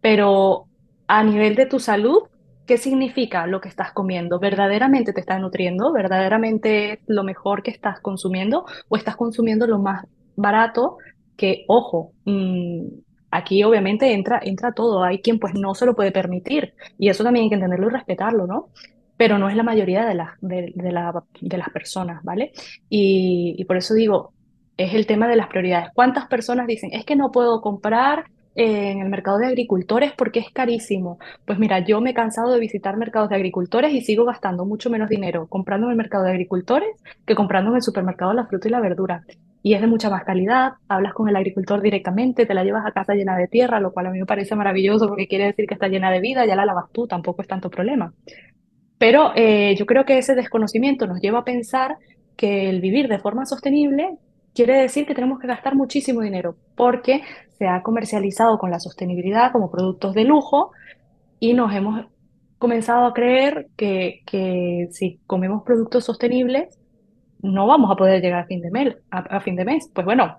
pero 0.00 0.66
a 1.08 1.24
nivel 1.24 1.56
de 1.56 1.66
tu 1.66 1.80
salud, 1.80 2.28
¿Qué 2.70 2.78
significa 2.78 3.48
lo 3.48 3.60
que 3.60 3.68
estás 3.68 3.90
comiendo? 3.90 4.38
¿Verdaderamente 4.38 5.12
te 5.12 5.18
está 5.18 5.36
nutriendo? 5.40 5.92
¿Verdaderamente 5.92 7.00
lo 7.08 7.24
mejor 7.24 7.64
que 7.64 7.72
estás 7.72 7.98
consumiendo? 7.98 8.64
¿O 8.88 8.96
estás 8.96 9.16
consumiendo 9.16 9.66
lo 9.66 9.80
más 9.80 10.06
barato? 10.36 10.98
Que, 11.36 11.64
ojo, 11.66 12.12
mm, 12.26 12.84
aquí 13.32 13.64
obviamente 13.64 14.12
entra, 14.12 14.38
entra 14.40 14.70
todo. 14.70 15.02
Hay 15.02 15.20
quien 15.20 15.40
pues 15.40 15.54
no 15.54 15.74
se 15.74 15.84
lo 15.84 15.96
puede 15.96 16.12
permitir 16.12 16.74
y 16.96 17.08
eso 17.08 17.24
también 17.24 17.42
hay 17.42 17.48
que 17.48 17.56
entenderlo 17.56 17.88
y 17.88 17.90
respetarlo, 17.90 18.46
¿no? 18.46 18.68
Pero 19.16 19.36
no 19.36 19.48
es 19.48 19.56
la 19.56 19.64
mayoría 19.64 20.06
de, 20.06 20.14
las 20.14 20.40
de, 20.40 20.72
de 20.72 21.58
las 21.58 21.70
personas, 21.70 22.22
¿vale? 22.22 22.52
Y 22.88 23.64
por 23.64 23.78
eso 23.78 23.94
digo, 23.94 24.32
es 24.76 24.94
el 24.94 25.06
tema 25.06 25.26
de 25.26 25.34
las 25.34 25.48
prioridades. 25.48 25.88
¿Cuántas 25.92 26.28
personas 26.28 26.68
dicen, 26.68 26.90
es 26.92 27.04
que 27.04 27.16
no 27.16 27.32
puedo 27.32 27.62
comprar 27.62 28.26
en 28.62 29.00
el 29.00 29.08
mercado 29.08 29.38
de 29.38 29.46
agricultores 29.46 30.12
porque 30.12 30.40
es 30.40 30.50
carísimo. 30.50 31.18
Pues 31.46 31.58
mira, 31.58 31.78
yo 31.78 32.02
me 32.02 32.10
he 32.10 32.14
cansado 32.14 32.52
de 32.52 32.60
visitar 32.60 32.98
mercados 32.98 33.30
de 33.30 33.36
agricultores 33.36 33.94
y 33.94 34.02
sigo 34.02 34.26
gastando 34.26 34.66
mucho 34.66 34.90
menos 34.90 35.08
dinero 35.08 35.46
comprando 35.46 35.86
en 35.86 35.92
el 35.92 35.96
mercado 35.96 36.24
de 36.24 36.32
agricultores 36.32 36.90
que 37.24 37.34
comprando 37.34 37.70
en 37.70 37.76
el 37.76 37.82
supermercado 37.82 38.34
la 38.34 38.46
fruta 38.46 38.68
y 38.68 38.70
la 38.70 38.80
verdura. 38.80 39.24
Y 39.62 39.72
es 39.74 39.80
de 39.80 39.86
mucha 39.86 40.10
más 40.10 40.24
calidad, 40.24 40.72
hablas 40.88 41.14
con 41.14 41.28
el 41.28 41.36
agricultor 41.36 41.80
directamente, 41.80 42.44
te 42.44 42.52
la 42.52 42.62
llevas 42.62 42.84
a 42.84 42.92
casa 42.92 43.14
llena 43.14 43.36
de 43.36 43.48
tierra, 43.48 43.80
lo 43.80 43.92
cual 43.92 44.06
a 44.06 44.10
mí 44.10 44.18
me 44.18 44.26
parece 44.26 44.54
maravilloso 44.54 45.08
porque 45.08 45.26
quiere 45.26 45.46
decir 45.46 45.66
que 45.66 45.74
está 45.74 45.88
llena 45.88 46.10
de 46.10 46.20
vida, 46.20 46.44
ya 46.44 46.56
la 46.56 46.66
lavas 46.66 46.90
tú, 46.92 47.06
tampoco 47.06 47.40
es 47.40 47.48
tanto 47.48 47.70
problema. 47.70 48.12
Pero 48.98 49.32
eh, 49.34 49.74
yo 49.78 49.86
creo 49.86 50.04
que 50.04 50.18
ese 50.18 50.34
desconocimiento 50.34 51.06
nos 51.06 51.20
lleva 51.20 51.40
a 51.40 51.44
pensar 51.44 51.96
que 52.36 52.68
el 52.68 52.82
vivir 52.82 53.08
de 53.08 53.18
forma 53.18 53.46
sostenible 53.46 54.18
quiere 54.54 54.80
decir 54.80 55.06
que 55.06 55.14
tenemos 55.14 55.38
que 55.38 55.46
gastar 55.46 55.74
muchísimo 55.74 56.20
dinero 56.20 56.56
porque 56.74 57.22
se 57.58 57.68
ha 57.68 57.82
comercializado 57.82 58.58
con 58.58 58.70
la 58.70 58.80
sostenibilidad 58.80 59.52
como 59.52 59.70
productos 59.70 60.14
de 60.14 60.24
lujo 60.24 60.72
y 61.38 61.54
nos 61.54 61.74
hemos 61.74 62.06
comenzado 62.58 63.06
a 63.06 63.14
creer 63.14 63.68
que, 63.76 64.20
que 64.26 64.88
si 64.92 65.18
comemos 65.26 65.62
productos 65.62 66.04
sostenibles 66.04 66.78
no 67.42 67.66
vamos 67.66 67.90
a 67.90 67.96
poder 67.96 68.20
llegar 68.20 68.40
a 68.40 68.46
fin 68.46 68.60
de 68.60 68.70
mes. 68.70 68.96
a 69.10 69.40
fin 69.40 69.56
de 69.56 69.64
mes. 69.64 69.90
Pues 69.94 70.04
bueno, 70.04 70.38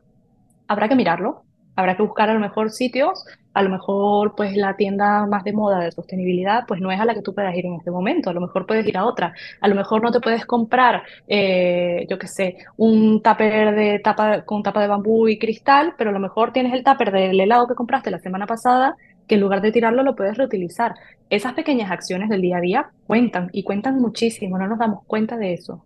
habrá 0.67 0.87
que 0.87 0.95
mirarlo, 0.95 1.43
habrá 1.75 1.97
que 1.97 2.03
buscar 2.03 2.29
a 2.29 2.33
lo 2.33 2.39
mejor 2.39 2.69
sitios 2.69 3.25
a 3.53 3.63
lo 3.63 3.69
mejor 3.69 4.35
pues 4.35 4.55
la 4.55 4.75
tienda 4.75 5.25
más 5.25 5.43
de 5.43 5.53
moda 5.53 5.79
de 5.79 5.91
sostenibilidad 5.91 6.65
pues 6.67 6.81
no 6.81 6.91
es 6.91 6.99
a 6.99 7.05
la 7.05 7.13
que 7.13 7.21
tú 7.21 7.33
puedas 7.33 7.55
ir 7.55 7.65
en 7.65 7.75
este 7.75 7.91
momento, 7.91 8.29
a 8.29 8.33
lo 8.33 8.41
mejor 8.41 8.65
puedes 8.65 8.85
ir 8.87 8.97
a 8.97 9.05
otra, 9.05 9.33
a 9.59 9.67
lo 9.67 9.75
mejor 9.75 10.01
no 10.01 10.11
te 10.11 10.19
puedes 10.19 10.45
comprar, 10.45 11.03
eh, 11.27 12.05
yo 12.09 12.17
qué 12.17 12.27
sé, 12.27 12.57
un 12.77 13.21
tupper 13.21 13.75
de 13.75 13.99
tapa, 13.99 14.43
con 14.43 14.63
tapa 14.63 14.81
de 14.81 14.87
bambú 14.87 15.27
y 15.27 15.37
cristal, 15.37 15.93
pero 15.97 16.09
a 16.09 16.13
lo 16.13 16.19
mejor 16.19 16.53
tienes 16.53 16.73
el 16.73 16.83
tupper 16.83 17.11
del 17.11 17.39
helado 17.39 17.67
que 17.67 17.75
compraste 17.75 18.11
la 18.11 18.19
semana 18.19 18.45
pasada 18.47 18.95
que 19.27 19.35
en 19.35 19.41
lugar 19.41 19.61
de 19.61 19.71
tirarlo 19.71 20.03
lo 20.03 20.15
puedes 20.15 20.37
reutilizar. 20.37 20.95
Esas 21.29 21.53
pequeñas 21.53 21.91
acciones 21.91 22.29
del 22.29 22.41
día 22.41 22.57
a 22.57 22.61
día 22.61 22.89
cuentan 23.07 23.49
y 23.53 23.63
cuentan 23.63 23.99
muchísimo, 23.99 24.57
no 24.57 24.67
nos 24.67 24.79
damos 24.79 25.03
cuenta 25.05 25.37
de 25.37 25.53
eso. 25.53 25.83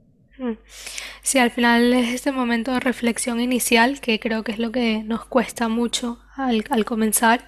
Sí, 1.21 1.39
al 1.39 1.51
final 1.51 1.93
es 1.93 2.13
este 2.13 2.31
momento 2.31 2.71
de 2.73 2.79
reflexión 2.79 3.39
inicial 3.39 3.99
que 4.01 4.19
creo 4.19 4.43
que 4.43 4.51
es 4.51 4.59
lo 4.59 4.71
que 4.71 5.03
nos 5.03 5.25
cuesta 5.25 5.67
mucho 5.69 6.19
al, 6.35 6.63
al 6.69 6.85
comenzar, 6.85 7.47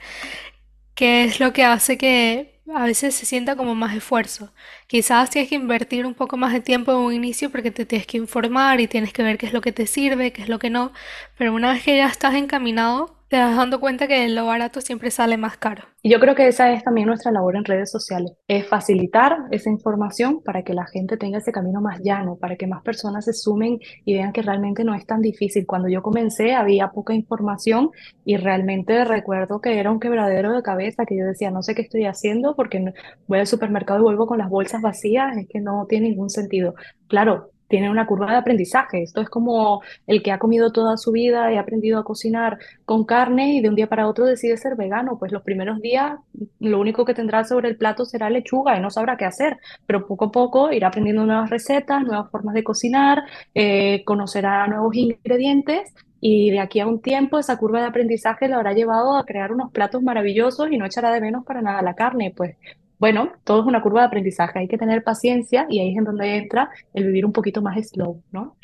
que 0.95 1.23
es 1.25 1.39
lo 1.39 1.53
que 1.53 1.63
hace 1.65 1.97
que 1.97 2.61
a 2.73 2.85
veces 2.85 3.15
se 3.15 3.25
sienta 3.25 3.55
como 3.55 3.75
más 3.75 3.95
esfuerzo. 3.95 4.53
Quizás 4.87 5.29
tienes 5.29 5.49
que 5.49 5.55
invertir 5.55 6.05
un 6.05 6.15
poco 6.15 6.37
más 6.37 6.53
de 6.53 6.61
tiempo 6.61 6.91
en 6.91 6.97
un 6.99 7.13
inicio 7.13 7.51
porque 7.51 7.71
te 7.71 7.85
tienes 7.85 8.07
que 8.07 8.17
informar 8.17 8.79
y 8.81 8.87
tienes 8.87 9.13
que 9.13 9.23
ver 9.23 9.37
qué 9.37 9.45
es 9.47 9.53
lo 9.53 9.61
que 9.61 9.71
te 9.71 9.87
sirve, 9.87 10.33
qué 10.33 10.43
es 10.43 10.49
lo 10.49 10.59
que 10.59 10.69
no, 10.69 10.91
pero 11.37 11.53
una 11.53 11.73
vez 11.73 11.83
que 11.83 11.97
ya 11.97 12.07
estás 12.07 12.35
encaminado, 12.35 13.16
te 13.29 13.37
das 13.37 13.57
dando 13.57 13.79
cuenta 13.79 14.07
que 14.07 14.27
lo 14.29 14.45
barato 14.45 14.79
siempre 14.79 15.11
sale 15.11 15.37
más 15.37 15.57
caro. 15.57 15.83
Y 16.01 16.09
yo 16.09 16.19
creo 16.19 16.35
que 16.35 16.47
esa 16.47 16.71
es 16.71 16.83
también 16.83 17.07
nuestra 17.07 17.31
labor 17.31 17.57
en 17.57 17.65
redes 17.65 17.91
sociales, 17.91 18.31
es 18.47 18.65
facilitar 18.67 19.37
esa 19.51 19.69
información 19.69 20.41
para 20.41 20.63
que 20.63 20.73
la 20.73 20.85
gente 20.85 21.17
tenga 21.17 21.39
ese 21.39 21.51
camino 21.51 21.81
más 21.81 21.99
llano, 22.01 22.37
para 22.37 22.55
que 22.55 22.67
más 22.67 22.81
personas 22.83 23.25
se 23.25 23.33
sumen 23.33 23.79
y 24.05 24.13
vean 24.13 24.31
que 24.31 24.41
realmente 24.41 24.83
no 24.83 24.95
es 24.95 25.05
tan 25.05 25.21
difícil. 25.21 25.65
Cuando 25.65 25.89
yo 25.89 26.01
comencé 26.01 26.53
había 26.53 26.89
poca 26.89 27.13
información 27.13 27.89
y 28.23 28.37
realmente 28.37 29.03
recuerdo 29.03 29.59
que 29.59 29.77
era 29.77 29.91
un 29.91 29.99
quebradero 29.99 30.53
de 30.53 30.61
cabeza, 30.61 31.05
que 31.05 31.17
yo 31.17 31.25
decía, 31.25 31.51
no 31.51 31.63
sé 31.63 31.75
qué 31.75 31.81
estoy 31.81 32.05
haciendo 32.05 32.55
porque 32.55 32.93
voy 33.27 33.39
al 33.39 33.47
supermercado 33.47 33.99
y 33.99 34.03
vuelvo 34.03 34.27
con 34.27 34.37
las 34.37 34.49
bolsas 34.49 34.81
vacías, 34.81 35.35
es 35.35 35.47
que 35.49 35.59
no 35.59 35.85
tiene 35.89 36.09
ningún 36.09 36.29
sentido. 36.29 36.75
Claro, 37.07 37.51
tiene 37.67 37.89
una 37.89 38.05
curva 38.05 38.31
de 38.31 38.37
aprendizaje. 38.37 39.03
Esto 39.03 39.21
es 39.21 39.29
como 39.29 39.81
el 40.05 40.23
que 40.23 40.31
ha 40.31 40.39
comido 40.39 40.71
toda 40.71 40.97
su 40.97 41.11
vida 41.11 41.51
y 41.51 41.57
ha 41.57 41.61
aprendido 41.61 41.99
a 41.99 42.03
cocinar 42.03 42.57
con 42.85 43.05
carne 43.05 43.55
y 43.55 43.61
de 43.61 43.69
un 43.69 43.75
día 43.75 43.87
para 43.87 44.07
otro 44.07 44.25
decide 44.25 44.57
ser 44.57 44.75
vegano. 44.75 45.17
Pues 45.19 45.31
los 45.31 45.43
primeros 45.43 45.81
días 45.81 46.19
lo 46.59 46.79
único 46.79 47.05
que 47.05 47.13
tendrá 47.13 47.43
sobre 47.43 47.69
el 47.69 47.77
plato 47.77 48.05
será 48.05 48.29
lechuga 48.29 48.77
y 48.77 48.81
no 48.81 48.89
sabrá 48.89 49.17
qué 49.17 49.25
hacer, 49.25 49.57
pero 49.85 50.07
poco 50.07 50.25
a 50.25 50.31
poco 50.31 50.71
irá 50.71 50.87
aprendiendo 50.87 51.25
nuevas 51.25 51.49
recetas, 51.49 52.03
nuevas 52.03 52.29
formas 52.31 52.53
de 52.55 52.63
cocinar, 52.63 53.23
eh, 53.53 54.03
conocerá 54.05 54.67
nuevos 54.67 54.95
ingredientes 54.95 55.93
y 56.19 56.51
de 56.51 56.59
aquí 56.59 56.79
a 56.79 56.87
un 56.87 57.01
tiempo 57.01 57.37
esa 57.37 57.57
curva 57.57 57.81
de 57.81 57.87
aprendizaje 57.87 58.47
le 58.47 58.55
habrá 58.55 58.73
llevado 58.73 59.15
a 59.15 59.25
crear 59.25 59.51
unos 59.51 59.71
platos 59.71 60.01
maravillosos 60.01 60.71
y 60.71 60.77
no 60.77 60.85
echará 60.85 61.11
de 61.11 61.21
menos 61.21 61.45
para 61.45 61.61
nada 61.61 61.81
la 61.81 61.95
carne. 61.95 62.33
Pues 62.35 62.57
bueno, 62.99 63.31
todo 63.43 63.61
es 63.61 63.67
una 63.67 63.81
curva 63.81 64.01
de 64.01 64.07
aprendizaje, 64.07 64.59
hay 64.59 64.67
que 64.67 64.77
tener 64.77 65.03
paciencia 65.03 65.67
y 65.69 65.79
ahí 65.79 65.91
es 65.91 65.97
en 65.97 66.03
donde 66.03 66.37
entra 66.37 66.69
el 66.93 67.05
vivir 67.05 67.25
un 67.25 67.33
poquito 67.33 67.61
más 67.61 67.77
slow, 67.89 68.23
¿no? 68.31 68.55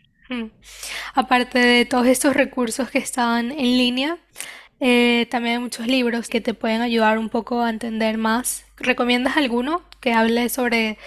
Aparte 1.14 1.60
de 1.60 1.86
todos 1.86 2.08
estos 2.08 2.36
recursos 2.36 2.90
que 2.90 2.98
están 2.98 3.52
en 3.52 3.78
línea, 3.78 4.18
eh, 4.80 5.28
también 5.30 5.58
hay 5.58 5.62
muchos 5.62 5.88
libros 5.88 6.28
que 6.28 6.42
te 6.42 6.54
pueden 6.54 6.82
ayudar 6.82 7.18
un 7.18 7.30
poco 7.30 7.62
a 7.62 7.70
entender 7.70 8.18
más. 8.18 8.66
¿Recomiendas 8.78 9.38
alguno 9.38 9.84
que 10.00 10.14
hable 10.14 10.50
sobre 10.50 10.98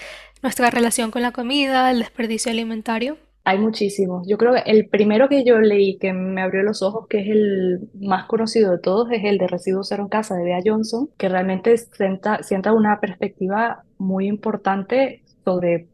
nuestra 0.43 0.70
relación 0.70 1.11
con 1.11 1.22
la 1.22 1.33
comida, 1.33 1.91
el 1.91 1.99
desperdicio 1.99 2.53
alimentario? 2.53 3.18
Hay 3.49 3.59
muchísimos. 3.61 4.26
Yo 4.26 4.38
creo 4.38 4.55
que 4.55 4.68
el 4.68 4.88
primero 4.88 5.28
que 5.28 5.44
yo 5.44 5.61
leí 5.61 5.99
que 5.99 6.12
me 6.12 6.42
abrió 6.42 6.64
los 6.64 6.82
ojos, 6.82 7.07
que 7.07 7.20
es 7.20 7.28
el 7.28 7.88
más 7.94 8.26
conocido 8.26 8.72
de 8.72 8.80
todos, 8.80 9.09
es 9.12 9.22
el 9.22 9.38
de 9.38 9.47
Residuos 9.47 9.86
Cero 9.88 10.03
en 10.03 10.09
Casa 10.09 10.34
de 10.34 10.42
Bea 10.42 10.59
Johnson, 10.64 11.11
que 11.16 11.28
realmente 11.28 11.78
sienta, 11.78 12.42
sienta 12.42 12.72
una 12.72 12.99
perspectiva 12.99 13.84
muy 13.99 14.26
importante 14.26 15.22
sobre 15.44 15.86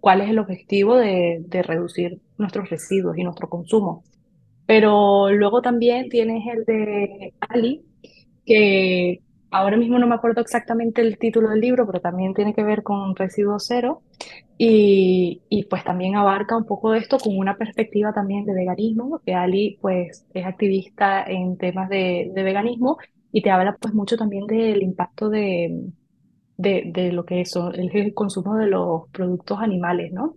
cuál 0.00 0.22
es 0.22 0.30
el 0.30 0.38
objetivo 0.38 0.96
de, 0.96 1.42
de 1.46 1.62
reducir 1.62 2.22
nuestros 2.38 2.70
residuos 2.70 3.18
y 3.18 3.22
nuestro 3.22 3.50
consumo. 3.50 4.02
Pero 4.64 5.30
luego 5.30 5.60
también 5.60 6.08
tienes 6.08 6.42
el 6.46 6.64
de 6.64 7.34
Ali, 7.40 7.84
que 8.46 9.20
ahora 9.50 9.76
mismo 9.76 9.98
no 9.98 10.06
me 10.06 10.14
acuerdo 10.14 10.40
exactamente 10.40 11.02
el 11.02 11.18
título 11.18 11.50
del 11.50 11.60
libro, 11.60 11.84
pero 11.86 12.00
también 12.00 12.32
tiene 12.32 12.54
que 12.54 12.62
ver 12.62 12.82
con 12.82 13.14
residuo 13.14 13.58
cero 13.58 14.00
y, 14.58 15.42
y 15.48 15.64
pues 15.66 15.84
también 15.84 16.16
abarca 16.16 16.56
un 16.56 16.66
poco 16.66 16.92
de 16.92 16.98
esto 17.00 17.18
con 17.18 17.36
una 17.38 17.56
perspectiva 17.56 18.12
también 18.12 18.44
de 18.44 18.54
veganismo, 18.54 19.10
porque 19.10 19.34
Ali 19.34 19.78
pues 19.80 20.26
es 20.32 20.46
activista 20.46 21.24
en 21.24 21.56
temas 21.58 21.88
de, 21.88 22.30
de 22.34 22.42
veganismo 22.42 22.98
y 23.32 23.42
te 23.42 23.50
habla 23.50 23.76
pues 23.80 23.94
mucho 23.94 24.16
también 24.16 24.46
del 24.46 24.82
impacto 24.82 25.28
de, 25.30 25.90
de, 26.56 26.84
de 26.86 27.12
lo 27.12 27.24
que 27.24 27.40
es 27.42 27.54
el, 27.56 27.90
el 27.96 28.14
consumo 28.14 28.56
de 28.56 28.68
los 28.68 29.08
productos 29.12 29.58
animales, 29.60 30.12
¿no? 30.12 30.36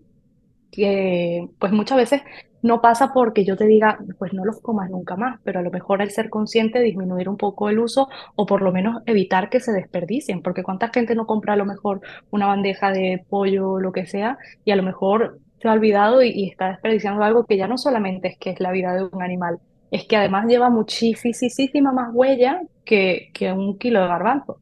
que 0.72 1.48
pues 1.60 1.72
muchas 1.72 1.98
veces 1.98 2.22
no 2.62 2.82
pasa 2.82 3.14
porque 3.14 3.46
yo 3.46 3.56
te 3.56 3.66
diga, 3.66 4.00
pues 4.18 4.34
no 4.34 4.46
los 4.46 4.60
comas 4.62 4.90
nunca 4.90 5.16
más, 5.16 5.40
pero 5.44 5.60
a 5.60 5.62
lo 5.64 5.72
mejor 5.72 6.02
el 6.02 6.12
ser 6.12 6.30
consciente, 6.30 6.80
disminuir 6.82 7.30
un 7.30 7.38
poco 7.38 7.70
el 7.70 7.80
uso 7.80 8.10
o 8.36 8.46
por 8.46 8.62
lo 8.62 8.72
menos 8.72 9.02
evitar 9.06 9.50
que 9.50 9.60
se 9.60 9.72
desperdicien, 9.72 10.42
porque 10.42 10.64
cuánta 10.64 10.90
gente 10.90 11.16
no 11.16 11.26
compra 11.26 11.54
a 11.54 11.58
lo 11.58 11.66
mejor 11.66 12.02
una 12.32 12.48
bandeja 12.48 12.92
de 12.92 13.24
pollo 13.30 13.72
o 13.74 13.80
lo 13.80 13.92
que 13.92 14.06
sea 14.06 14.38
y 14.66 14.72
a 14.72 14.76
lo 14.76 14.84
mejor 14.84 15.40
se 15.62 15.68
ha 15.68 15.74
olvidado 15.74 16.22
y, 16.22 16.30
y 16.30 16.50
está 16.50 16.70
desperdiciando 16.70 17.24
algo 17.24 17.46
que 17.46 17.58
ya 17.58 17.68
no 17.68 17.78
solamente 17.78 18.28
es 18.30 18.38
que 18.38 18.52
es 18.52 18.60
la 18.60 18.72
vida 18.72 18.94
de 18.94 19.04
un 19.04 19.22
animal, 19.22 19.60
es 19.92 20.06
que 20.06 20.18
además 20.18 20.48
lleva 20.48 20.70
muchísima 20.70 21.92
más 21.92 22.10
huella 22.14 22.62
que, 22.86 23.30
que 23.34 23.52
un 23.52 23.78
kilo 23.78 24.02
de 24.02 24.08
garbanzos. 24.08 24.58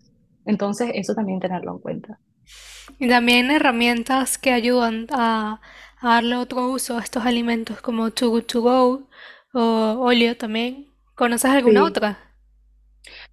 Entonces, 0.46 0.92
eso 0.94 1.16
también 1.16 1.40
tenerlo 1.40 1.74
en 1.74 1.80
cuenta. 1.80 2.20
Y 3.00 3.10
también 3.10 3.50
herramientas 3.50 4.38
que 4.38 4.52
ayudan 4.52 5.08
a, 5.12 5.60
a 6.02 6.16
darle 6.16 6.36
otro 6.38 6.68
uso 6.72 6.98
a 6.98 7.02
estos 7.04 7.26
alimentos 7.26 7.82
como 7.82 8.12
Too 8.12 8.30
Good 8.30 8.44
To 8.46 8.62
Go 8.62 9.10
o 9.54 9.62
Olio 10.00 10.38
también. 10.38 10.88
¿Conoces 11.16 11.52
alguna 11.52 11.84
Sí. 11.84 11.86
otra? 11.86 12.20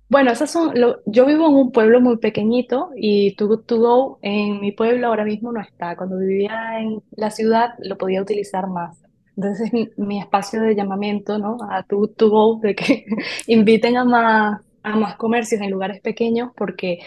Bueno, 0.08 0.30
esas 0.30 0.50
son, 0.50 0.78
lo- 0.78 0.98
yo 1.06 1.24
vivo 1.26 1.46
en 1.48 1.54
un 1.54 1.72
pueblo 1.72 2.00
muy 2.00 2.18
pequeñito 2.18 2.90
y 2.96 3.34
Too 3.36 3.48
Good 3.48 3.64
To 3.64 3.78
Go 3.78 4.18
en 4.22 4.60
mi 4.60 4.72
pueblo 4.72 5.06
ahora 5.08 5.24
mismo 5.24 5.52
no 5.52 5.60
está. 5.60 5.96
Cuando 5.96 6.18
vivía 6.18 6.80
en 6.80 7.02
la 7.12 7.30
ciudad 7.30 7.70
lo 7.78 7.96
podía 7.96 8.20
utilizar 8.22 8.66
más. 8.68 9.02
Entonces 9.36 9.72
mi, 9.72 9.88
mi 9.96 10.20
espacio 10.20 10.60
de 10.60 10.74
llamamiento, 10.74 11.38
¿no? 11.38 11.56
A 11.70 11.82
Too 11.84 11.98
Good 11.98 12.10
To 12.16 12.30
Go, 12.30 12.60
de 12.60 12.74
que 12.74 13.06
inviten 13.46 13.96
a 13.96 14.04
más, 14.04 14.60
a 14.82 14.96
más 14.96 15.16
comercios 15.16 15.60
en 15.62 15.70
lugares 15.70 16.00
pequeños 16.02 16.50
porque 16.56 16.98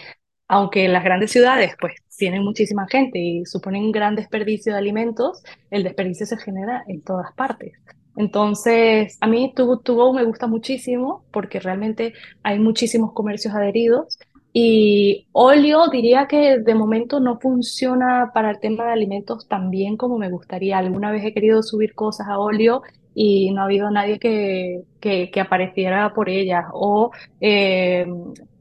aunque 0.48 0.88
las 0.88 1.04
grandes 1.04 1.30
ciudades 1.32 1.74
pues 1.80 1.94
tienen 2.16 2.42
muchísima 2.42 2.86
gente 2.88 3.18
y 3.18 3.44
suponen 3.44 3.84
un 3.84 3.92
gran 3.92 4.16
desperdicio 4.16 4.72
de 4.72 4.78
alimentos, 4.78 5.42
el 5.70 5.82
desperdicio 5.82 6.26
se 6.26 6.36
genera 6.36 6.84
en 6.88 7.02
todas 7.02 7.32
partes. 7.34 7.74
Entonces, 8.16 9.18
a 9.20 9.26
mí 9.26 9.52
Too 9.54 10.12
me 10.14 10.24
gusta 10.24 10.46
muchísimo 10.46 11.24
porque 11.30 11.60
realmente 11.60 12.14
hay 12.42 12.58
muchísimos 12.58 13.12
comercios 13.12 13.54
adheridos 13.54 14.18
y 14.58 15.28
Olio 15.32 15.88
diría 15.88 16.26
que 16.26 16.58
de 16.60 16.74
momento 16.74 17.20
no 17.20 17.38
funciona 17.38 18.30
para 18.32 18.50
el 18.50 18.58
tema 18.58 18.86
de 18.86 18.92
alimentos 18.92 19.46
tan 19.46 19.68
bien 19.68 19.98
como 19.98 20.16
me 20.16 20.30
gustaría. 20.30 20.78
Alguna 20.78 21.10
vez 21.10 21.24
he 21.26 21.34
querido 21.34 21.62
subir 21.62 21.94
cosas 21.94 22.28
a 22.28 22.38
Olio 22.38 22.80
y 23.14 23.50
no 23.50 23.60
ha 23.60 23.64
habido 23.64 23.90
nadie 23.90 24.18
que, 24.18 24.80
que, 24.98 25.30
que 25.30 25.40
apareciera 25.42 26.14
por 26.14 26.30
ellas 26.30 26.64
o 26.72 27.10
eh, 27.38 28.06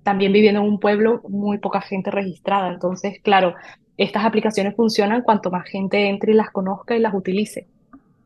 también 0.05 0.31
viviendo 0.31 0.61
en 0.61 0.67
un 0.67 0.79
pueblo, 0.79 1.21
muy 1.27 1.57
poca 1.57 1.81
gente 1.81 2.11
registrada. 2.11 2.71
Entonces, 2.71 3.19
claro, 3.23 3.55
estas 3.97 4.23
aplicaciones 4.23 4.75
funcionan 4.75 5.23
cuanto 5.23 5.49
más 5.49 5.67
gente 5.67 6.07
entre 6.07 6.33
y 6.33 6.35
las 6.35 6.51
conozca 6.51 6.95
y 6.95 6.99
las 6.99 7.15
utilice. 7.15 7.65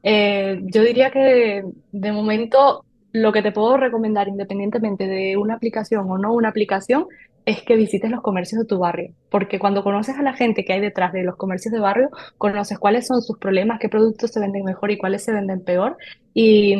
Eh, 0.04 0.60
yo 0.64 0.84
diría 0.84 1.10
que 1.10 1.64
de 1.94 2.12
momento 2.12 2.84
lo 3.14 3.32
que 3.32 3.42
te 3.42 3.54
puedo 3.54 3.78
recomendar, 3.78 4.28
independientemente 4.28 5.08
de 5.08 5.38
una 5.38 5.54
aplicación 5.56 6.12
o 6.12 6.18
no 6.18 6.34
una 6.34 6.50
aplicación, 6.50 7.06
es 7.46 7.62
que 7.64 7.78
visites 7.78 8.12
los 8.12 8.22
comercios 8.22 8.60
de 8.62 8.68
tu 8.68 8.78
barrio, 8.78 9.14
porque 9.32 9.58
cuando 9.58 9.82
conoces 9.82 10.18
a 10.18 10.22
la 10.22 10.34
gente 10.34 10.66
que 10.66 10.74
hay 10.74 10.82
detrás 10.82 11.14
de 11.14 11.24
los 11.24 11.38
comercios 11.38 11.74
de 11.74 11.80
barrio, 11.80 12.10
conoces 12.38 12.78
cuáles 12.78 13.08
son 13.08 13.22
sus 13.22 13.40
problemas, 13.40 13.80
qué 13.80 13.88
productos 13.88 14.32
se 14.32 14.42
venden 14.42 14.66
mejor 14.66 14.92
y 14.92 14.98
cuáles 14.98 15.24
se 15.24 15.32
venden 15.32 15.64
peor, 15.64 15.98
y, 16.34 16.76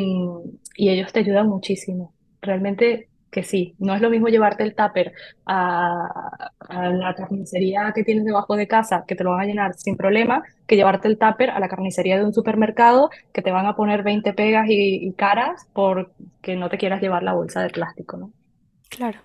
y 0.76 0.90
ellos 0.90 1.10
te 1.12 1.20
ayudan 1.20 1.48
muchísimo. 1.48 2.12
Realmente 2.42 3.08
que 3.30 3.42
sí, 3.44 3.74
no 3.78 3.94
es 3.94 4.00
lo 4.00 4.10
mismo 4.10 4.28
llevarte 4.28 4.62
el 4.62 4.74
tupper 4.74 5.12
a, 5.46 6.50
la 6.68 7.14
carnicería 7.14 7.92
que 7.94 8.04
tienes 8.04 8.24
debajo 8.24 8.56
de 8.56 8.66
casa, 8.66 9.04
que 9.06 9.14
te 9.14 9.24
lo 9.24 9.30
van 9.30 9.40
a 9.40 9.46
llenar 9.46 9.74
sin 9.74 9.96
problema, 9.96 10.42
que 10.66 10.76
llevarte 10.76 11.08
el 11.08 11.18
tupper 11.18 11.50
a 11.50 11.60
la 11.60 11.68
carnicería 11.68 12.18
de 12.18 12.24
un 12.24 12.34
supermercado 12.34 13.10
que 13.32 13.42
te 13.42 13.50
van 13.50 13.66
a 13.66 13.76
poner 13.76 14.02
20 14.02 14.32
pegas 14.32 14.68
y, 14.68 15.06
y 15.06 15.12
caras 15.12 15.66
porque 15.72 16.56
no 16.56 16.68
te 16.68 16.78
quieras 16.78 17.00
llevar 17.00 17.22
la 17.22 17.32
bolsa 17.32 17.62
de 17.62 17.70
plástico, 17.70 18.16
¿no? 18.16 18.32
Claro. 18.88 19.20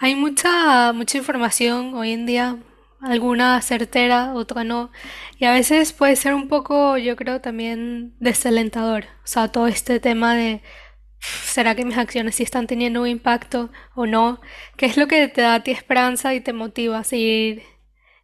Hay 0.00 0.14
mucha, 0.14 0.92
mucha 0.92 1.18
información 1.18 1.94
hoy 1.94 2.12
en 2.12 2.26
día, 2.26 2.56
alguna 3.00 3.60
certera, 3.62 4.34
otra 4.34 4.64
no, 4.64 4.90
y 5.38 5.44
a 5.44 5.52
veces 5.52 5.92
puede 5.92 6.16
ser 6.16 6.34
un 6.34 6.48
poco, 6.48 6.96
yo 6.98 7.16
creo, 7.16 7.40
también 7.40 8.14
desalentador. 8.20 9.04
O 9.24 9.26
sea, 9.26 9.48
todo 9.48 9.66
este 9.66 10.00
tema 10.00 10.34
de 10.34 10.62
¿será 11.20 11.74
que 11.74 11.84
mis 11.84 11.96
acciones 11.98 12.34
sí 12.36 12.42
están 12.42 12.66
teniendo 12.66 13.02
un 13.02 13.08
impacto 13.08 13.70
o 13.94 14.06
no? 14.06 14.40
¿Qué 14.76 14.86
es 14.86 14.96
lo 14.96 15.06
que 15.08 15.28
te 15.28 15.42
da 15.42 15.54
a 15.56 15.62
ti 15.62 15.70
esperanza 15.72 16.34
y 16.34 16.40
te 16.40 16.52
motiva 16.52 16.98
a 16.98 17.04
seguir 17.04 17.62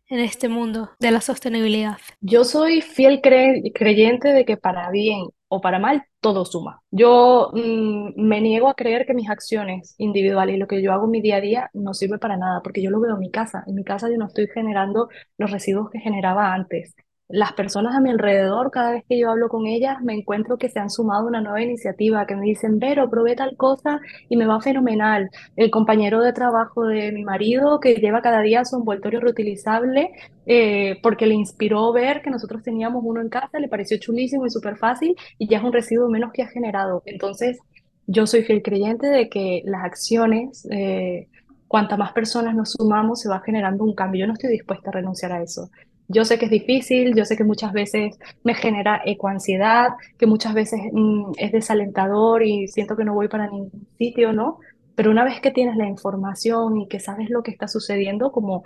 en 0.09 0.21
este 0.21 0.49
mundo 0.49 0.93
de 1.01 1.11
la 1.11 1.21
sostenibilidad? 1.21 1.99
Yo 2.21 2.45
soy 2.45 2.81
fiel 2.81 3.21
cre- 3.21 3.71
creyente 3.75 4.29
de 4.33 4.45
que 4.47 4.57
para 4.57 4.91
bien 4.91 5.27
o 5.49 5.61
para 5.61 5.79
mal 5.79 6.05
todo 6.21 6.45
suma. 6.47 6.83
Yo 6.91 7.51
mm, 7.53 8.15
me 8.17 8.41
niego 8.41 8.69
a 8.69 8.75
creer 8.75 9.05
que 9.07 9.13
mis 9.15 9.29
acciones 9.31 9.95
individuales 9.99 10.57
y 10.57 10.59
lo 10.59 10.67
que 10.67 10.83
yo 10.83 10.93
hago 10.93 11.05
en 11.05 11.11
mi 11.11 11.21
día 11.21 11.37
a 11.37 11.41
día 11.43 11.71
no 11.75 11.93
sirve 11.95 12.19
para 12.19 12.37
nada, 12.39 12.63
porque 12.63 12.83
yo 12.83 12.91
lo 12.91 13.01
veo 13.01 13.15
en 13.15 13.21
mi 13.21 13.31
casa. 13.31 13.63
En 13.67 13.75
mi 13.75 13.85
casa 13.85 14.09
yo 14.11 14.17
no 14.17 14.27
estoy 14.27 14.49
generando 14.49 15.09
los 15.39 15.51
residuos 15.51 15.91
que 15.91 16.01
generaba 16.01 16.55
antes. 16.55 16.95
Las 17.29 17.55
personas 17.55 17.97
a 17.97 18.01
mi 18.01 18.11
alrededor, 18.11 18.71
cada 18.71 18.93
vez 18.93 19.05
que 19.09 19.19
yo 19.19 19.31
hablo 19.31 19.49
con 19.49 19.67
ellas, 19.67 20.03
me 20.03 20.15
encuentro 20.15 20.59
que 20.59 20.69
se 20.69 20.79
han 20.79 20.91
sumado 20.91 21.25
a 21.25 21.29
una 21.29 21.41
nueva 21.41 21.63
iniciativa, 21.63 22.27
que 22.27 22.37
me 22.37 22.45
dicen, 22.45 22.79
Vero, 22.79 23.09
probé 23.09 23.35
tal 23.35 23.57
cosa 23.57 23.99
y 24.29 24.37
me 24.37 24.47
va 24.47 24.61
fenomenal. 24.61 25.31
El 25.57 25.71
compañero 25.71 26.21
de 26.21 26.35
trabajo 26.35 26.85
de 26.85 27.13
mi 27.13 27.25
marido, 27.25 27.81
que 27.81 27.95
lleva 27.95 28.21
cada 28.21 28.43
día 28.43 28.65
su 28.67 28.77
envoltorio 28.77 29.21
reutilizable, 29.21 30.11
eh, 30.45 30.99
porque 31.03 31.27
le 31.27 31.35
inspiró 31.35 31.93
ver 31.93 32.21
que 32.21 32.31
nosotros 32.31 32.63
teníamos 32.63 33.03
uno 33.05 33.23
en 33.23 33.31
casa, 33.31 33.59
le 33.59 33.69
pareció 33.69 33.99
chulísimo 33.99 34.45
y 34.45 34.51
súper 34.51 34.77
fácil 34.77 35.17
y 35.39 35.49
ya 35.49 35.59
es 35.59 35.65
un 35.65 35.73
residuo 35.73 36.11
menos 36.11 36.31
que 36.31 36.43
ha 36.43 36.49
generado. 36.49 37.03
Entonces, 37.07 37.59
yo 38.07 38.27
soy 38.27 38.43
fiel 38.45 38.63
creyente 38.63 39.07
de 39.07 39.31
que 39.31 39.63
las 39.65 39.83
acciones, 39.85 40.69
eh, 40.71 41.29
cuanta 41.69 41.97
más 41.97 42.13
personas 42.13 42.55
nos 42.55 42.73
sumamos, 42.73 43.21
se 43.21 43.31
va 43.31 43.41
generando 43.41 43.83
un 43.83 43.95
cambio. 43.95 44.21
Yo 44.21 44.27
no 44.27 44.35
estoy 44.35 44.51
dispuesta 44.51 44.91
a 44.91 44.93
renunciar 44.93 45.33
a 45.33 45.43
eso. 45.43 45.71
Yo 46.09 46.25
sé 46.25 46.39
que 46.39 46.47
es 46.47 46.51
difícil, 46.51 47.15
yo 47.15 47.25
sé 47.25 47.37
que 47.37 47.45
muchas 47.45 47.73
veces 47.73 48.19
me 48.43 48.55
genera 48.55 49.01
ecoansiedad, 49.05 49.89
que 50.19 50.27
muchas 50.27 50.55
veces 50.55 50.81
mm, 50.93 51.33
es 51.39 51.53
desalentador 51.53 52.43
y 52.43 52.69
siento 52.69 52.97
que 52.97 53.05
no 53.05 53.15
voy 53.15 53.29
para 53.29 53.47
ningún 53.49 53.87
sitio, 53.99 54.33
¿no? 54.33 54.59
Pero 54.95 55.11
una 55.11 55.25
vez 55.25 55.41
que 55.41 55.51
tienes 55.51 55.77
la 55.77 55.89
información 55.89 56.79
y 56.79 56.89
que 56.89 57.01
sabes 57.01 57.31
lo 57.31 57.43
que 57.43 57.51
está 57.51 57.69
sucediendo, 57.69 58.33
como 58.33 58.65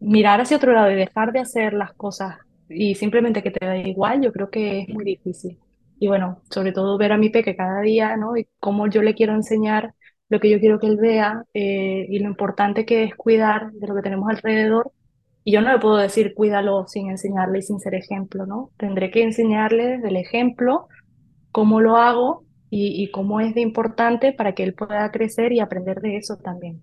mirar 0.00 0.40
hacia 0.40 0.56
otro 0.56 0.72
lado 0.72 0.90
y 0.90 0.94
dejar 0.96 1.32
de 1.32 1.40
hacer 1.40 1.74
las 1.74 1.92
cosas 1.94 2.36
y 2.68 2.94
simplemente 2.94 3.42
que 3.42 3.50
te 3.50 3.64
da 3.64 3.76
igual, 3.76 4.22
yo 4.22 4.32
creo 4.32 4.50
que 4.50 4.80
es 4.80 4.88
muy 4.88 5.04
difícil. 5.04 5.58
Y 5.98 6.08
bueno, 6.08 6.42
sobre 6.50 6.72
todo 6.72 6.96
ver 6.98 7.12
a 7.12 7.18
mi 7.18 7.30
peque 7.30 7.56
cada 7.56 7.80
día, 7.80 8.16
¿no? 8.16 8.36
Y 8.36 8.46
cómo 8.60 8.86
yo 8.88 9.02
le 9.02 9.14
quiero 9.14 9.34
enseñar 9.34 9.94
lo 10.28 10.40
que 10.40 10.50
yo 10.50 10.60
quiero 10.60 10.78
que 10.78 10.86
él 10.86 10.96
vea 10.96 11.44
eh, 11.54 12.06
y 12.08 12.18
lo 12.18 12.28
importante 12.28 12.84
que 12.84 13.04
es 13.04 13.14
cuidar 13.16 13.72
de 13.72 13.86
lo 13.86 13.94
que 13.94 14.02
tenemos 14.02 14.28
alrededor. 14.28 14.92
Y 15.48 15.52
yo 15.52 15.62
no 15.62 15.72
le 15.72 15.78
puedo 15.78 15.96
decir 15.96 16.34
cuídalo 16.34 16.86
sin 16.88 17.08
enseñarle 17.08 17.60
y 17.60 17.62
sin 17.62 17.80
ser 17.80 17.94
ejemplo, 17.94 18.44
¿no? 18.44 18.70
Tendré 18.76 19.10
que 19.10 19.22
enseñarle 19.22 19.96
desde 19.96 20.08
el 20.08 20.16
ejemplo 20.16 20.88
cómo 21.52 21.80
lo 21.80 21.96
hago 21.96 22.44
y, 22.68 23.02
y 23.02 23.10
cómo 23.10 23.40
es 23.40 23.54
de 23.54 23.62
importante 23.62 24.34
para 24.34 24.54
que 24.54 24.62
él 24.62 24.74
pueda 24.74 25.10
crecer 25.10 25.54
y 25.54 25.60
aprender 25.60 26.02
de 26.02 26.18
eso 26.18 26.36
también. 26.36 26.82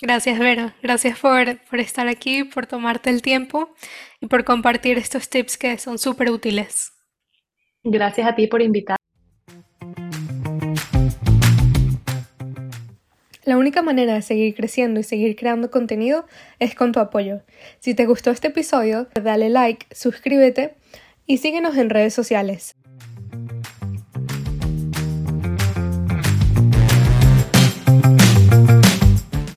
Gracias, 0.00 0.38
Vera. 0.38 0.76
Gracias 0.84 1.18
por, 1.18 1.58
por 1.68 1.80
estar 1.80 2.06
aquí, 2.06 2.44
por 2.44 2.68
tomarte 2.68 3.10
el 3.10 3.22
tiempo 3.22 3.70
y 4.20 4.26
por 4.28 4.44
compartir 4.44 4.96
estos 4.96 5.28
tips 5.28 5.58
que 5.58 5.78
son 5.78 5.98
súper 5.98 6.30
útiles. 6.30 6.92
Gracias 7.82 8.28
a 8.28 8.36
ti 8.36 8.46
por 8.46 8.62
invitar. 8.62 8.96
La 13.46 13.56
única 13.56 13.80
manera 13.80 14.14
de 14.14 14.22
seguir 14.22 14.56
creciendo 14.56 14.98
y 14.98 15.04
seguir 15.04 15.36
creando 15.36 15.70
contenido 15.70 16.26
es 16.58 16.74
con 16.74 16.90
tu 16.90 16.98
apoyo. 16.98 17.42
Si 17.78 17.94
te 17.94 18.04
gustó 18.04 18.32
este 18.32 18.48
episodio, 18.48 19.06
dale 19.14 19.50
like, 19.50 19.86
suscríbete 19.94 20.74
y 21.28 21.38
síguenos 21.38 21.76
en 21.76 21.88
redes 21.88 22.12
sociales. 22.12 22.75